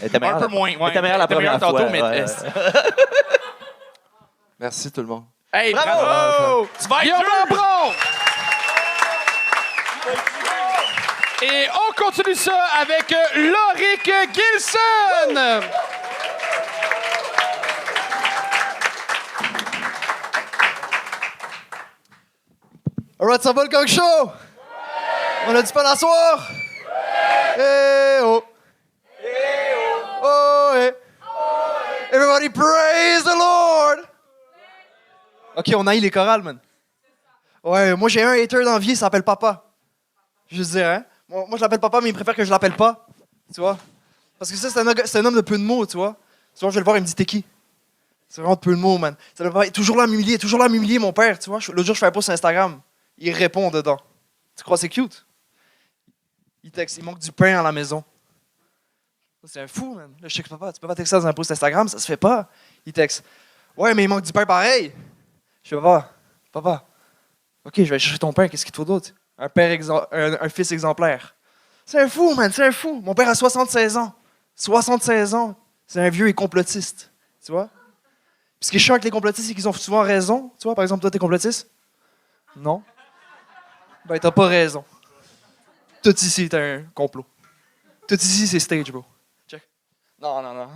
Elle 0.00 0.06
était 0.08 0.18
meilleure 0.20 0.36
Un 0.36 0.40
peu 0.40 0.46
la- 0.46 0.48
moins. 0.52 0.68
elle 0.70 0.78
Ouais, 0.78 0.90
était 0.90 1.02
meilleure 1.02 1.18
la 1.18 1.24
Elle 1.24 1.32
était 1.32 1.36
meilleure 1.38 1.58
première 1.58 1.72
tantôt, 1.72 1.78
fois. 1.78 1.90
mais- 1.90 2.02
ouais, 2.02 2.24
ouais. 2.24 2.72
Merci 4.60 4.90
tout 4.92 5.00
le 5.00 5.06
monde. 5.06 5.24
Hey, 5.52 5.72
Bravo! 5.72 5.88
bravo! 6.02 6.68
Tu 6.80 6.88
vas 6.88 6.96
être 6.96 7.02
Guillaume 7.04 7.22
dur! 7.48 7.94
Et 11.40 11.68
on 11.72 11.92
continue 11.94 12.34
ça 12.34 12.64
avec 12.80 13.12
euh, 13.12 13.52
Loric 13.52 14.10
Gilson! 14.34 15.62
Alright, 23.20 23.42
ça 23.42 23.52
va 23.52 23.62
le 23.62 23.68
gang 23.68 23.86
show? 23.86 24.32
On 25.46 25.54
a 25.54 25.62
du 25.62 25.68
fun 25.68 25.84
à 25.84 25.94
soir? 25.94 26.50
Eh 27.56 28.18
oh! 28.22 28.44
Oh 30.24 30.72
eh! 30.74 30.92
Everybody 32.10 32.48
praise 32.48 33.22
the 33.22 33.36
Lord! 33.36 33.98
Ok, 35.54 35.66
on 35.76 35.86
a 35.86 35.94
eu 35.94 36.00
les 36.00 36.10
chorales, 36.10 36.42
man. 36.42 36.58
Ouais, 37.62 37.94
moi 37.94 38.08
j'ai 38.08 38.24
un 38.24 38.32
hater 38.32 38.64
dans 38.64 38.72
la 38.72 38.78
vie, 38.80 38.90
il 38.90 38.96
s'appelle 38.96 39.22
Papa. 39.22 39.62
Je 40.50 40.58
veux 40.58 40.64
dire, 40.64 40.88
hein? 40.88 41.04
Moi, 41.28 41.46
je 41.56 41.60
l'appelle 41.60 41.80
Papa, 41.80 42.00
mais 42.00 42.08
il 42.08 42.14
préfère 42.14 42.34
que 42.34 42.44
je 42.44 42.50
l'appelle 42.50 42.74
pas. 42.74 43.06
Tu 43.52 43.60
vois? 43.60 43.78
Parce 44.38 44.50
que 44.50 44.56
ça, 44.56 44.70
c'est 44.70 45.18
un, 45.18 45.24
homme 45.24 45.34
de 45.34 45.40
peu 45.40 45.58
de 45.58 45.62
mots, 45.62 45.84
tu 45.84 45.96
vois? 45.96 46.16
Souvent, 46.54 46.70
je 46.70 46.74
vais 46.74 46.80
le 46.80 46.84
voir, 46.84 46.96
il 46.96 47.02
me 47.02 47.06
dit 47.06 47.14
T'es 47.14 47.24
qui? 47.24 47.44
C'est 48.28 48.40
vraiment 48.40 48.54
de 48.54 48.60
peu 48.60 48.70
de 48.70 48.80
mots, 48.80 48.98
man. 48.98 49.16
Toujours 49.72 49.96
là 49.96 50.04
à 50.04 50.06
m'humilier, 50.06 50.38
toujours 50.38 50.58
là 50.58 50.66
à 50.66 50.68
m'humilier, 50.68 50.98
mon 50.98 51.12
père, 51.12 51.38
tu 51.38 51.50
vois? 51.50 51.60
L'autre 51.68 51.84
jour, 51.84 51.94
je 51.94 52.00
fais 52.00 52.06
un 52.06 52.10
post 52.10 52.26
sur 52.26 52.34
Instagram. 52.34 52.80
Il 53.16 53.32
répond 53.32 53.70
dedans. 53.70 53.98
Tu 54.56 54.62
crois 54.62 54.76
que 54.76 54.82
c'est 54.82 54.88
cute? 54.88 55.24
Il 56.62 56.70
texte, 56.70 56.98
il 56.98 57.04
manque 57.04 57.18
du 57.18 57.32
pain 57.32 57.58
à 57.58 57.62
la 57.62 57.72
maison. 57.72 58.04
C'est 59.44 59.60
un 59.60 59.68
fou, 59.68 59.94
man. 59.94 60.10
Là, 60.20 60.28
je 60.28 60.34
sais 60.34 60.42
papa, 60.42 60.72
tu 60.72 60.80
peux 60.80 60.88
pas 60.88 60.94
texter 60.94 61.16
ça 61.16 61.20
dans 61.20 61.26
un 61.26 61.32
post 61.32 61.50
Instagram, 61.50 61.88
ça 61.88 61.98
se 61.98 62.06
fait 62.06 62.16
pas. 62.16 62.50
Il 62.84 62.92
texte, 62.92 63.24
ouais, 63.76 63.94
mais 63.94 64.04
il 64.04 64.08
manque 64.08 64.22
du 64.22 64.32
pain 64.32 64.44
pareil. 64.44 64.92
Je 65.62 65.70
fais, 65.70 65.76
papa, 65.76 66.12
papa, 66.52 66.86
ok, 67.64 67.74
je 67.76 67.82
vais 67.82 67.90
aller 67.90 67.98
chercher 67.98 68.18
ton 68.18 68.32
pain, 68.32 68.48
qu'est-ce 68.48 68.64
qu'il 68.64 68.72
te 68.72 68.76
faut 68.76 68.84
d'autre? 68.84 69.12
Un 69.38 69.48
père 69.48 69.78
un, 70.10 70.48
fils 70.48 70.72
exemplaire. 70.72 71.34
C'est 71.86 72.00
un 72.00 72.08
fou, 72.08 72.34
man, 72.34 72.50
c'est 72.52 72.66
un 72.66 72.72
fou. 72.72 73.00
Mon 73.00 73.14
père 73.14 73.28
a 73.28 73.34
76 73.34 73.96
ans. 73.96 74.12
76 74.56 75.34
ans. 75.34 75.54
C'est 75.86 76.00
un 76.00 76.10
vieux 76.10 76.28
et 76.28 76.34
complotiste. 76.34 77.10
Tu 77.44 77.52
vois? 77.52 77.68
Puis 78.58 78.66
ce 78.66 78.70
qui 78.72 78.76
est 78.76 78.80
chiant 78.80 78.94
avec 78.94 79.04
les 79.04 79.10
complotistes, 79.10 79.46
c'est 79.46 79.54
qu'ils 79.54 79.68
ont 79.68 79.72
souvent 79.72 80.02
raison. 80.02 80.50
Tu 80.58 80.64
vois, 80.64 80.74
par 80.74 80.82
exemple, 80.82 81.00
toi, 81.00 81.10
t'es 81.10 81.18
complotiste? 81.18 81.70
Non? 82.56 82.82
Ben, 84.04 84.18
t'as 84.18 84.32
pas 84.32 84.46
raison. 84.46 84.84
Tout 86.02 86.14
ici 86.16 86.44
est 86.44 86.54
un 86.54 86.84
complot. 86.94 87.24
Tout 88.08 88.16
ici, 88.16 88.48
c'est 88.48 88.58
stage, 88.58 88.90
bro. 88.90 89.04
Check. 89.46 89.62
Non, 90.20 90.42
non, 90.42 90.54
non. 90.54 90.68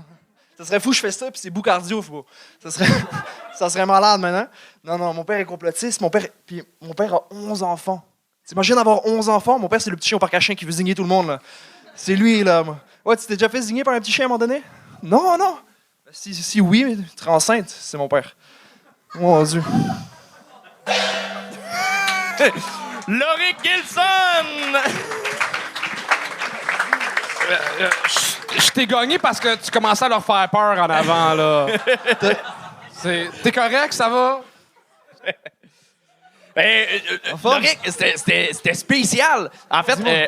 Ça 0.57 0.65
serait 0.65 0.81
fou, 0.81 0.91
que 0.91 0.97
je 0.97 1.01
fais 1.01 1.11
ça, 1.11 1.31
puis 1.31 1.41
c'est 1.41 1.51
bout 1.51 1.63
cardio, 1.63 2.01
bro. 2.03 2.25
Ça 2.63 2.71
serait, 2.71 2.87
ça 3.55 3.69
serait 3.69 3.87
malade 3.87 4.21
maintenant. 4.21 4.49
Non, 4.85 4.99
non, 4.99 5.15
mon 5.15 5.25
père 5.25 5.41
est 5.41 5.45
complotiste. 5.45 6.01
Mon 6.01 6.11
père, 6.11 6.29
puis 6.47 6.63
mon 6.81 6.95
père 6.95 7.15
a 7.15 7.27
11 7.31 7.63
enfants. 7.65 8.07
T'imagines 8.47 8.77
avoir 8.79 9.07
11 9.07 9.29
enfants? 9.29 9.59
Mon 9.59 9.69
père, 9.69 9.81
c'est 9.81 9.91
le 9.91 9.97
petit 9.97 10.09
chien 10.09 10.17
au 10.17 10.21
parc 10.21 10.35
à 10.35 10.41
chiens 10.41 10.55
qui 10.55 10.65
veut 10.65 10.73
zigner 10.73 10.95
tout 10.95 11.03
le 11.03 11.09
monde, 11.09 11.29
là. 11.29 11.39
C'est 11.95 12.17
lui, 12.17 12.43
là. 12.43 12.63
moi. 12.63 12.79
Ouais, 13.05 13.17
tu 13.17 13.27
t'es 13.27 13.37
déjà 13.37 13.49
fait 13.49 13.61
zigner 13.63 13.85
par 13.85 13.95
un 13.95 14.01
petit 14.01 14.13
chien 14.13 14.25
à 14.25 14.27
un 14.27 14.29
moment 14.29 14.39
donné? 14.39 14.63
Non, 15.03 15.37
non. 15.39 15.59
Si, 16.11 16.35
si 16.35 16.61
oui, 16.61 16.85
mais 16.85 16.97
tu 16.97 17.25
es 17.25 17.29
enceinte, 17.29 17.69
c'est 17.69 17.97
mon 17.97 18.09
père. 18.09 18.35
Mon 19.15 19.43
Dieu. 19.43 19.63
Loric 23.09 23.57
Gilson! 23.63 24.81
Euh, 27.51 27.91
Je 28.07 28.61
je 28.61 28.71
t'ai 28.71 28.87
gagné 28.87 29.19
parce 29.19 29.41
que 29.41 29.57
tu 29.57 29.71
commençais 29.71 30.05
à 30.05 30.09
leur 30.09 30.25
faire 30.25 30.49
peur 30.51 30.79
en 30.79 30.89
avant, 30.91 31.35
là. 31.35 31.67
T'es 33.43 33.53
correct, 33.53 33.93
ça 33.93 34.09
va? 34.09 34.41
Ben, 36.55 36.87
euh, 37.11 37.17
euh, 37.33 38.13
c'était- 38.53 38.75
spécial. 38.75 39.51
En 39.71 39.83
fait, 39.83 39.99
euh, 40.07 40.27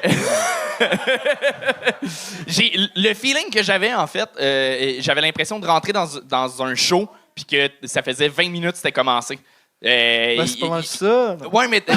j'ai 2.47 2.73
le 2.97 3.15
feeling 3.15 3.51
que 3.51 3.63
j'avais, 3.63 3.93
en 3.95 4.07
fait, 4.07 4.29
euh, 4.41 4.95
j'avais 5.01 5.21
l'impression 5.21 5.59
de 5.59 5.67
rentrer 5.67 5.93
dans, 5.93 6.07
dans 6.25 6.63
un 6.63 6.75
show 6.75 7.09
puis 7.35 7.45
que 7.45 7.69
ça 7.87 8.03
faisait 8.03 8.29
20 8.29 8.49
minutes 8.51 8.73
que 8.73 8.77
c'était 8.79 8.93
commencé. 8.93 9.39
Ben, 9.83 10.47
c'est 10.47 10.61
pas 10.61 10.69
mal 10.69 10.85
ça. 10.85 11.37
Ouais, 11.53 11.69
mais 11.69 11.83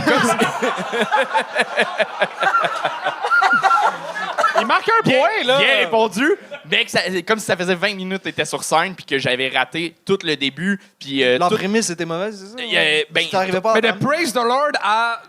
un 4.99 5.03
point, 5.03 5.43
là. 5.45 5.57
Bien 5.59 5.77
répondu. 5.77 6.25
Mais 6.69 6.85
que 6.85 6.91
ça- 6.91 7.01
comme 7.25 7.39
si 7.39 7.45
ça 7.45 7.55
faisait 7.57 7.75
20 7.75 7.95
minutes 7.95 8.19
que 8.19 8.23
t'étais 8.25 8.45
sur 8.45 8.63
scène 8.63 8.95
puis 8.95 9.05
que 9.05 9.17
j'avais 9.17 9.49
raté 9.49 9.95
tout 10.05 10.19
le 10.23 10.35
début. 10.35 10.79
Puis 10.99 11.23
euh, 11.23 11.37
La 11.37 11.47
tout- 11.49 11.55
prémisse 11.55 11.89
était 11.89 12.05
mauvaise, 12.05 12.53
c'est 12.55 12.57
ça? 12.61 12.77
Euh, 12.79 13.01
ben, 13.11 13.25
t'arrivais 13.29 13.61
pas 13.61 13.71
à 13.71 13.75
Mais 13.75 13.81
de 13.81 13.91
Praise 13.97 14.31
the 14.33 14.35
Lord 14.37 14.71
à. 14.81 15.21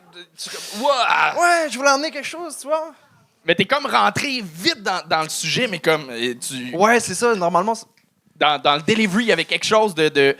Ouais, 0.81 1.69
je 1.71 1.77
voulais 1.79 1.91
emmener 1.91 2.11
quelque 2.11 2.27
chose, 2.27 2.57
tu 2.61 2.67
vois. 2.67 2.93
Mais 3.45 3.55
t'es 3.55 3.65
comme 3.65 3.87
rentré 3.87 4.43
vite 4.43 4.83
dans, 4.83 5.01
dans 5.09 5.23
le 5.23 5.29
sujet, 5.29 5.67
mais 5.69 5.79
comme 5.79 6.09
euh, 6.11 6.35
tu, 6.35 6.75
Ouais, 6.77 7.01
c'est 7.01 7.15
ça, 7.15 7.35
normalement. 7.35 7.75
dans, 8.37 8.61
dans 8.61 8.77
le 8.77 8.83
delivery, 8.83 9.25
il 9.25 9.29
y 9.29 9.33
avait 9.33 9.45
quelque 9.45 9.65
chose 9.67 9.95
de. 9.95 10.09
de 10.09 10.37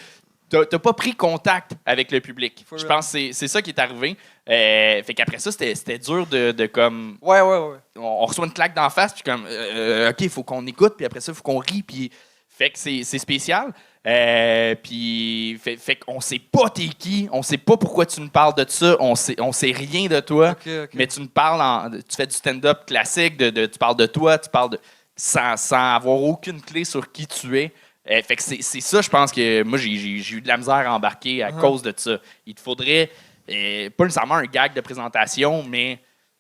T'as 0.51 0.79
pas 0.79 0.93
pris 0.95 1.15
contact 1.15 1.73
avec 1.85 2.11
le 2.11 2.21
public. 2.21 2.65
For 2.67 2.79
Je 2.79 2.85
real. 2.87 2.97
pense 2.97 3.13
que 3.13 3.33
c'est- 3.33 3.49
ça 3.49 3.61
qui 3.61 3.71
est 3.71 3.79
arrivé. 3.79 4.17
Euh, 4.49 5.03
fait 5.03 5.13
qu'après 5.15 5.39
ça, 5.39 5.53
c'était 5.53 5.99
dur 5.99 6.27
de, 6.27 6.53
de 6.53 6.67
comme. 6.67 7.19
Ouais, 7.21 7.41
ouais, 7.43 7.59
ouais. 7.59 7.77
On, 7.97 8.01
on 8.23 8.25
reçoit 8.27 8.47
une 8.47 8.53
claque 8.53 8.75
d'en 8.75 8.89
face, 8.89 9.13
puis 9.13 9.23
comme. 9.23 9.45
euh, 9.47 10.07
euh, 10.07 10.11
OK, 10.11 10.21
il 10.21 10.31
faut 10.31 10.43
qu'on 10.43 10.67
écoute, 10.67 10.95
puis 10.97 11.05
après 11.05 11.21
ça, 11.21 11.33
il 11.33 11.35
faut 11.35 11.43
qu'on 11.43 11.59
rit, 11.59 11.83
puis. 11.83 12.11
Fait 12.49 12.71
que 12.71 12.79
c'est 12.79 13.05
spécial. 13.19 13.73
Euh, 14.07 14.75
puis. 14.83 15.59
Fait, 15.63 15.77
fait 15.77 15.97
qu'on 15.97 16.21
sait 16.21 16.39
pas 16.41 16.69
t'es 16.71 16.89
qui, 16.89 17.29
on 17.31 17.43
sait 17.43 17.59
pas 17.59 17.77
pourquoi 17.77 18.07
tu 18.07 18.21
nous 18.21 18.31
parles 18.31 18.55
de 18.55 18.65
ça, 18.69 18.97
on 19.01 19.15
sait, 19.15 19.37
on 19.41 19.53
sait 19.53 19.71
rien 19.73 20.07
de 20.09 20.19
toi. 20.21 20.55
Mais 20.95 21.07
tu 21.07 21.21
me 21.21 21.27
parles, 21.27 21.61
en, 21.61 21.91
tu 21.91 22.17
fais 22.17 22.27
du 22.27 22.35
stand-up 22.35 22.87
classique, 22.87 23.37
de, 23.37 23.51
de- 23.51 23.67
tu 23.67 23.79
parles 23.79 23.97
de 23.97 24.07
toi, 24.07 24.39
tu 24.39 24.49
parles 24.49 24.71
de. 24.71 24.79
sans, 25.15 25.57
sans 25.57 25.95
avoir 25.95 26.21
aucune 26.23 26.61
clé 26.61 26.85
sur 26.85 27.13
qui 27.13 27.27
tu 27.27 27.59
es. 27.59 27.73
Euh, 28.11 28.23
fait 28.23 28.37
que 28.37 28.43
c'est 28.43 28.63
c'est 28.63 28.81
ça, 28.81 29.03
je 29.03 29.09
pense 29.11 29.31
que 29.33 29.63
moi, 29.65 29.77
j'ai- 29.79 29.91
eu 29.91 30.41
de 30.41 30.49
la 30.49 30.57
misère 30.57 30.75
à 30.91 30.95
embarquer 30.95 31.43
à 31.43 31.53
cause 31.53 31.83
de 31.83 31.93
ça. 31.97 32.19
Il 32.47 32.55
te 32.55 32.61
faudrait, 32.61 33.11
euh, 33.51 33.91
pas 33.91 34.05
nécessairement 34.05 34.37
un 34.37 34.45
gag 34.45 34.73
de 34.73 34.81
présentation, 34.81 35.63
mais 35.63 35.99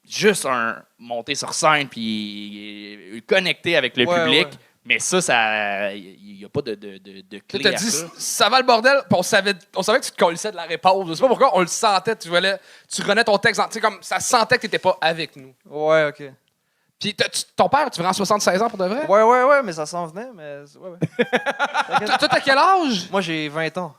juste 0.08 0.46
un 0.46 0.82
monter 0.98 1.34
sur 1.34 1.52
scène 1.52 1.88
puis 1.88 2.96
euh, 3.16 3.20
connecter 3.26 3.76
avec 3.76 3.96
le 3.96 4.06
Ouais, 4.06 4.24
public. 4.24 4.44
ouais. 4.46 4.50
Mais 4.86 4.98
ça, 5.00 5.20
ça 5.20 5.92
il 5.94 6.36
n'y 6.38 6.44
a 6.46 6.48
pas 6.48 6.62
de, 6.62 6.74
de, 6.74 6.96
de, 6.96 7.20
de 7.20 7.36
Tu 7.36 7.58
clé 7.58 7.66
à 7.68 7.72
dit, 7.72 7.90
ça. 7.90 8.06
ça 8.16 8.48
va 8.48 8.58
le 8.60 8.64
bordel, 8.64 8.96
puis 9.00 9.18
on 9.18 9.22
savait, 9.22 9.52
on 9.76 9.82
savait 9.82 10.00
que 10.00 10.06
tu 10.06 10.12
te 10.12 10.16
colissais 10.16 10.50
de 10.50 10.56
la 10.56 10.62
réponse. 10.62 11.06
Je 11.08 11.12
sais 11.12 11.20
pas 11.20 11.28
pourquoi, 11.28 11.54
on 11.54 11.60
le 11.60 11.66
sentait, 11.66 12.16
tu 12.16 12.28
voulais, 12.28 12.58
tu 12.90 13.02
renais 13.02 13.24
ton 13.24 13.36
texte, 13.36 13.60
en- 13.60 13.66
tu 13.66 13.74
sais, 13.74 13.80
comme 13.82 13.98
ça 14.00 14.18
sentait 14.20 14.56
que 14.56 14.62
t'étais 14.62 14.78
pas 14.78 14.96
avec 15.02 15.36
nous. 15.36 15.52
Ouais, 15.66 16.06
ok. 16.08 16.32
Puis 17.00 17.14
ton 17.56 17.68
père, 17.68 17.88
tu 17.90 18.02
rends 18.02 18.12
76 18.12 18.60
ans 18.62 18.68
pour 18.68 18.78
de 18.78 18.86
vrai? 18.86 19.06
Ouais, 19.06 19.22
ouais, 19.22 19.44
ouais, 19.44 19.62
mais 19.62 19.72
ça 19.72 19.86
s'en 19.86 20.06
venait, 20.06 20.28
mais. 20.34 20.62
Ouais, 20.78 20.90
ouais. 20.90 20.98
Toi, 22.06 22.18
toi, 22.18 22.28
t'as 22.28 22.40
quel 22.40 22.58
âge? 22.58 23.08
Moi, 23.10 23.20
j'ai 23.20 23.48
20 23.48 23.78
ans. 23.78 23.94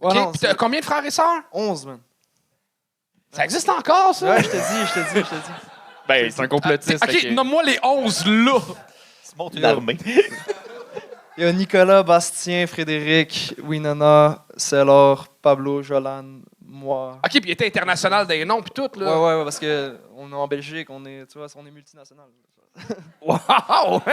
Ouais, 0.00 0.08
Ok, 0.10 0.14
non, 0.16 0.30
puis 0.30 0.38
c'est 0.40 0.46
t'as 0.48 0.54
combien 0.54 0.80
de 0.80 0.84
frères 0.84 1.04
et 1.04 1.10
sœurs? 1.10 1.42
11, 1.52 1.86
man. 1.86 1.98
Ça 3.32 3.44
existe 3.44 3.68
encore, 3.68 4.14
ça? 4.14 4.26
Ouais, 4.26 4.42
je 4.42 4.48
te 4.48 4.56
dis, 4.56 4.86
je 4.86 4.94
te 4.94 4.98
dis, 5.00 5.14
je 5.16 5.20
te 5.20 5.34
dis. 5.34 5.52
Ben, 6.08 6.30
c'est 6.30 6.40
un 6.42 6.48
complotiste. 6.48 7.04
ok, 7.04 7.10
fait 7.10 7.20
que- 7.28 7.34
nomme-moi 7.34 7.62
les 7.64 7.78
11 7.82 8.24
là. 8.26 8.58
Tu 8.58 9.36
montes 9.36 9.54
une 9.54 9.64
armée. 9.66 9.98
Il 11.36 11.44
y 11.44 11.46
a 11.46 11.52
Nicolas, 11.52 12.02
Bastien, 12.02 12.66
Frédéric, 12.66 13.54
Winona, 13.62 14.44
Célor, 14.56 15.28
Pablo, 15.42 15.82
Jolan, 15.82 16.40
moi. 16.68 17.18
Ok, 17.24 17.30
puis 17.30 17.40
il 17.46 17.50
était 17.50 17.66
international 17.66 18.26
des 18.26 18.44
noms, 18.44 18.60
puis 18.62 18.70
tout, 18.74 18.88
là. 19.00 19.18
ouais, 19.18 19.38
ouais, 19.38 19.44
parce 19.44 19.58
que 19.58 19.98
on 20.16 20.30
est 20.30 20.34
en 20.34 20.46
Belgique, 20.46 20.88
on 20.90 21.04
est, 21.06 21.26
tu 21.30 21.38
vois, 21.38 21.46
on 21.56 21.66
est 21.66 21.70
multinational. 21.70 22.26
Wow! 23.20 24.00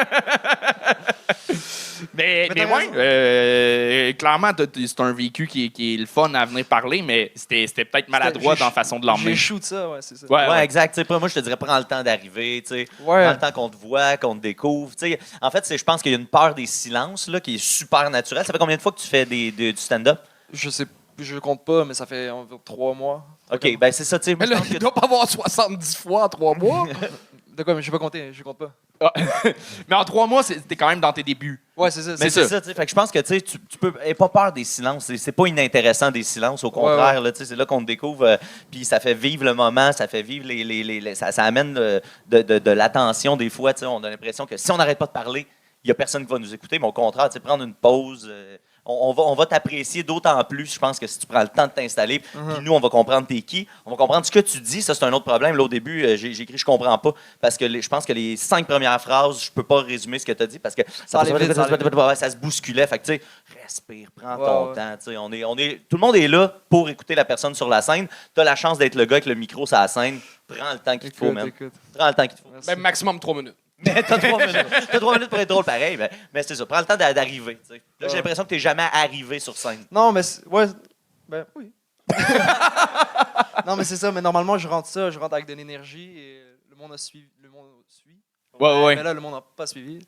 mais 2.14 2.50
Mais 2.56 2.66
ouais, 2.66 2.90
euh, 2.96 4.14
clairement, 4.14 4.52
c'est 4.58 5.00
un 5.00 5.14
vécu 5.14 5.48
qui 5.48 5.66
est, 5.66 5.70
qui 5.70 5.94
est 5.94 5.98
le 5.98 6.06
fun 6.06 6.34
à 6.34 6.46
venir 6.46 6.66
parler, 6.66 7.02
mais 7.02 7.32
c'était 7.36 7.66
c'était 7.68 7.86
peut-être 7.86 8.10
maladroit 8.10 8.56
j'ai- 8.56 8.60
dans 8.60 8.66
la 8.66 8.72
façon 8.72 8.98
de 9.00 9.04
J'ai 9.04 9.08
l'emmener. 9.08 9.36
shoot 9.36 9.64
ça, 9.64 9.90
ouais, 9.90 10.00
c'est 10.02 10.18
ça. 10.18 10.26
Ouais, 10.28 10.44
Ouais, 10.44 10.50
ouais. 10.50 10.64
exact. 10.64 10.94
Tu 10.94 11.02
sais, 11.02 11.06
pas- 11.06 11.20
moi, 11.20 11.28
je 11.30 11.36
te 11.36 11.40
dirais, 11.40 11.56
prends 11.58 11.78
le 11.78 11.84
temps 11.86 12.04
d'arriver. 12.04 12.62
tu 12.66 12.74
sais. 12.74 12.88
Ouais. 13.02 13.24
Prends 13.24 13.32
le 13.32 13.38
temps 13.38 13.52
qu'on 13.52 13.70
te 13.70 13.78
voit, 13.78 14.18
qu'on 14.18 14.36
te 14.36 14.42
découvre. 14.42 14.96
Tu 14.96 15.12
sais, 15.12 15.20
en 15.42 15.52
fait, 15.52 15.66
c'est- 15.66 15.78
je 15.78 15.84
pense 15.84 16.02
qu'il 16.02 16.12
y 16.12 16.16
a 16.16 16.18
une 16.18 16.28
peur 16.28 16.54
des 16.56 16.66
silences 16.66 17.28
là, 17.28 17.40
qui 17.40 17.56
est 17.56 17.64
super 17.64 18.10
naturelle. 18.10 18.46
Ça 18.46 18.52
fait 18.52 18.60
combien 18.60 18.78
de 18.78 18.82
fois 18.82 18.92
que 18.92 19.00
tu 19.00 19.08
fais 19.08 19.26
des, 19.26 19.52
de- 19.52 19.72
du 19.72 19.78
stand-up? 19.78 20.20
Je 20.52 20.70
sais, 20.70 20.86
je 21.20 21.38
compte 21.40 21.64
pas, 21.66 21.86
mais 21.86 21.94
ça 21.94 22.06
fait 22.06 22.30
environ 22.30 22.60
trois 22.64 22.94
mois. 22.94 23.26
OK, 23.52 23.78
ben 23.80 23.92
c'est 23.92 24.04
ça. 24.04 24.20
tu 24.20 24.26
sais, 24.32 24.36
Mais 24.40 24.46
là, 24.46 24.58
il 24.66 24.74
que- 24.74 24.80
doit 24.80 24.94
pas 24.94 25.02
avoir 25.06 25.30
70 25.30 25.96
fois 25.96 26.24
en 26.26 26.30
3 26.30 26.56
mois. 26.56 26.88
De 27.56 27.64
quoi, 27.64 27.74
mais 27.74 27.82
je 27.82 27.90
vais 27.90 27.98
pas 27.98 28.04
compter, 28.04 28.34
je 28.34 28.44
compte 28.44 28.58
pas. 28.58 28.72
Ah. 29.00 29.14
Mais 29.88 29.96
en 29.96 30.04
trois 30.04 30.28
mois, 30.28 30.44
t'es 30.44 30.76
quand 30.76 30.90
même 30.90 31.00
dans 31.00 31.14
tes 31.14 31.24
débuts. 31.24 31.64
Ouais, 31.78 31.90
c'est 31.90 32.02
ça. 32.02 32.16
Mais 32.20 32.30
C'est 32.30 32.46
ça, 32.50 32.60
tu 32.60 32.68
sais. 32.68 32.74
Fait 32.74 32.84
que 32.84 32.90
je 32.90 32.96
pense 32.96 33.12
que 33.12 33.20
tu 33.20 33.42
tu 33.42 33.78
peux. 33.80 33.94
Aie 34.04 34.14
pas 34.14 34.28
peur 34.28 34.52
des 34.52 34.66
silences. 34.66 35.06
C'est- 35.06 35.32
pas 35.32 35.46
inintéressant 35.48 36.12
des 36.12 36.24
silences. 36.24 36.66
Au 36.66 36.72
contraire, 36.72 37.22
c'est 37.34 37.56
là 37.56 37.66
qu'on 37.66 37.80
te 37.80 37.86
découvre. 37.86 38.24
euh, 38.26 38.38
Puis 38.70 38.84
ça 38.84 39.00
fait 39.00 39.14
vivre 39.14 39.46
le 39.46 39.54
moment, 39.54 39.94
ça 39.94 40.06
fait 40.10 40.22
vivre 40.22 40.46
les. 40.48 40.66
les- 40.66 40.84
les- 40.84 41.00
les- 41.00 41.16
ça, 41.16 41.32
ça 41.32 41.46
amène 41.46 41.74
de, 41.76 42.02
de- 42.30 42.60
de 42.60 42.72
l'attention 42.72 43.38
des 43.38 43.50
fois. 43.50 43.72
On 43.84 44.04
a 44.04 44.10
l'impression 44.10 44.46
que 44.46 44.58
si 44.58 44.70
on 44.74 44.78
n'arrête 44.78 44.98
pas 44.98 45.06
de 45.08 45.12
parler, 45.12 45.48
il 45.82 45.88
y 45.88 45.92
a 45.92 45.96
personne 45.96 46.26
qui 46.26 46.32
va 46.34 46.40
nous 46.40 46.54
écouter. 46.54 46.78
Mais 46.78 46.88
au 46.88 46.92
contraire, 46.94 47.30
tu 47.30 47.34
sais, 47.36 47.40
prendre 47.40 47.64
une 47.64 47.74
pause. 47.74 48.28
euh, 48.30 48.58
on, 48.86 49.10
on 49.10 49.14
va, 49.14 49.24
on 49.24 49.36
va 49.36 49.46
t'apprécier 49.46 50.04
d'autant 50.04 50.44
plus, 50.44 50.74
je 50.74 50.80
pense, 50.80 51.00
que 51.00 51.08
si 51.08 51.20
tu 51.20 51.26
prends 51.26 51.42
le 51.42 51.48
temps 51.48 51.68
de 51.68 51.72
t'installer. 51.72 52.20
Puis 52.20 52.40
nous, 52.62 52.72
on 52.74 52.80
va 52.80 52.90
comprendre 52.90 53.26
t'es 53.28 53.42
qui. 53.42 53.68
On 53.86 53.92
va 53.92 53.98
comprendre 53.98 54.26
ce 54.26 54.32
que 54.32 54.40
tu 54.40 54.60
dis. 54.62 54.82
Ça, 54.82 54.94
c'est 54.94 55.04
un 55.06 55.14
autre 55.14 55.26
problème. 55.26 55.56
Là, 55.56 55.64
au 55.64 55.68
début, 55.68 56.04
euh, 56.06 56.16
j'ai 56.18 56.30
écrit 56.40 56.58
je 56.58 56.66
comprends 56.66 56.98
pas. 56.98 57.14
Parce 57.42 57.58
que 57.58 57.66
les- 57.66 57.82
je 57.82 57.90
pense 57.90 58.06
que 58.06 58.14
les 58.14 58.38
cinq 58.38 58.68
premières 58.68 59.00
phrases, 59.02 59.44
je 59.44 59.52
peux 59.52 59.64
pas 59.64 59.82
résumer 59.82 60.20
ce 60.20 60.26
que 60.26 60.32
tu 60.32 60.44
as 60.44 60.48
dit. 60.48 60.60
Parce 60.60 60.76
que 60.76 60.84
Ça 61.06 61.20
ça 62.16 62.30
se 62.30 62.38
bousculait. 62.38 62.88
Fait 62.88 63.00
que, 63.00 63.06
tu 63.06 63.14
sais, 63.14 63.22
respire, 63.62 64.10
prends 64.16 64.38
ton 64.38 64.70
ouais. 64.70 64.76
temps. 64.76 64.96
tu 64.98 65.12
sais, 65.12 65.18
On 65.18 65.32
est, 65.32 65.44
on 65.44 65.56
est, 65.58 65.82
tout 65.90 65.98
le 65.98 66.02
monde 66.02 66.16
est 66.16 66.28
là 66.28 66.54
pour 66.70 66.90
écouter 66.90 67.16
la 67.16 67.26
personne 67.26 67.56
sur 67.56 67.68
la 67.68 67.82
scène. 67.82 68.08
Tu 68.34 68.42
as 68.42 68.44
la 68.44 68.56
chance 68.56 68.78
d'être 68.78 68.96
le 68.96 69.06
gars 69.06 69.16
avec 69.16 69.26
le 69.26 69.36
micro 69.36 69.66
sur 69.66 69.78
la 69.78 69.88
scène. 69.88 70.20
Prends 70.48 70.74
le 70.74 70.80
temps 70.80 70.98
qu'il 70.98 71.12
te 71.12 71.18
faut, 71.18 71.36
écoute. 71.38 71.74
Prends 71.98 72.08
le 72.08 72.14
temps 72.14 72.28
qu'il 72.28 72.38
te 72.38 72.42
faut. 72.42 72.50
Ben, 72.68 72.78
maximum 72.80 73.20
trois 73.20 73.36
minutes. 73.36 73.56
Mais 73.80 74.02
t'as 74.04 74.18
trois 74.18 74.40
minutes. 74.46 74.66
T'as 74.92 75.00
trois 75.00 75.14
minutes 75.16 75.30
pour 75.30 75.40
être 75.40 75.50
drôle 75.50 75.64
pareil. 75.66 75.98
Mais, 75.98 76.10
mais 76.34 76.44
c'est 76.44 76.56
ça. 76.56 76.66
Prends 76.66 76.80
le 76.80 76.86
temps 76.86 76.96
d'a- 76.96 77.14
d'arriver. 77.14 77.58
tu 77.58 77.76
sais. 77.76 77.82
Là, 78.00 78.08
j'ai 78.08 78.16
l'impression 78.16 78.44
que 78.44 78.50
t'es 78.50 78.60
jamais 78.60 78.88
arrivé 78.94 79.40
sur 79.40 79.56
scène. 79.58 79.86
Non, 79.92 80.12
mais 80.12 80.24
c'est- 80.24 80.46
ouais, 80.48 80.68
ben 81.28 81.46
oui. 81.56 81.72
non, 83.66 83.76
mais 83.76 83.84
c'est 83.84 83.98
ça. 83.98 84.12
Mais 84.12 84.22
normalement, 84.22 84.58
je 84.58 84.68
rentre 84.68 84.88
ça, 84.88 85.10
je 85.10 85.20
rentre 85.20 85.34
avec 85.34 85.46
de 85.48 85.54
l'énergie 85.54 86.18
et 86.18 86.42
le 86.70 86.76
monde 86.76 86.94
a 86.94 86.98
suivi, 86.98 87.28
le 87.42 87.50
monde 87.50 87.68
suit. 87.88 88.18
Ouais, 88.60 88.84
ouais. 88.86 88.96
Mais 88.96 89.04
là, 89.04 89.14
le 89.14 89.20
monde 89.20 89.34
n'a 89.34 89.42
pas 89.42 89.68
suivi. 89.68 90.00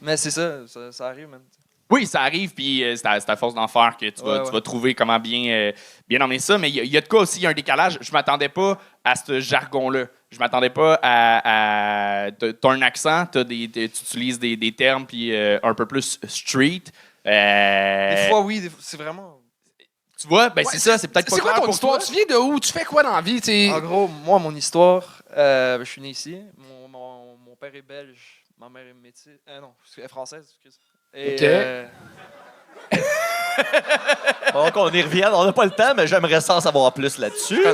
Mais 0.00 0.16
c'est 0.16 0.30
ça, 0.30 0.66
ça, 0.66 0.92
ça 0.92 1.06
arrive, 1.08 1.28
man. 1.28 1.42
Oui, 1.90 2.06
ça 2.06 2.20
arrive, 2.20 2.52
puis 2.52 2.84
euh, 2.84 2.94
c'est 2.96 3.06
à, 3.06 3.18
c'est 3.18 3.30
à 3.30 3.36
force 3.36 3.54
d'en 3.54 3.66
faire 3.66 3.96
que 3.98 4.10
tu 4.10 4.22
vas, 4.22 4.32
Ouais, 4.32 4.38
tu 4.40 4.44
ouais. 4.46 4.52
vas 4.52 4.60
trouver 4.60 4.94
comment 4.94 5.18
bien, 5.18 5.50
euh, 5.50 5.72
bien 6.06 6.20
emmener 6.20 6.38
ça. 6.38 6.58
Mais 6.58 6.68
il 6.68 6.76
y, 6.76 6.80
a- 6.80 6.84
il 6.84 6.90
y 6.92 6.96
a 6.98 7.00
de 7.00 7.08
quoi 7.08 7.20
aussi, 7.22 7.38
il 7.40 7.42
y 7.44 7.46
a 7.46 7.50
un 7.50 7.54
décalage. 7.54 7.98
Je 8.02 8.12
m'attendais 8.12 8.50
pas 8.50 8.78
à 9.02 9.16
ce 9.16 9.40
jargon-là. 9.40 10.04
Je 10.30 10.38
m'attendais 10.38 10.70
pas 10.70 10.98
à. 11.02 12.26
à 12.26 12.30
t'as 12.32 12.70
un 12.70 12.82
accent, 12.82 13.26
t'as 13.26 13.44
des, 13.44 13.68
t'as- 13.70 13.88
tu 13.88 14.02
utilises 14.02 14.38
des, 14.38 14.56
des 14.56 14.72
termes, 14.72 15.06
puis 15.06 15.34
euh, 15.34 15.58
un 15.62 15.72
peu 15.74 15.86
plus 15.86 16.18
street. 16.28 16.82
Euh, 17.26 18.10
Des 18.14 18.28
fois, 18.28 18.40
oui, 18.42 18.60
des 18.60 18.68
fois, 18.70 18.78
c'est 18.82 18.96
vraiment. 18.98 19.40
Tu 20.20 20.26
vois, 20.26 20.48
ben 20.50 20.64
Ouais, 20.64 20.72
c'est 20.72 20.78
ça, 20.80 20.98
c'est 20.98 21.08
peut-être 21.08 21.30
pas 21.30 21.36
C'est 21.36 21.40
quoi 21.42 21.52
ton 21.54 21.68
histoire? 21.70 21.98
toi. 21.98 22.06
Tu 22.06 22.12
viens 22.12 22.26
de 22.28 22.34
où? 22.34 22.58
Tu 22.60 22.72
fais 22.72 22.84
quoi 22.84 23.02
dans 23.04 23.14
la 23.14 23.20
vie? 23.20 23.40
t'sais? 23.40 23.70
En 23.70 23.80
gros, 23.80 24.08
moi, 24.08 24.38
mon 24.40 24.54
histoire, 24.54 25.22
euh, 25.36 25.78
je 25.78 25.84
suis 25.84 26.00
né 26.02 26.08
ici. 26.10 26.40
Mon, 26.56 26.88
mon, 26.88 27.36
mon 27.36 27.54
père 27.56 27.74
est 27.74 27.82
belge, 27.82 28.44
ma 28.58 28.68
mère 28.68 28.82
est 28.86 28.94
métisse. 28.94 29.28
Euh, 29.48 29.60
non, 29.60 29.72
elle 29.96 30.04
est 30.04 30.08
française, 30.08 30.44
excuse. 30.50 30.78
Et, 31.14 31.34
Ok. 31.36 31.42
euh, 31.42 31.86
Bon, 34.52 34.70
qu'on 34.72 34.88
y 34.90 35.02
revienne. 35.02 35.30
On 35.32 35.44
n'a 35.44 35.52
pas 35.52 35.64
le 35.64 35.70
temps, 35.70 35.94
mais 35.96 36.06
j'aimerais 36.06 36.40
ça 36.40 36.56
en 36.56 36.60
savoir 36.60 36.92
plus 36.92 37.16
là-dessus. 37.18 37.64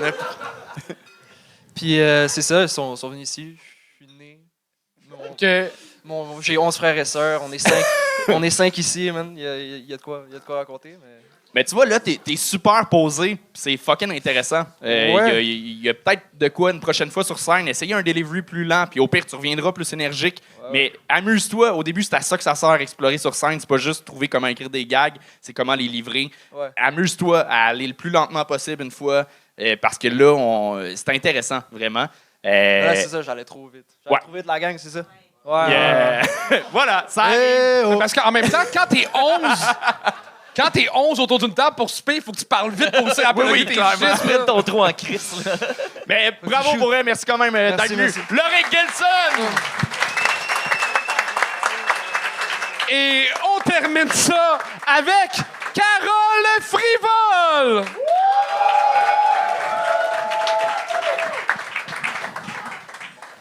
Puis 1.75 2.01
euh, 2.01 2.29
c'est 2.29 2.43
ça, 2.43 2.63
ils 2.63 2.69
sont, 2.69 2.97
sont 2.97 3.09
venus 3.11 3.29
ici. 3.31 3.57
Je 4.01 4.07
suis 4.07 4.15
né. 4.17 4.39
Mon- 5.09 5.31
Ok. 5.33 5.45
mon- 6.05 6.41
J'ai 6.41 6.59
11 6.59 6.77
frères 6.77 6.97
et 6.99 7.05
sœurs. 7.05 7.43
On 7.45 7.53
est 7.53 7.59
5 7.59 7.75
on 8.29 8.43
est 8.43 8.51
cinq 8.51 8.77
ici, 8.79 9.11
man. 9.11 9.33
Il 9.37 9.43
y 9.43 9.47
a, 9.47 9.59
il 9.61 9.85
y 9.87 9.93
a 9.93 9.97
de 9.97 10.03
quoi, 10.03 10.25
il 10.29 10.33
y 10.33 10.37
a 10.37 10.39
de 10.39 10.45
quoi 10.45 10.57
raconter. 10.57 10.97
Mais... 11.03 11.21
Mais 11.55 11.63
tu 11.63 11.73
vois, 11.77 11.87
là, 11.87 12.01
t'es 12.01 12.19
es 12.27 12.35
super 12.37 12.89
posé. 12.89 13.39
C'est 13.53 13.77
fucking 13.77 14.11
intéressant. 14.11 14.65
Euh, 14.83 15.07
Il 15.11 15.15
Ouais. 15.15 15.29
y 15.29 15.31
a, 15.37 15.41
il 15.41 15.83
y 15.85 15.89
a 15.89 15.95
peut-être 15.95 16.23
de 16.37 16.49
quoi 16.49 16.73
une 16.73 16.81
prochaine 16.81 17.11
fois 17.13 17.23
sur 17.23 17.39
scène. 17.39 17.69
Essayer 17.69 17.95
un 17.95 18.03
delivery 18.03 18.43
plus 18.43 18.65
lent, 18.65 18.87
puis 18.91 18.99
au 18.99 19.07
pire, 19.07 19.25
tu 19.25 19.37
reviendras 19.37 19.71
plus 19.71 19.93
énergique. 19.93 20.43
Ouais, 20.65 20.69
Mais 20.73 20.93
amuse-toi. 21.09 21.73
Au 21.75 21.85
début, 21.85 22.03
c'est 22.03 22.15
à 22.17 22.23
ça 22.23 22.37
que 22.37 22.43
ça 22.43 22.57
sert, 22.57 22.73
explorer 22.75 23.19
sur 23.19 23.37
scène. 23.37 23.61
C'est 23.61 23.69
pas 23.69 23.77
juste 23.77 24.05
trouver 24.05 24.27
comment 24.27 24.49
écrire 24.49 24.69
des 24.69 24.85
gags, 24.85 25.15
c'est 25.41 25.53
comment 25.53 25.77
les 25.77 25.87
livrer. 25.87 26.29
Ouais. 26.53 26.71
Amuse-toi 26.77 27.43
à 27.43 27.67
aller 27.67 27.87
le 27.87 27.95
plus 27.95 28.11
lentement 28.11 28.45
possible 28.45 28.83
une 28.83 28.91
fois, 28.91 29.29
euh, 29.61 29.77
parce 29.81 29.99
que 29.99 30.09
là, 30.09 30.33
on- 30.33 30.83
c'est 30.97 31.11
intéressant, 31.11 31.61
vraiment. 31.71 32.07
Euh, 32.47 32.89
Ouais, 32.91 32.97
c'est 32.97 33.09
ça, 33.09 33.23
j'allais 33.23 33.45
trop 33.45 33.67
vite. 33.69 33.87
J'allais 34.05 34.15
ouais. 34.17 34.21
trop 34.23 34.33
vite, 34.33 34.47
la 34.47 34.61
gang, 34.61 34.77
c'est 34.79 34.91
ça? 34.91 35.01
Ouais. 35.45 35.71
yeah. 35.71 36.23
voilà, 36.73 37.05
ça 37.09 37.25
arrive. 37.25 37.39
Eh, 37.41 37.83
oh. 37.85 37.99
Parce 37.99 38.13
qu'en 38.15 38.31
même 38.31 38.49
temps, 38.49 38.63
quand 38.73 38.87
t'es 38.89 39.07
11, 39.15 39.41
quand 40.57 40.71
t'es 40.71 40.89
11 40.93 41.21
autour 41.21 41.39
d'une 41.39 41.55
table 41.55 41.77
pour 41.77 41.89
souper, 41.91 42.17
il 42.17 42.23
faut 42.23 42.33
que 42.33 42.39
tu 42.39 42.45
parles 42.47 42.71
vite 42.71 42.91
pour 42.91 43.07
aussi 43.07 43.23
rappeler 43.23 43.51
Oui, 43.51 43.65
oui, 43.69 43.75
chiffres. 43.75 44.27
Mets 44.27 44.45
ton 44.47 44.63
trou 44.63 44.85
en 44.85 44.93
crise. 44.93 45.45
Mais 46.07 46.33
bravo 46.43 46.77
pour 46.79 46.95
elle, 46.95 47.05
merci 47.05 47.25
quand 47.27 47.39
même 47.39 47.55
euh, 47.55 47.71
d'être 47.77 47.89
venu. 47.89 48.11
Laurie 48.31 48.65
Gelson! 48.71 49.43
Et 52.91 53.25
on 53.57 53.61
termine 53.69 54.11
ça 54.11 54.59
avec 54.87 55.31
Carole 55.75 56.61
Frivole! 56.63 57.85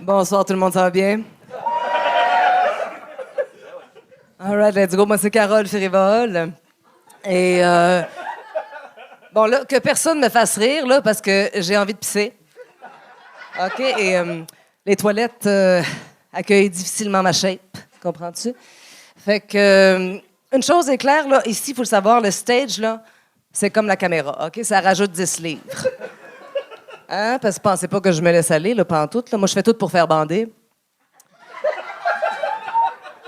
Bonsoir 0.05 0.43
tout 0.43 0.51
le 0.51 0.59
monde, 0.59 0.73
ça 0.73 0.81
va 0.81 0.89
bien? 0.89 1.21
All 4.37 4.57
right, 4.57 4.75
let's 4.75 4.93
go. 4.93 5.05
Moi, 5.05 5.17
c'est 5.17 5.31
Carole 5.31 5.65
Frivole. 5.65 6.51
Et 7.23 7.63
euh, 7.63 8.01
bon, 9.31 9.45
là, 9.45 9.63
que 9.63 9.79
personne 9.79 10.19
me 10.19 10.27
fasse 10.27 10.57
rire, 10.57 10.85
là, 10.85 11.01
parce 11.01 11.21
que 11.21 11.49
j'ai 11.55 11.77
envie 11.77 11.93
de 11.93 11.99
pisser. 11.99 12.33
OK? 13.57 13.79
Et 13.79 14.17
euh, 14.17 14.41
les 14.85 14.97
toilettes 14.97 15.45
euh, 15.45 15.81
accueillent 16.33 16.69
difficilement 16.69 17.23
ma 17.23 17.31
shape. 17.31 17.61
Comprends-tu? 18.01 18.53
Fait 19.15 19.39
que, 19.39 19.57
euh, 19.57 20.17
une 20.51 20.63
chose 20.63 20.89
est 20.89 20.97
claire, 20.97 21.29
là, 21.29 21.41
ici, 21.45 21.71
il 21.71 21.75
faut 21.75 21.83
le 21.83 21.87
savoir, 21.87 22.19
le 22.19 22.31
stage, 22.31 22.77
là, 22.77 23.01
c'est 23.53 23.69
comme 23.69 23.87
la 23.87 23.95
caméra. 23.95 24.47
OK? 24.47 24.65
Ça 24.65 24.81
rajoute 24.81 25.11
10 25.11 25.39
livres. 25.39 25.87
Hein? 27.13 27.37
Parce 27.39 27.57
que 27.57 27.61
pensez 27.61 27.87
pas 27.87 28.01
que 28.01 28.11
je 28.11 28.21
me 28.21 28.31
laisse 28.31 28.49
aller, 28.49 28.73
là, 28.73 28.83
pantoute. 28.83 29.31
Moi, 29.33 29.45
je 29.45 29.53
fais 29.53 29.61
tout 29.61 29.75
pour 29.75 29.91
faire 29.91 30.07
bander. 30.07 30.51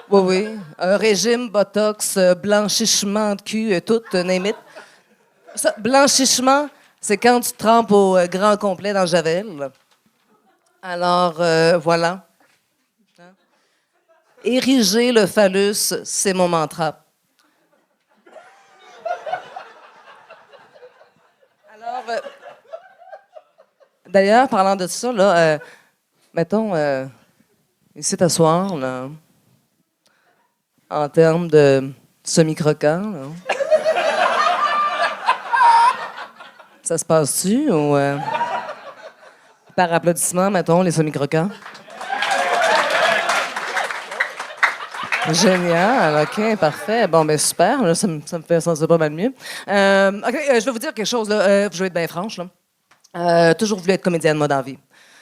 Oui, 0.09 0.21
oui. 0.21 0.59
Un 0.79 0.97
régime, 0.97 1.49
botox, 1.49 2.17
euh, 2.17 2.33
blanchissement 2.33 3.36
de 3.36 3.41
cul, 3.41 3.73
euh, 3.73 3.79
tout, 3.81 4.01
euh, 4.15 4.23
name 4.23 4.47
it. 4.47 4.55
Ça, 5.53 5.73
blanchissement, 5.77 6.67
c'est 6.99 7.17
quand 7.17 7.39
tu 7.39 7.53
trempes 7.53 7.91
au 7.91 8.17
euh, 8.17 8.27
grand 8.27 8.57
complet 8.57 8.91
dans 8.91 9.05
Javel. 9.05 9.69
Alors, 10.81 11.36
voilà. 11.79 12.27
Hein? 13.19 13.33
Ériger 14.43 15.11
le 15.11 15.25
phallus, 15.25 15.93
c'est 16.03 16.33
mon 16.33 16.47
mantra. 16.47 17.03
Alors, 21.73 22.03
euh, 22.09 22.19
D'ailleurs, 24.07 24.47
parlant 24.47 24.75
de 24.75 24.85
ça, 24.85 25.11
là, 25.11 25.37
euh, 25.37 25.57
mettons, 26.33 26.75
euh, 26.75 27.05
ici 27.95 28.15
t'asseoir, 28.15 28.75
là, 28.75 29.09
en 30.89 31.09
termes 31.09 31.47
de 31.47 31.91
semi-croquant, 32.23 33.01
là. 33.01 33.19
Ça 36.83 36.99
se 36.99 37.05
passe-tu 37.05 37.71
ou 37.71 37.95
euh, 37.95 38.19
par 39.75 39.91
applaudissement, 39.91 40.51
mettons, 40.51 40.83
les 40.83 40.91
semi-croquants? 40.91 41.49
Génial, 45.31 46.23
OK, 46.23 46.57
parfait. 46.57 47.07
Bon, 47.07 47.25
ben 47.25 47.39
super, 47.39 47.81
là, 47.81 47.95
ça, 47.95 48.05
me, 48.05 48.21
ça 48.23 48.37
me 48.37 48.43
fait 48.43 48.61
sentir 48.61 48.87
pas 48.87 48.99
mal 48.99 49.09
mieux. 49.09 49.29
OK, 49.29 49.35
je 49.65 50.63
vais 50.63 50.71
vous 50.71 50.77
dire 50.77 50.93
quelque 50.93 51.07
chose, 51.07 51.27
là. 51.27 51.67
Je 51.71 51.79
vais 51.79 51.87
être 51.87 51.93
bien 51.93 52.07
franche, 52.07 52.37
là. 52.37 52.45
Euh, 53.16 53.53
toujours 53.53 53.80
voulu 53.80 53.93
être 53.93 54.03
comédienne, 54.03 54.38
moi, 54.38 54.47
dans 54.47 54.57
la 54.57 54.61
vie. 54.61 54.78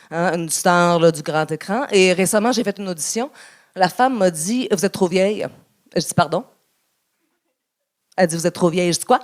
Hein, 0.09 0.35
une 0.35 0.49
star 0.49 1.11
du 1.11 1.21
grand 1.21 1.49
écran. 1.51 1.85
Et 1.91 2.13
récemment, 2.13 2.51
j'ai 2.51 2.63
fait 2.63 2.77
une 2.79 2.89
audition. 2.89 3.29
La 3.75 3.89
femme 3.89 4.17
m'a 4.17 4.31
dit 4.31 4.67
Vous 4.71 4.85
êtes 4.85 4.91
trop 4.91 5.07
vieille. 5.07 5.47
Je 5.95 6.01
dis 6.01 6.13
Pardon 6.15 6.45
Elle 8.17 8.27
dit 8.27 8.35
Vous 8.35 8.47
êtes 8.47 8.53
trop 8.53 8.69
vieille. 8.69 8.91
Je 8.93 8.99
dis 8.99 9.05
Quoi 9.05 9.19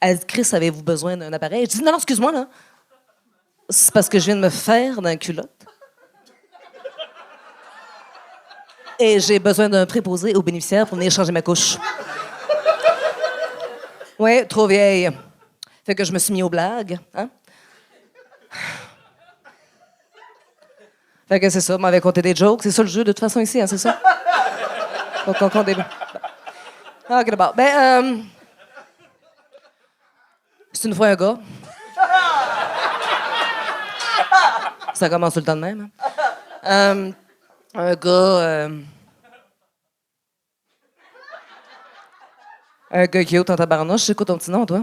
Elle 0.00 0.18
dit 0.18 0.26
Chris, 0.26 0.48
avez-vous 0.52 0.82
besoin 0.82 1.16
d'un 1.16 1.32
appareil 1.32 1.66
Je 1.66 1.78
dis 1.78 1.82
Non, 1.82 1.92
non, 1.92 1.98
excuse-moi, 1.98 2.32
là. 2.32 2.48
C'est 3.68 3.92
parce 3.92 4.08
que 4.08 4.18
je 4.18 4.26
viens 4.26 4.36
de 4.36 4.42
me 4.42 4.50
faire 4.50 5.00
d'un 5.00 5.16
culotte. 5.16 5.50
Et 8.98 9.20
j'ai 9.20 9.38
besoin 9.38 9.68
d'un 9.68 9.84
préposé 9.84 10.34
aux 10.34 10.42
bénéficiaires 10.42 10.86
pour 10.86 10.96
venir 10.96 11.10
changer 11.10 11.32
ma 11.32 11.42
couche. 11.42 11.76
Oui, 14.18 14.46
trop 14.46 14.66
vieille. 14.66 15.10
Fait 15.86 15.94
que 15.94 16.02
je 16.02 16.12
me 16.12 16.18
suis 16.18 16.32
mis 16.32 16.42
aux 16.42 16.50
blagues. 16.50 16.98
Hein? 17.14 17.28
Fait 21.28 21.38
que 21.38 21.48
c'est 21.48 21.60
ça, 21.60 21.78
m'avait 21.78 22.00
compté 22.00 22.20
des 22.20 22.34
jokes. 22.34 22.64
C'est 22.64 22.72
ça 22.72 22.82
le 22.82 22.88
jeu, 22.88 23.04
de 23.04 23.12
toute 23.12 23.20
façon, 23.20 23.38
ici, 23.38 23.60
hein, 23.60 23.68
c'est 23.68 23.78
ça? 23.78 24.00
Donc, 25.24 25.36
on 25.40 25.48
compte 25.48 25.66
des... 25.66 25.76
Ah, 27.08 27.20
OK, 27.20 27.30
d'abord. 27.30 27.54
Ben, 27.54 28.04
euh... 28.04 28.22
C'est 30.72 30.88
une 30.88 30.94
fois 30.94 31.06
un 31.06 31.14
gars. 31.14 31.38
Ça 34.92 35.08
commence 35.08 35.34
tout 35.34 35.40
le 35.40 35.46
temps 35.46 35.54
de 35.56 35.60
même. 35.60 35.88
hein? 36.02 36.10
Euh, 36.64 37.12
un 37.74 37.94
gars. 37.94 38.10
euh, 38.10 38.80
un 42.90 43.04
gars 43.04 43.24
cute 43.24 43.50
en 43.50 43.56
tabarnouche. 43.56 44.02
C'est 44.02 44.14
quoi 44.16 44.26
ton 44.26 44.36
petit 44.36 44.50
nom, 44.50 44.66
toi? 44.66 44.82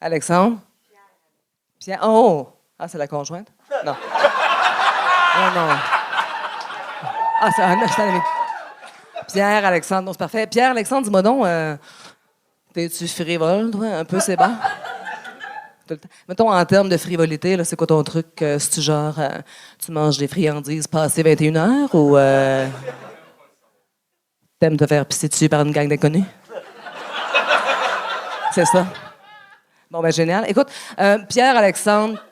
Alexandre? 0.00 0.58
Pierre. 1.78 2.00
Oh! 2.02 2.48
Ah, 2.78 2.88
c'est 2.88 2.98
la 2.98 3.06
conjointe? 3.06 3.48
Non. 3.84 3.92
Non, 3.92 5.50
non. 5.54 5.74
Ah, 7.42 7.50
c'est 7.54 7.62
un, 7.62 7.78
un 7.78 8.08
ami. 8.08 8.20
Pierre, 9.32 9.64
Alexandre, 9.64 10.02
non, 10.06 10.12
c'est 10.12 10.18
parfait. 10.18 10.46
Pierre, 10.46 10.70
Alexandre, 10.70 11.04
dis-moi 11.04 11.22
donc, 11.22 11.44
euh, 11.46 11.76
t'es-tu 12.74 13.06
frivole, 13.08 13.70
toi? 13.70 13.86
Un 13.86 14.04
peu, 14.04 14.20
c'est 14.20 14.36
temps. 14.36 14.54
Mettons, 16.28 16.52
en 16.52 16.64
termes 16.64 16.88
de 16.88 16.96
frivolité, 16.96 17.62
c'est 17.64 17.76
quoi 17.76 17.86
ton 17.86 18.02
truc? 18.04 18.40
Euh, 18.42 18.58
C'est-tu 18.58 18.80
genre, 18.80 19.14
euh, 19.18 19.28
tu 19.84 19.90
manges 19.92 20.18
des 20.18 20.28
friandises 20.28 20.86
passées 20.86 21.22
21 21.22 21.56
heures 21.56 21.94
ou 21.94 22.16
euh, 22.16 22.68
t'aimes 24.60 24.76
te 24.76 24.86
faire 24.86 25.04
pisser 25.06 25.28
dessus 25.28 25.48
par 25.48 25.62
une 25.62 25.72
gang 25.72 25.88
d'inconnus? 25.88 26.24
C'est 28.52 28.66
ça. 28.66 28.86
Bon, 29.90 30.00
ben 30.00 30.12
génial. 30.12 30.48
Écoute, 30.48 30.68
euh, 31.00 31.18
Pierre, 31.28 31.56
Alexandre, 31.56 32.22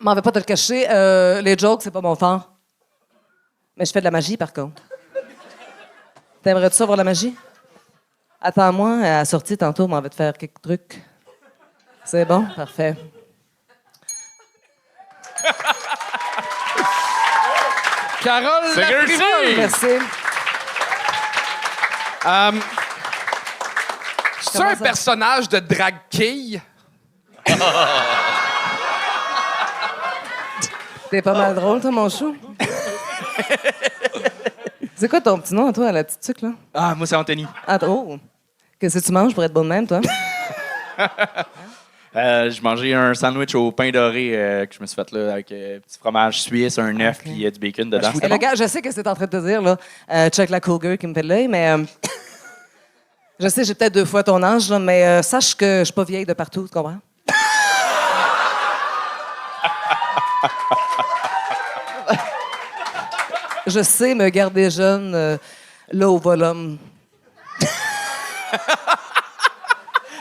m'en 0.00 0.14
vais 0.14 0.22
pas 0.22 0.32
te 0.32 0.38
le 0.38 0.44
cacher, 0.44 0.86
euh, 0.88 1.42
les 1.42 1.56
jokes, 1.58 1.82
c'est 1.82 1.90
pas 1.90 2.00
mon 2.00 2.14
fort. 2.14 2.50
Mais 3.76 3.84
je 3.84 3.92
fais 3.92 4.00
de 4.00 4.04
la 4.04 4.10
magie, 4.10 4.38
par 4.38 4.52
contre. 4.52 4.82
T'aimerais-tu 6.42 6.76
ça 6.76 6.86
voir 6.86 6.96
la 6.96 7.04
magie? 7.04 7.36
Attends-moi, 8.40 8.96
à 8.98 9.18
la 9.18 9.24
sortie, 9.26 9.56
tantôt, 9.56 9.86
m'en 9.86 10.00
va 10.00 10.08
te 10.08 10.14
faire 10.14 10.32
quelques 10.32 10.62
trucs. 10.62 11.02
C'est 12.04 12.24
bon? 12.24 12.46
Parfait. 12.56 12.96
Carole. 18.22 18.64
Merci. 19.56 19.98
Euh, 22.24 22.52
C'est 24.52 24.62
un 24.62 24.74
ça? 24.76 24.82
personnage 24.84 25.48
de 25.48 25.58
drag 25.58 25.94
quille? 26.10 26.60
T'es 31.10 31.22
pas 31.22 31.32
mal 31.34 31.54
drôle, 31.54 31.80
toi, 31.80 31.90
mon 31.90 32.08
chou. 32.08 32.36
C'est 34.96 35.08
quoi 35.08 35.20
ton 35.20 35.38
petit 35.38 35.54
nom, 35.54 35.68
à 35.68 35.72
toi, 35.72 35.90
la 35.90 36.04
petite 36.04 36.20
tuque, 36.20 36.42
là? 36.42 36.50
Ah, 36.72 36.94
moi, 36.94 37.06
c'est 37.06 37.16
Anthony. 37.16 37.44
Ah, 37.66 37.76
oh! 37.82 38.18
Qu'est-ce 38.78 38.98
que 39.00 39.04
tu 39.04 39.10
manges 39.12 39.34
pour 39.34 39.42
être 39.42 39.52
bon 39.52 39.64
de 39.64 39.68
même, 39.68 39.86
toi? 39.86 40.00
Euh, 42.14 42.50
je 42.50 42.60
mangeais 42.60 42.92
un 42.92 43.14
sandwich 43.14 43.54
au 43.54 43.72
pain 43.72 43.90
doré 43.90 44.32
euh, 44.34 44.66
que 44.66 44.74
je 44.74 44.80
me 44.82 44.86
suis 44.86 44.94
fait 44.96 45.10
là, 45.12 45.32
avec 45.32 45.50
euh, 45.50 45.80
petit 45.80 45.98
fromage 45.98 46.42
suisse, 46.42 46.78
un 46.78 47.00
œuf, 47.00 47.20
puis 47.20 47.46
euh, 47.46 47.50
du 47.50 47.58
bacon 47.58 47.88
dedans. 47.88 48.10
Et 48.22 48.28
le 48.28 48.36
gars, 48.36 48.54
je 48.54 48.66
sais 48.66 48.82
que 48.82 48.92
c'est 48.92 49.06
en 49.08 49.14
train 49.14 49.24
de 49.24 49.30
te 49.30 49.46
dire, 49.46 49.62
là, 49.62 49.78
euh, 50.12 50.28
check 50.28 50.50
la 50.50 50.60
cougar 50.60 50.98
qui 50.98 51.06
me 51.06 51.14
fait 51.14 51.22
de 51.22 51.28
l'œil, 51.28 51.48
mais 51.48 51.70
euh, 51.70 51.78
je 53.42 53.48
sais, 53.48 53.64
j'ai 53.64 53.74
peut-être 53.74 53.92
deux 53.94 54.04
fois 54.04 54.22
ton 54.22 54.40
âge, 54.42 54.70
là, 54.70 54.78
mais 54.78 55.04
euh, 55.04 55.22
sache 55.22 55.54
que 55.56 55.80
je 55.80 55.84
suis 55.84 55.92
pas 55.92 56.04
vieille 56.04 56.24
de 56.24 56.32
partout, 56.32 56.62
tu 56.62 56.72
comprends? 56.72 56.98
je 63.66 63.82
sais 63.82 64.14
me 64.14 64.28
garder 64.28 64.70
jeune 64.70 65.14
euh, 65.14 65.36
là 65.90 66.08
au 66.08 66.18
volume. 66.18 66.78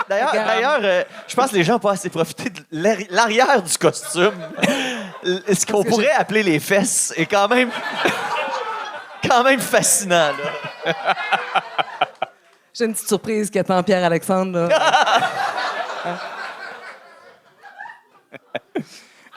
D'ailleurs, 0.09 0.79
euh, 0.83 1.03
je 1.27 1.35
pense 1.35 1.51
que 1.51 1.55
les 1.55 1.63
gens 1.63 1.73
n'ont 1.73 1.79
pas 1.79 1.91
assez 1.93 2.09
profité 2.09 2.49
de 2.49 2.61
l'arri- 2.71 3.07
l'arrière 3.09 3.61
du 3.61 3.77
costume. 3.77 4.33
Ce 5.23 5.65
qu'on 5.65 5.83
pourrait 5.83 6.11
appeler 6.11 6.43
les 6.43 6.59
fesses 6.59 7.13
est 7.15 7.25
quand 7.25 7.47
même, 7.47 7.69
quand 9.27 9.43
même 9.43 9.59
fascinant. 9.61 10.31
Là. 10.85 10.93
J'ai 12.73 12.85
une 12.85 12.93
petite 12.93 13.07
surprise 13.07 13.49
qui 13.49 13.59
attend 13.59 13.81
Pierre-Alexandre. 13.83 14.67
là. 14.67 15.21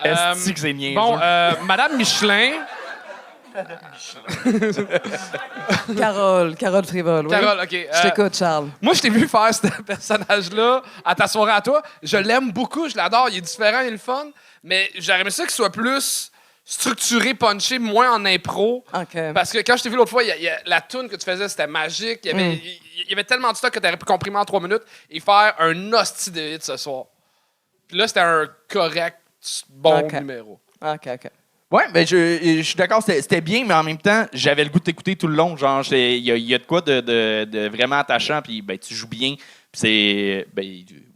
Est-ce 0.05 0.53
que 0.53 0.61
c'est 0.61 0.73
niaiseux? 0.73 1.01
Bon, 1.01 1.19
euh, 1.21 1.53
Madame 1.65 1.97
Michelin. 1.97 2.53
Carole, 5.97 6.57
Carole 6.57 6.85
Frivole. 6.85 7.27
oui. 7.27 7.31
Carole, 7.31 7.61
OK. 7.63 7.71
Je 7.71 7.77
euh, 7.77 8.03
t'écoute, 8.03 8.37
Charles. 8.37 8.69
Moi, 8.83 8.95
je 8.95 9.01
t'ai 9.01 9.11
vu 9.11 9.29
faire 9.29 9.55
ce 9.55 9.69
personnage-là 9.83 10.83
à 11.05 11.15
ta 11.15 11.29
soirée 11.29 11.53
à 11.53 11.61
toi. 11.61 11.81
Je 12.03 12.17
l'aime 12.17 12.51
beaucoup, 12.51 12.89
je 12.89 12.97
l'adore. 12.97 13.29
Il 13.31 13.37
est 13.39 13.41
différent, 13.41 13.79
il 13.81 13.87
est 13.89 13.93
le 13.93 13.99
fun. 13.99 14.27
Mais 14.63 14.91
j'aurais 14.99 15.21
aimé 15.21 15.31
ça 15.31 15.45
qu'il 15.45 15.53
soit 15.53 15.71
plus 15.71 16.31
structuré, 16.65 17.35
punché, 17.35 17.79
moins 17.79 18.15
en 18.15 18.25
impro. 18.25 18.85
Parce 19.35 19.53
que 19.53 19.59
quand 19.59 19.77
je 19.77 19.83
t'ai 19.83 19.91
vu 19.91 19.97
l'autre 19.97 20.11
fois, 20.11 20.23
il 20.23 20.29
y 20.29 20.33
a- 20.33 20.37
il 20.37 20.43
y 20.43 20.49
a- 20.49 20.61
la 20.67 20.81
tune 20.81 21.09
que 21.09 21.17
tu 21.17 21.25
faisais, 21.25 21.49
c'était 21.49 21.67
magique. 21.67 22.21
Il 22.25 22.31
y, 22.31 22.35
avait, 22.35 22.49
Mm. 22.57 22.61
y 23.11 23.13
avait 23.13 23.25
tellement 23.25 23.53
de 23.53 23.57
stock 23.57 23.73
que 23.73 23.79
tu 23.79 23.87
aurais 23.87 23.97
pu 23.99 24.07
comprimer 24.07 24.39
en 24.39 24.45
trois 24.45 24.61
minutes 24.61 24.83
et 25.11 25.21
faire 25.21 25.55
un 25.59 25.93
hostie 25.93 26.31
de 26.31 26.55
hit 26.55 26.63
ce 26.63 26.77
soir. 26.77 27.05
Puis 27.87 27.99
là, 27.99 28.09
c'était 28.09 28.21
un 28.21 28.49
correct, 28.69 29.19
bon 29.69 30.01
OK. 30.07 30.13
numéro. 30.15 30.59
OK, 30.81 31.07
OK. 31.07 31.31
Ouais, 31.71 31.85
ben 31.93 32.07
je, 32.07 32.39
je 32.59 32.63
suis 32.63 32.77
d'accord, 32.77 33.03
c'était 33.03 33.41
bien, 33.41 33.65
mais 33.67 33.75
en 33.75 33.83
même 33.83 33.99
temps, 33.99 34.27
j'avais 34.33 34.63
le 34.65 34.71
goût 34.71 34.79
de 34.79 34.85
t'écouter 34.85 35.17
tout 35.17 35.27
le 35.27 35.35
long. 35.35 35.57
Genre, 35.57 35.83
il 35.91 36.19
y, 36.19 36.31
a- 36.31 36.37
il 36.37 36.45
y 36.45 36.55
a 36.55 36.59
de 36.59 36.65
quoi 36.65 36.81
de, 36.81 37.01
de- 37.01 37.45
de 37.51 37.69
vraiment 37.69 37.97
attachant, 37.97 38.41
puis 38.43 38.63
ben, 38.63 38.79
tu 38.79 38.95
joues 38.95 39.09
bien. 39.09 39.35
Puis 39.35 39.81
c'est. 39.81 40.47
Ben, 40.55 40.65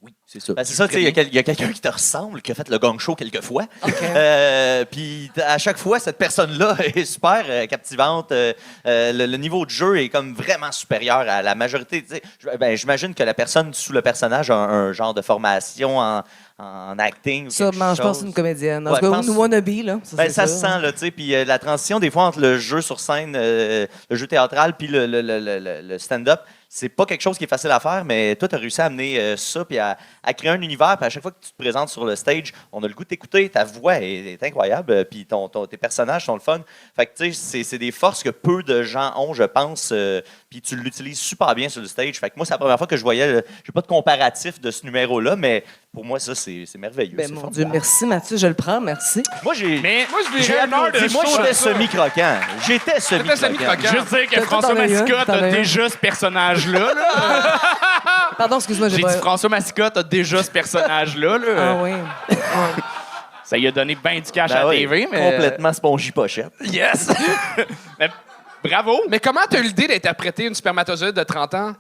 oui, 0.03 0.13
c'est 0.31 0.41
ça. 0.41 0.53
Ben, 0.53 0.63
c'est 0.63 0.75
ça, 0.75 0.87
tu 0.87 0.93
sais, 0.95 1.01
il 1.01 1.05
y 1.05 1.09
a 1.09 1.13
quel- 1.13 1.29
il 1.29 1.35
y 1.35 1.39
a, 1.39 1.43
quelqu'un 1.43 1.73
qui 1.73 1.81
te 1.81 1.89
ressemble, 1.89 2.43
qui 2.43 2.53
a 2.53 2.55
fait 2.55 2.69
le 2.69 2.79
gong 2.79 2.99
show 2.99 3.15
quelques 3.15 3.41
fois. 3.43 3.65
OK. 3.83 3.95
Euh, 4.15 4.85
Puis 4.91 5.31
t- 5.35 5.43
à 5.43 5.57
chaque 5.57 5.79
fois, 5.79 5.99
cette 5.99 6.19
personne-là 6.19 6.77
est 6.95 7.05
super 7.07 7.45
euh, 7.49 7.67
captivante. 7.67 8.31
Euh, 8.33 8.53
euh, 8.87 9.13
le, 9.13 9.25
le 9.27 9.37
niveau 9.39 9.65
de 9.65 9.71
jeu 9.71 9.99
est 10.01 10.09
comme 10.11 10.35
vraiment 10.35 10.71
supérieur 10.71 11.21
à 11.29 11.41
la 11.41 11.55
majorité. 11.55 12.03
tu 12.03 12.17
sais. 12.17 12.23
Je- 12.41 12.57
Ben, 12.59 12.77
J'imagine 12.77 13.15
que 13.15 13.23
la 13.23 13.33
personne 13.35 13.73
sous 13.73 13.93
le 13.95 14.03
personnage 14.03 14.51
a 14.51 14.55
un, 14.57 14.89
un 14.89 14.93
genre 14.93 15.15
de 15.15 15.23
formation 15.23 15.99
en, 15.99 16.23
en 16.59 16.99
acting. 16.99 17.47
Ou 17.47 17.51
quelque 17.51 17.77
mange, 17.77 17.97
je 17.97 18.03
pense 18.03 18.03
que 18.03 18.03
chose. 18.03 18.19
c'est 18.21 18.27
une 18.27 18.35
comédienne. 18.35 18.87
En 18.87 18.93
Ouais, 18.93 18.99
tout 19.01 19.07
cas, 19.11 19.17
pense- 19.17 19.27
nous, 19.27 19.35
wannabe, 19.35 19.69
là. 19.85 19.99
Ça, 20.03 20.17
Ben, 20.17 20.25
c'est 20.27 20.33
ça 20.35 20.47
se 20.47 20.59
sûr. 20.59 20.69
sent, 20.69 20.81
là, 20.83 20.93
tu 20.93 20.99
sais. 20.99 21.11
Puis 21.11 21.35
euh, 21.35 21.45
la 21.47 21.59
transition, 21.59 21.99
des 22.01 22.11
fois, 22.11 22.25
entre 22.25 22.41
le 22.41 22.59
jeu 22.59 22.81
sur 22.83 23.01
scène, 23.01 23.35
euh, 23.35 23.87
le 24.11 24.17
jeu 24.17 24.27
théâtral, 24.27 24.77
puis 24.77 24.89
le, 24.89 25.07
le- 25.07 25.23
le- 25.23 25.39
le- 25.41 25.59
le- 25.59 25.81
le 25.83 25.99
stand-up, 25.99 26.41
c'est 26.71 26.91
pas 26.91 27.07
quelque 27.07 27.23
chose 27.23 27.39
qui 27.39 27.45
est 27.45 27.49
facile 27.49 27.71
à 27.71 27.81
faire, 27.81 28.05
mais 28.05 28.37
toi, 28.37 28.47
tu 28.47 28.55
as 28.55 28.59
réussi 28.59 28.81
à 28.83 28.87
amener 28.87 29.19
euh, 29.19 29.37
ça, 29.39 29.65
puis 29.65 29.79
à, 29.79 29.97
créer 30.37 30.51
un 30.51 30.61
univers. 30.61 30.97
Puis 30.99 31.07
à 31.07 31.11
chaque 31.11 31.23
fois 31.23 31.33
que 31.33 31.41
tu 31.43 31.51
te 31.51 31.57
présentes 31.57 31.89
sur 31.89 32.05
le 32.05 32.15
stage, 32.15 32.53
on 32.73 32.83
a 32.83 32.89
le 32.89 32.93
goût 32.95 33.05
de 33.05 33.09
t'écouter. 33.09 33.49
Ta 33.49 33.65
voix 33.65 34.01
est, 34.03 34.35
est 34.35 34.43
incroyable, 34.43 34.93
euh, 34.93 35.05
puis 35.05 35.25
ton, 35.25 35.49
tes 35.49 35.79
personnages 35.79 36.27
sont 36.27 36.35
le 36.35 36.41
fun. 36.41 36.61
Fait 36.95 37.07
tu 37.07 37.25
sais, 37.25 37.33
c'est- 37.33 37.65
c'est 37.65 37.79
des 37.79 37.91
forces 37.91 38.23
que 38.23 38.29
peu 38.31 38.63
de 38.63 38.83
gens 38.83 39.13
ont, 39.17 39.33
je 39.33 39.45
pense. 39.45 39.91
euh, 39.93 40.21
puis 40.51 40.63
tu 40.63 40.77
l'utilises 40.77 41.19
super 41.19 41.55
bien 41.55 41.69
sur 41.69 41.83
le 41.83 41.87
stage. 41.89 42.19
Fait 42.19 42.31
que 42.31 42.35
moi, 42.37 42.47
c'est 42.47 42.55
la 42.55 42.59
première 42.59 42.79
fois 42.79 42.87
que 42.87 42.97
je 42.97 43.03
voyais. 43.03 43.27
le- 43.31 43.45
J'ai 43.65 43.73
pas 43.73 43.83
de 43.83 43.87
comparatif 43.87 44.59
de 44.61 44.71
ce 44.71 44.85
numéro-là, 44.87 45.37
mais 45.37 45.63
pour 45.93 46.05
moi, 46.07 46.19
ça, 46.19 46.35
c'est 46.35 46.65
c'est 46.67 46.79
merveilleux. 46.79 47.17
Ben, 47.17 47.27
c'est 47.27 47.33
mon 47.35 47.41
formidable. 47.43 47.71
Dieu, 47.71 47.79
merci, 47.81 48.07
Mathieu. 48.07 48.37
Je 48.39 48.47
le 48.47 48.55
prends, 48.55 48.81
merci. 48.81 49.23
Moi, 49.45 49.53
j'ai. 49.55 49.79
Mais 49.81 50.07
Moi, 50.11 50.21
je 50.39 50.43
J'ai 50.43 50.59
applaudi. 50.59 51.13
Moi, 51.13 51.25
j'étais 51.37 51.53
semi-croquant. 51.55 52.37
J'étais 52.67 52.99
semi-croquant. 53.01 53.37
semi-croquant. 53.37 53.91
juste 53.93 54.09
dire 54.15 54.27
que 54.31 54.41
François 54.41 54.71
un, 54.73 54.75
Massicotte 54.87 55.29
a 55.29 55.51
déjà 55.51 55.89
ce 55.91 55.97
personnage-là. 55.99 56.95
là. 56.95 57.61
Pardon, 58.39 58.57
excuse-moi, 58.57 58.89
j'ai 58.89 58.97
dit 58.97 59.19
François 59.21 59.51
Massicotte 59.51 59.97
a 59.99 60.03
déjà 60.03 60.43
ce 60.43 60.51
personnage-là. 60.51 61.39
là. 61.39 61.47
Ah 61.59 61.83
oui. 61.83 61.93
Ça 63.45 63.57
lui 63.57 63.67
a 63.67 63.73
donné 63.73 63.95
bien 63.95 64.21
du 64.21 64.31
cash 64.31 64.51
Ben 64.51 64.57
à 64.57 64.61
la 64.61 64.69
oui, 64.69 64.79
TV, 64.81 65.09
mais. 65.11 65.31
Complètement 65.31 65.73
spongy 65.73 66.13
pochette. 66.13 66.53
Yes! 66.61 67.09
Mais 67.99 68.11
bravo! 68.63 69.01
Mais 69.09 69.21
comment 69.21 69.41
t'as 69.49 69.59
eu 69.61 69.65
l'idée 69.65 69.87
d'interpréter 69.89 70.47
une 70.47 70.55
spermatozoïde 70.55 71.15
de 71.15 71.23
30 71.23 71.55
ans? 71.55 71.73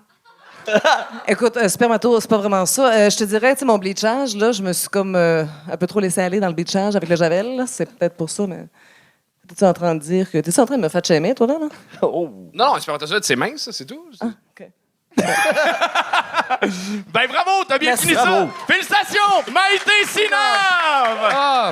Écoute, 1.29 1.57
euh, 1.57 1.69
spermato, 1.69 2.21
c'est 2.21 2.29
pas 2.29 2.37
vraiment 2.39 2.67
ça. 2.67 2.93
Euh, 2.93 3.11
je 3.11 3.17
te 3.17 3.25
dirais, 3.25 3.55
tu 3.55 3.61
sais, 3.61 3.65
mon 3.65 3.79
bleachage, 3.79 4.37
là, 4.37 4.53
je 4.53 4.63
me 4.63 4.73
suis 4.73 4.89
comme 4.89 5.17
euh, 5.17 5.45
un 5.71 5.77
peu 5.77 5.87
trop 5.87 6.01
laissé 6.01 6.21
aller 6.21 6.41
dans 6.41 6.49
le 6.49 6.53
bleachage 6.55 6.95
avec 6.97 7.09
le 7.09 7.17
javel. 7.17 7.57
là. 7.57 7.65
C'est 7.67 7.87
peut-être 7.87 8.17
pour 8.17 8.29
ça, 8.31 8.47
mais... 8.47 8.67
T'es-tu 9.49 9.65
en 9.65 9.73
train 9.73 9.95
de 9.95 10.01
dire 10.01 10.31
que... 10.31 10.39
T'es-tu 10.39 10.61
en 10.61 10.67
train 10.67 10.77
de 10.77 10.83
me 10.83 10.89
faire 10.91 11.03
shamer, 11.03 11.35
toi, 11.35 11.47
là? 11.47 11.55
Oh. 12.03 12.29
Non, 12.53 12.67
non, 12.67 12.75
une 12.75 12.83
spermatozoïde, 12.83 13.25
c'est 13.25 13.37
mince, 13.37 13.63
ça, 13.63 13.73
c'est 13.73 13.87
tout. 13.87 14.05
OK. 14.23 14.69
Ben 17.13 17.27
bravo, 17.29 17.65
t'as 17.69 17.79
bien 17.79 17.91
Merci. 17.91 18.09
fini 18.09 18.17
ça! 18.17 18.49
Félicitations! 18.67 19.53
Maïté 19.53 20.07
Sinave! 20.07 21.31
Ah! 21.31 21.71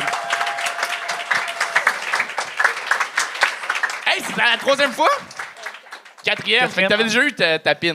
La 4.50 4.58
troisième 4.58 4.92
fois? 4.92 5.08
Quatrième, 6.24 6.68
fait 6.68 6.82
que 6.84 6.88
t'avais 6.88 7.04
déjà 7.04 7.20
eu 7.22 7.32
ta, 7.32 7.58
ta 7.58 7.74
pin. 7.74 7.94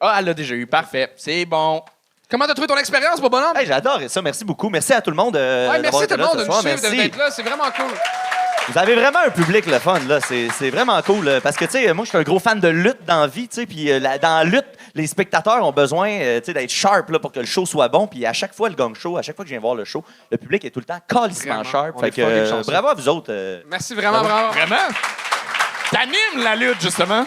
Ah, 0.00 0.16
elle 0.18 0.26
l'a 0.26 0.34
déjà 0.34 0.54
eu, 0.54 0.66
parfait. 0.66 1.12
C'est 1.16 1.44
bon. 1.44 1.82
Comment 2.30 2.46
t'as 2.46 2.54
trouvé 2.54 2.66
ton 2.68 2.76
expérience, 2.78 3.20
bonhomme? 3.20 3.56
Hey, 3.56 3.66
J'adore 3.66 4.00
ça. 4.08 4.22
Merci 4.22 4.44
beaucoup. 4.44 4.68
Merci 4.68 4.92
à 4.94 5.00
tout 5.00 5.10
le 5.10 5.16
monde. 5.16 5.36
euh, 5.36 5.68
Ouais, 5.70 5.80
d'avoir 5.82 6.00
merci 6.00 6.04
été 6.04 6.14
tout 6.14 6.18
le 6.20 6.22
là 6.22 6.28
monde 6.28 6.38
ce 6.38 6.42
de 6.42 6.44
nous 6.46 6.52
soir. 6.52 6.60
suivre, 6.62 6.78
Merci. 6.82 6.96
d'être 6.96 7.18
là. 7.18 7.30
C'est 7.30 7.42
vraiment 7.42 7.70
cool. 7.76 7.92
Vous 8.68 8.78
avez 8.78 8.94
vraiment 8.94 9.18
un 9.26 9.30
public 9.30 9.66
le 9.66 9.78
fun, 9.80 9.98
là. 10.08 10.20
C'est 10.20 10.48
c'est 10.56 10.70
vraiment 10.70 11.00
cool. 11.02 11.24
là. 11.24 11.40
Parce 11.40 11.56
que, 11.56 11.64
tu 11.66 11.72
sais, 11.72 11.92
moi, 11.92 12.04
je 12.04 12.10
suis 12.10 12.18
un 12.18 12.22
gros 12.22 12.38
fan 12.38 12.58
de 12.60 12.68
lutte 12.68 13.04
dans 13.04 13.20
la 13.22 13.26
vie, 13.26 13.48
tu 13.48 13.56
sais. 13.60 13.66
Puis 13.66 13.90
euh, 13.90 13.98
la- 13.98 14.18
dans 14.18 14.38
la 14.38 14.44
lutte, 14.44 14.66
les 14.94 15.06
spectateurs 15.06 15.62
ont 15.66 15.72
besoin, 15.72 16.08
euh, 16.10 16.38
tu 16.40 16.46
sais, 16.46 16.52
d'être 16.54 16.70
sharp, 16.70 17.10
là, 17.10 17.18
pour 17.18 17.32
que 17.32 17.40
le 17.40 17.46
show 17.46 17.66
soit 17.66 17.88
bon. 17.88 18.06
Puis 18.06 18.24
à 18.24 18.32
chaque 18.32 18.54
fois, 18.54 18.68
le 18.68 18.74
gang 18.76 18.94
show, 18.94 19.16
à 19.18 19.22
chaque 19.22 19.34
fois 19.36 19.44
que 19.44 19.48
je 19.48 19.54
viens 19.54 19.60
voir 19.60 19.74
le 19.74 19.84
show, 19.84 20.02
le 20.30 20.38
public 20.38 20.64
est 20.64 20.70
tout 20.70 20.80
le 20.80 20.86
temps 20.86 20.98
calissement 21.08 21.56
Vraiment. 21.56 21.70
sharp. 21.70 21.92
On 21.96 22.00
Fait 22.00 22.08
est 22.08 22.10
que, 22.12 22.22
fucking 22.22 22.36
euh, 22.38 22.48
chanceux. 22.50 22.70
bravo 22.72 22.88
à 22.88 22.94
vous 22.94 23.08
autres. 23.08 23.26
euh. 23.32 23.60
Merci 23.68 23.94
vraiment, 23.94 24.22
bravo. 24.22 24.52
Vraiment? 24.52 24.76
T'animes 25.92 26.42
la 26.42 26.56
lutte, 26.56 26.80
justement? 26.80 27.26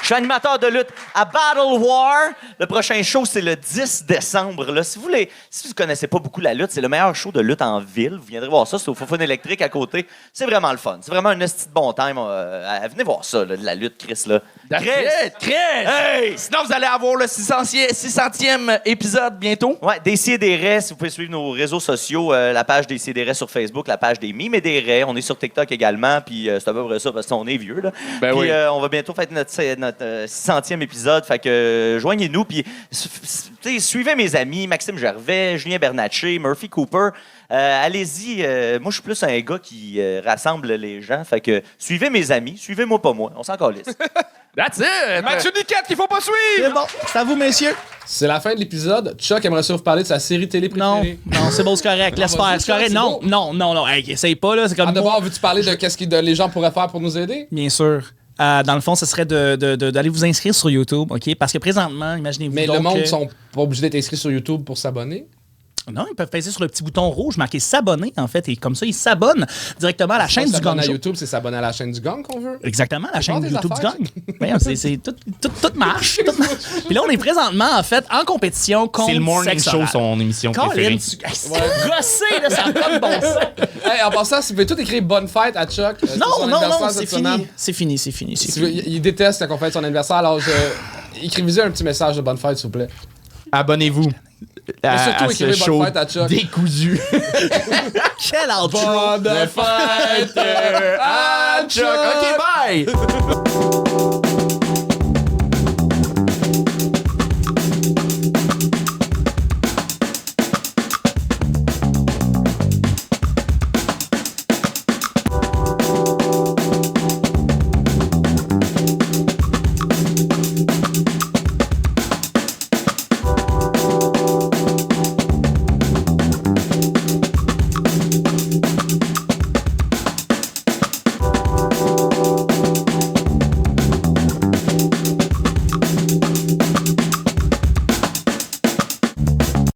Je 0.00 0.06
suis 0.06 0.14
animateur 0.14 0.58
de 0.58 0.66
lutte 0.66 0.88
à 1.14 1.26
Battle 1.26 1.78
War. 1.78 2.30
Le 2.58 2.66
prochain 2.66 3.02
show, 3.02 3.26
c'est 3.26 3.42
le 3.42 3.54
10 3.54 4.06
décembre. 4.06 4.64
Là. 4.72 4.82
Si 4.82 4.98
vous 4.98 5.10
ne 5.10 5.18
si 5.50 5.68
vous 5.68 5.74
connaissez 5.74 6.06
pas 6.06 6.18
beaucoup 6.18 6.40
la 6.40 6.54
lutte, 6.54 6.70
c'est 6.70 6.80
le 6.80 6.88
meilleur 6.88 7.14
show 7.14 7.30
de 7.30 7.40
lutte 7.40 7.60
en 7.60 7.80
ville. 7.80 8.14
Vous 8.14 8.24
viendrez 8.24 8.48
voir 8.48 8.66
ça, 8.66 8.78
c'est 8.78 8.88
au 8.88 9.16
électrique 9.20 9.60
à 9.60 9.68
côté. 9.68 10.06
C'est 10.32 10.46
vraiment 10.46 10.72
le 10.72 10.78
fun. 10.78 11.00
C'est 11.02 11.10
vraiment 11.10 11.28
un 11.28 11.40
esti 11.40 11.68
de 11.68 11.72
bon 11.72 11.92
time. 11.92 12.16
euh, 12.16 12.78
venez 12.90 13.04
voir 13.04 13.26
ça, 13.26 13.44
de 13.44 13.54
la 13.62 13.74
lutte, 13.74 13.98
Chris. 13.98 14.22
Là. 14.26 14.40
Chris! 14.70 15.30
Chris! 15.40 15.52
Hey! 15.86 16.34
Sinon, 16.36 16.60
vous 16.66 16.72
allez 16.72 16.86
avoir 16.86 17.16
le 17.16 17.26
600e 17.26 17.90
600e 17.92 18.80
épisode 18.84 19.38
bientôt. 19.38 19.76
Ouais, 19.82 19.96
des 20.04 20.16
CDR, 20.16 20.80
si 20.80 20.90
vous 20.90 20.96
pouvez 20.96 21.10
suivre 21.10 21.30
nos 21.30 21.50
réseaux 21.50 21.80
sociaux, 21.80 22.32
euh, 22.32 22.52
la 22.52 22.64
page 22.64 22.86
des 22.86 22.98
CDR 22.98 23.34
sur 23.34 23.50
Facebook, 23.50 23.88
la 23.88 23.98
page 23.98 24.18
des 24.18 24.32
Mimes 24.32 24.54
et 24.54 24.60
des 24.60 24.80
Raies. 24.80 25.04
On 25.04 25.16
est 25.16 25.20
sur 25.22 25.36
TikTok 25.38 25.70
également, 25.72 26.20
puis 26.20 26.48
euh, 26.48 26.60
c'est 26.60 26.70
à 26.70 26.72
peu 26.72 26.84
près 26.86 26.98
ça 26.98 27.12
parce 27.12 27.26
qu'on 27.26 27.46
est 27.46 27.56
vieux. 27.56 27.80
Là. 27.80 27.90
Ben 28.20 28.30
puis 28.30 28.40
oui. 28.40 28.50
euh, 28.50 28.72
on 28.72 28.80
va 28.80 28.88
bientôt 28.88 29.14
faire 29.14 29.26
notre, 29.30 29.74
notre 29.76 30.02
euh, 30.02 30.26
600e 30.26 30.80
épisode, 30.80 31.24
fait 31.24 31.38
que 31.38 31.48
euh, 31.48 31.98
joignez-nous, 32.00 32.44
puis 32.44 32.64
suivez 33.78 34.14
mes 34.14 34.34
amis, 34.36 34.66
Maxime 34.66 34.96
Gervais, 34.98 35.58
Julien 35.58 35.78
Bernatchez, 35.78 36.38
Murphy 36.38 36.68
Cooper. 36.68 37.10
Euh, 37.52 37.84
Allez-y, 37.84 38.38
euh, 38.44 38.78
moi 38.80 38.90
je 38.90 38.94
suis 38.94 39.02
plus 39.02 39.22
un 39.22 39.38
gars 39.40 39.58
qui 39.62 39.96
euh, 40.00 40.22
rassemble 40.24 40.72
les 40.72 41.02
gens, 41.02 41.22
fait 41.24 41.40
que 41.40 41.62
suivez 41.78 42.08
mes 42.08 42.30
amis, 42.30 42.56
suivez-moi 42.56 43.00
pas 43.02 43.12
moi, 43.12 43.30
on 43.36 43.42
s'en 43.42 43.56
calisse. 43.56 43.94
That's 44.56 44.78
it! 44.78 45.22
Mathieu 45.24 45.50
Niquette 45.56 45.84
qu'il 45.86 45.96
faut 45.96 46.06
pas 46.06 46.20
suivre! 46.20 46.36
C'est 46.58 46.72
bon, 46.72 46.80
c'est 47.06 47.18
à 47.18 47.24
vous, 47.24 47.36
messieurs. 47.36 47.74
C'est 48.06 48.26
la 48.26 48.38
fin 48.40 48.54
de 48.54 48.58
l'épisode. 48.60 49.14
Chuck 49.18 49.42
aimerait 49.44 49.62
ça 49.62 49.74
vous 49.74 49.82
parler 49.82 50.02
de 50.02 50.08
sa 50.08 50.18
série 50.18 50.46
télé 50.48 50.68
Non, 50.74 50.96
préférée. 51.00 51.18
non, 51.30 51.50
c'est 51.50 51.62
bon, 51.64 51.74
c'est 51.76 51.82
correct. 51.84 52.18
Laisse 52.18 52.36
faire, 52.36 52.56
c'est 52.60 52.70
correct. 52.72 52.92
Non, 52.92 53.20
non, 53.22 53.54
non, 53.54 53.72
non. 53.74 53.86
Hey, 53.88 54.10
essaye 54.10 54.36
pas, 54.36 54.54
là. 54.56 54.68
C'est 54.68 54.74
comme. 54.74 54.88
Ah, 54.90 54.92
d'abord, 54.92 55.22
veux-tu 55.22 55.40
parler 55.40 55.62
de 55.62 55.74
qu'est-ce 55.74 55.96
que 55.96 56.04
de- 56.04 56.16
les 56.18 56.34
gens 56.34 56.50
pourraient 56.50 56.70
faire 56.70 56.88
pour 56.88 57.00
nous 57.00 57.16
aider? 57.16 57.48
Bien 57.50 57.68
sûr. 57.70 58.02
Euh, 58.40 58.62
dans 58.62 58.74
le 58.74 58.80
fond, 58.82 58.94
ce 58.94 59.06
serait 59.06 59.24
de- 59.24 59.56
de- 59.56 59.76
de- 59.76 59.90
d'aller 59.90 60.08
vous 60.10 60.24
inscrire 60.24 60.54
sur 60.54 60.68
YouTube, 60.70 61.10
OK? 61.12 61.34
Parce 61.36 61.52
que 61.52 61.58
présentement, 61.58 62.14
imaginez-vous. 62.16 62.54
Mais 62.54 62.66
donc 62.66 62.76
le 62.76 62.82
monde 62.82 63.00
que- 63.02 63.06
sont 63.08 63.28
pas 63.54 63.60
obligés 63.62 63.82
d'être 63.82 63.94
inscrits 63.94 64.16
sur 64.18 64.30
YouTube 64.30 64.64
pour 64.64 64.76
s'abonner. 64.76 65.26
Non, 65.90 66.06
ils 66.10 66.14
peuvent 66.14 66.28
peser 66.28 66.50
sur 66.52 66.60
le 66.62 66.68
petit 66.68 66.82
bouton 66.84 67.10
rouge 67.10 67.36
marqué 67.36 67.58
s'abonner, 67.58 68.12
en 68.16 68.28
fait. 68.28 68.48
Et 68.48 68.56
comme 68.56 68.76
ça, 68.76 68.86
ils 68.86 68.94
s'abonnent 68.94 69.46
directement 69.80 70.14
à 70.14 70.18
la 70.18 70.28
chaîne 70.28 70.44
du 70.44 70.52
Gang 70.52 70.62
s'abonner 70.62 70.82
à. 70.82 70.86
YouTube, 70.86 71.14
c'est 71.16 71.26
s'abonner 71.26 71.56
à 71.56 71.60
la 71.60 71.72
chaîne 71.72 71.90
du 71.90 72.00
Gang 72.00 72.22
qu'on 72.24 72.38
veut. 72.38 72.58
Exactement, 72.62 73.08
la 73.12 73.20
chaîne 73.20 73.42
YouTube 73.42 73.72
affaires. 73.72 73.94
du 73.96 74.04
Gang. 74.40 74.58
C'est, 74.60 74.76
c'est 74.76 74.96
tout, 74.98 75.14
tout, 75.40 75.48
tout 75.60 75.72
marche. 75.76 76.20
tout 76.24 76.32
marche. 76.38 76.52
Puis 76.86 76.94
là, 76.94 77.00
on 77.04 77.10
est 77.10 77.16
présentement, 77.16 77.68
en 77.76 77.82
fait, 77.82 78.04
en 78.12 78.24
compétition 78.24 78.86
contre 78.86 79.08
C'est 79.08 79.14
le 79.14 79.20
morning 79.20 79.50
Sexe 79.58 79.64
show, 79.70 79.76
Oral. 79.78 79.88
son 79.88 80.20
émission 80.20 80.52
Colin, 80.52 80.68
préférée. 80.68 80.94
tu... 80.98 81.00
C'est 81.32 81.48
gossé, 81.48 82.24
là, 82.42 82.50
ça 82.50 82.66
n'a 82.66 82.72
pas 82.72 82.94
de 82.94 83.00
bon 83.00 83.20
sens. 83.20 83.38
Hey, 83.84 84.00
en 84.04 84.10
passant, 84.12 84.40
si 84.40 84.52
vous 84.52 84.62
pouvez 84.62 84.66
tout 84.66 84.80
écrire 84.80 85.02
bonne 85.02 85.26
fête 85.26 85.56
à 85.56 85.66
Chuck. 85.66 85.96
euh, 86.04 86.16
Non, 86.16 86.46
non, 86.46 86.60
non, 86.60 86.88
c'est 86.90 87.04
fini. 87.06 87.46
C'est 87.56 87.72
fini, 87.72 87.98
c'est 87.98 88.12
fini, 88.12 88.36
c'est 88.36 88.52
Si 88.52 88.60
vous- 88.60 88.66
fini. 88.66 88.82
il, 88.86 88.94
il 88.94 89.00
déteste 89.02 89.44
quand 89.48 89.54
on 89.56 89.58
fait 89.58 89.72
son 89.72 89.82
anniversaire, 89.82 90.16
alors 90.18 90.38
je... 90.38 90.50
écrivez 91.20 91.60
un 91.62 91.70
petit 91.72 91.82
message 91.82 92.14
de 92.16 92.20
bonne 92.20 92.36
fête, 92.38 92.56
s'il 92.58 92.66
vous 92.68 92.72
plaît. 92.72 92.86
Abonnez-vous 93.50 94.08
à, 94.82 94.98
surtout 94.98 95.24
à 95.24 95.28
ce 95.30 95.44
bonne 95.44 95.54
show 95.54 95.84
fête 95.84 95.96
à 95.96 96.04
Chuck. 96.06 96.28
décousu. 96.28 97.00
Quel 98.30 98.50
outro! 98.62 99.18
Bonne 99.18 99.48
fête 99.48 100.38
à 101.00 101.64
Chuck. 101.68 101.84
OK, 101.84 102.38
bye! 102.38 102.86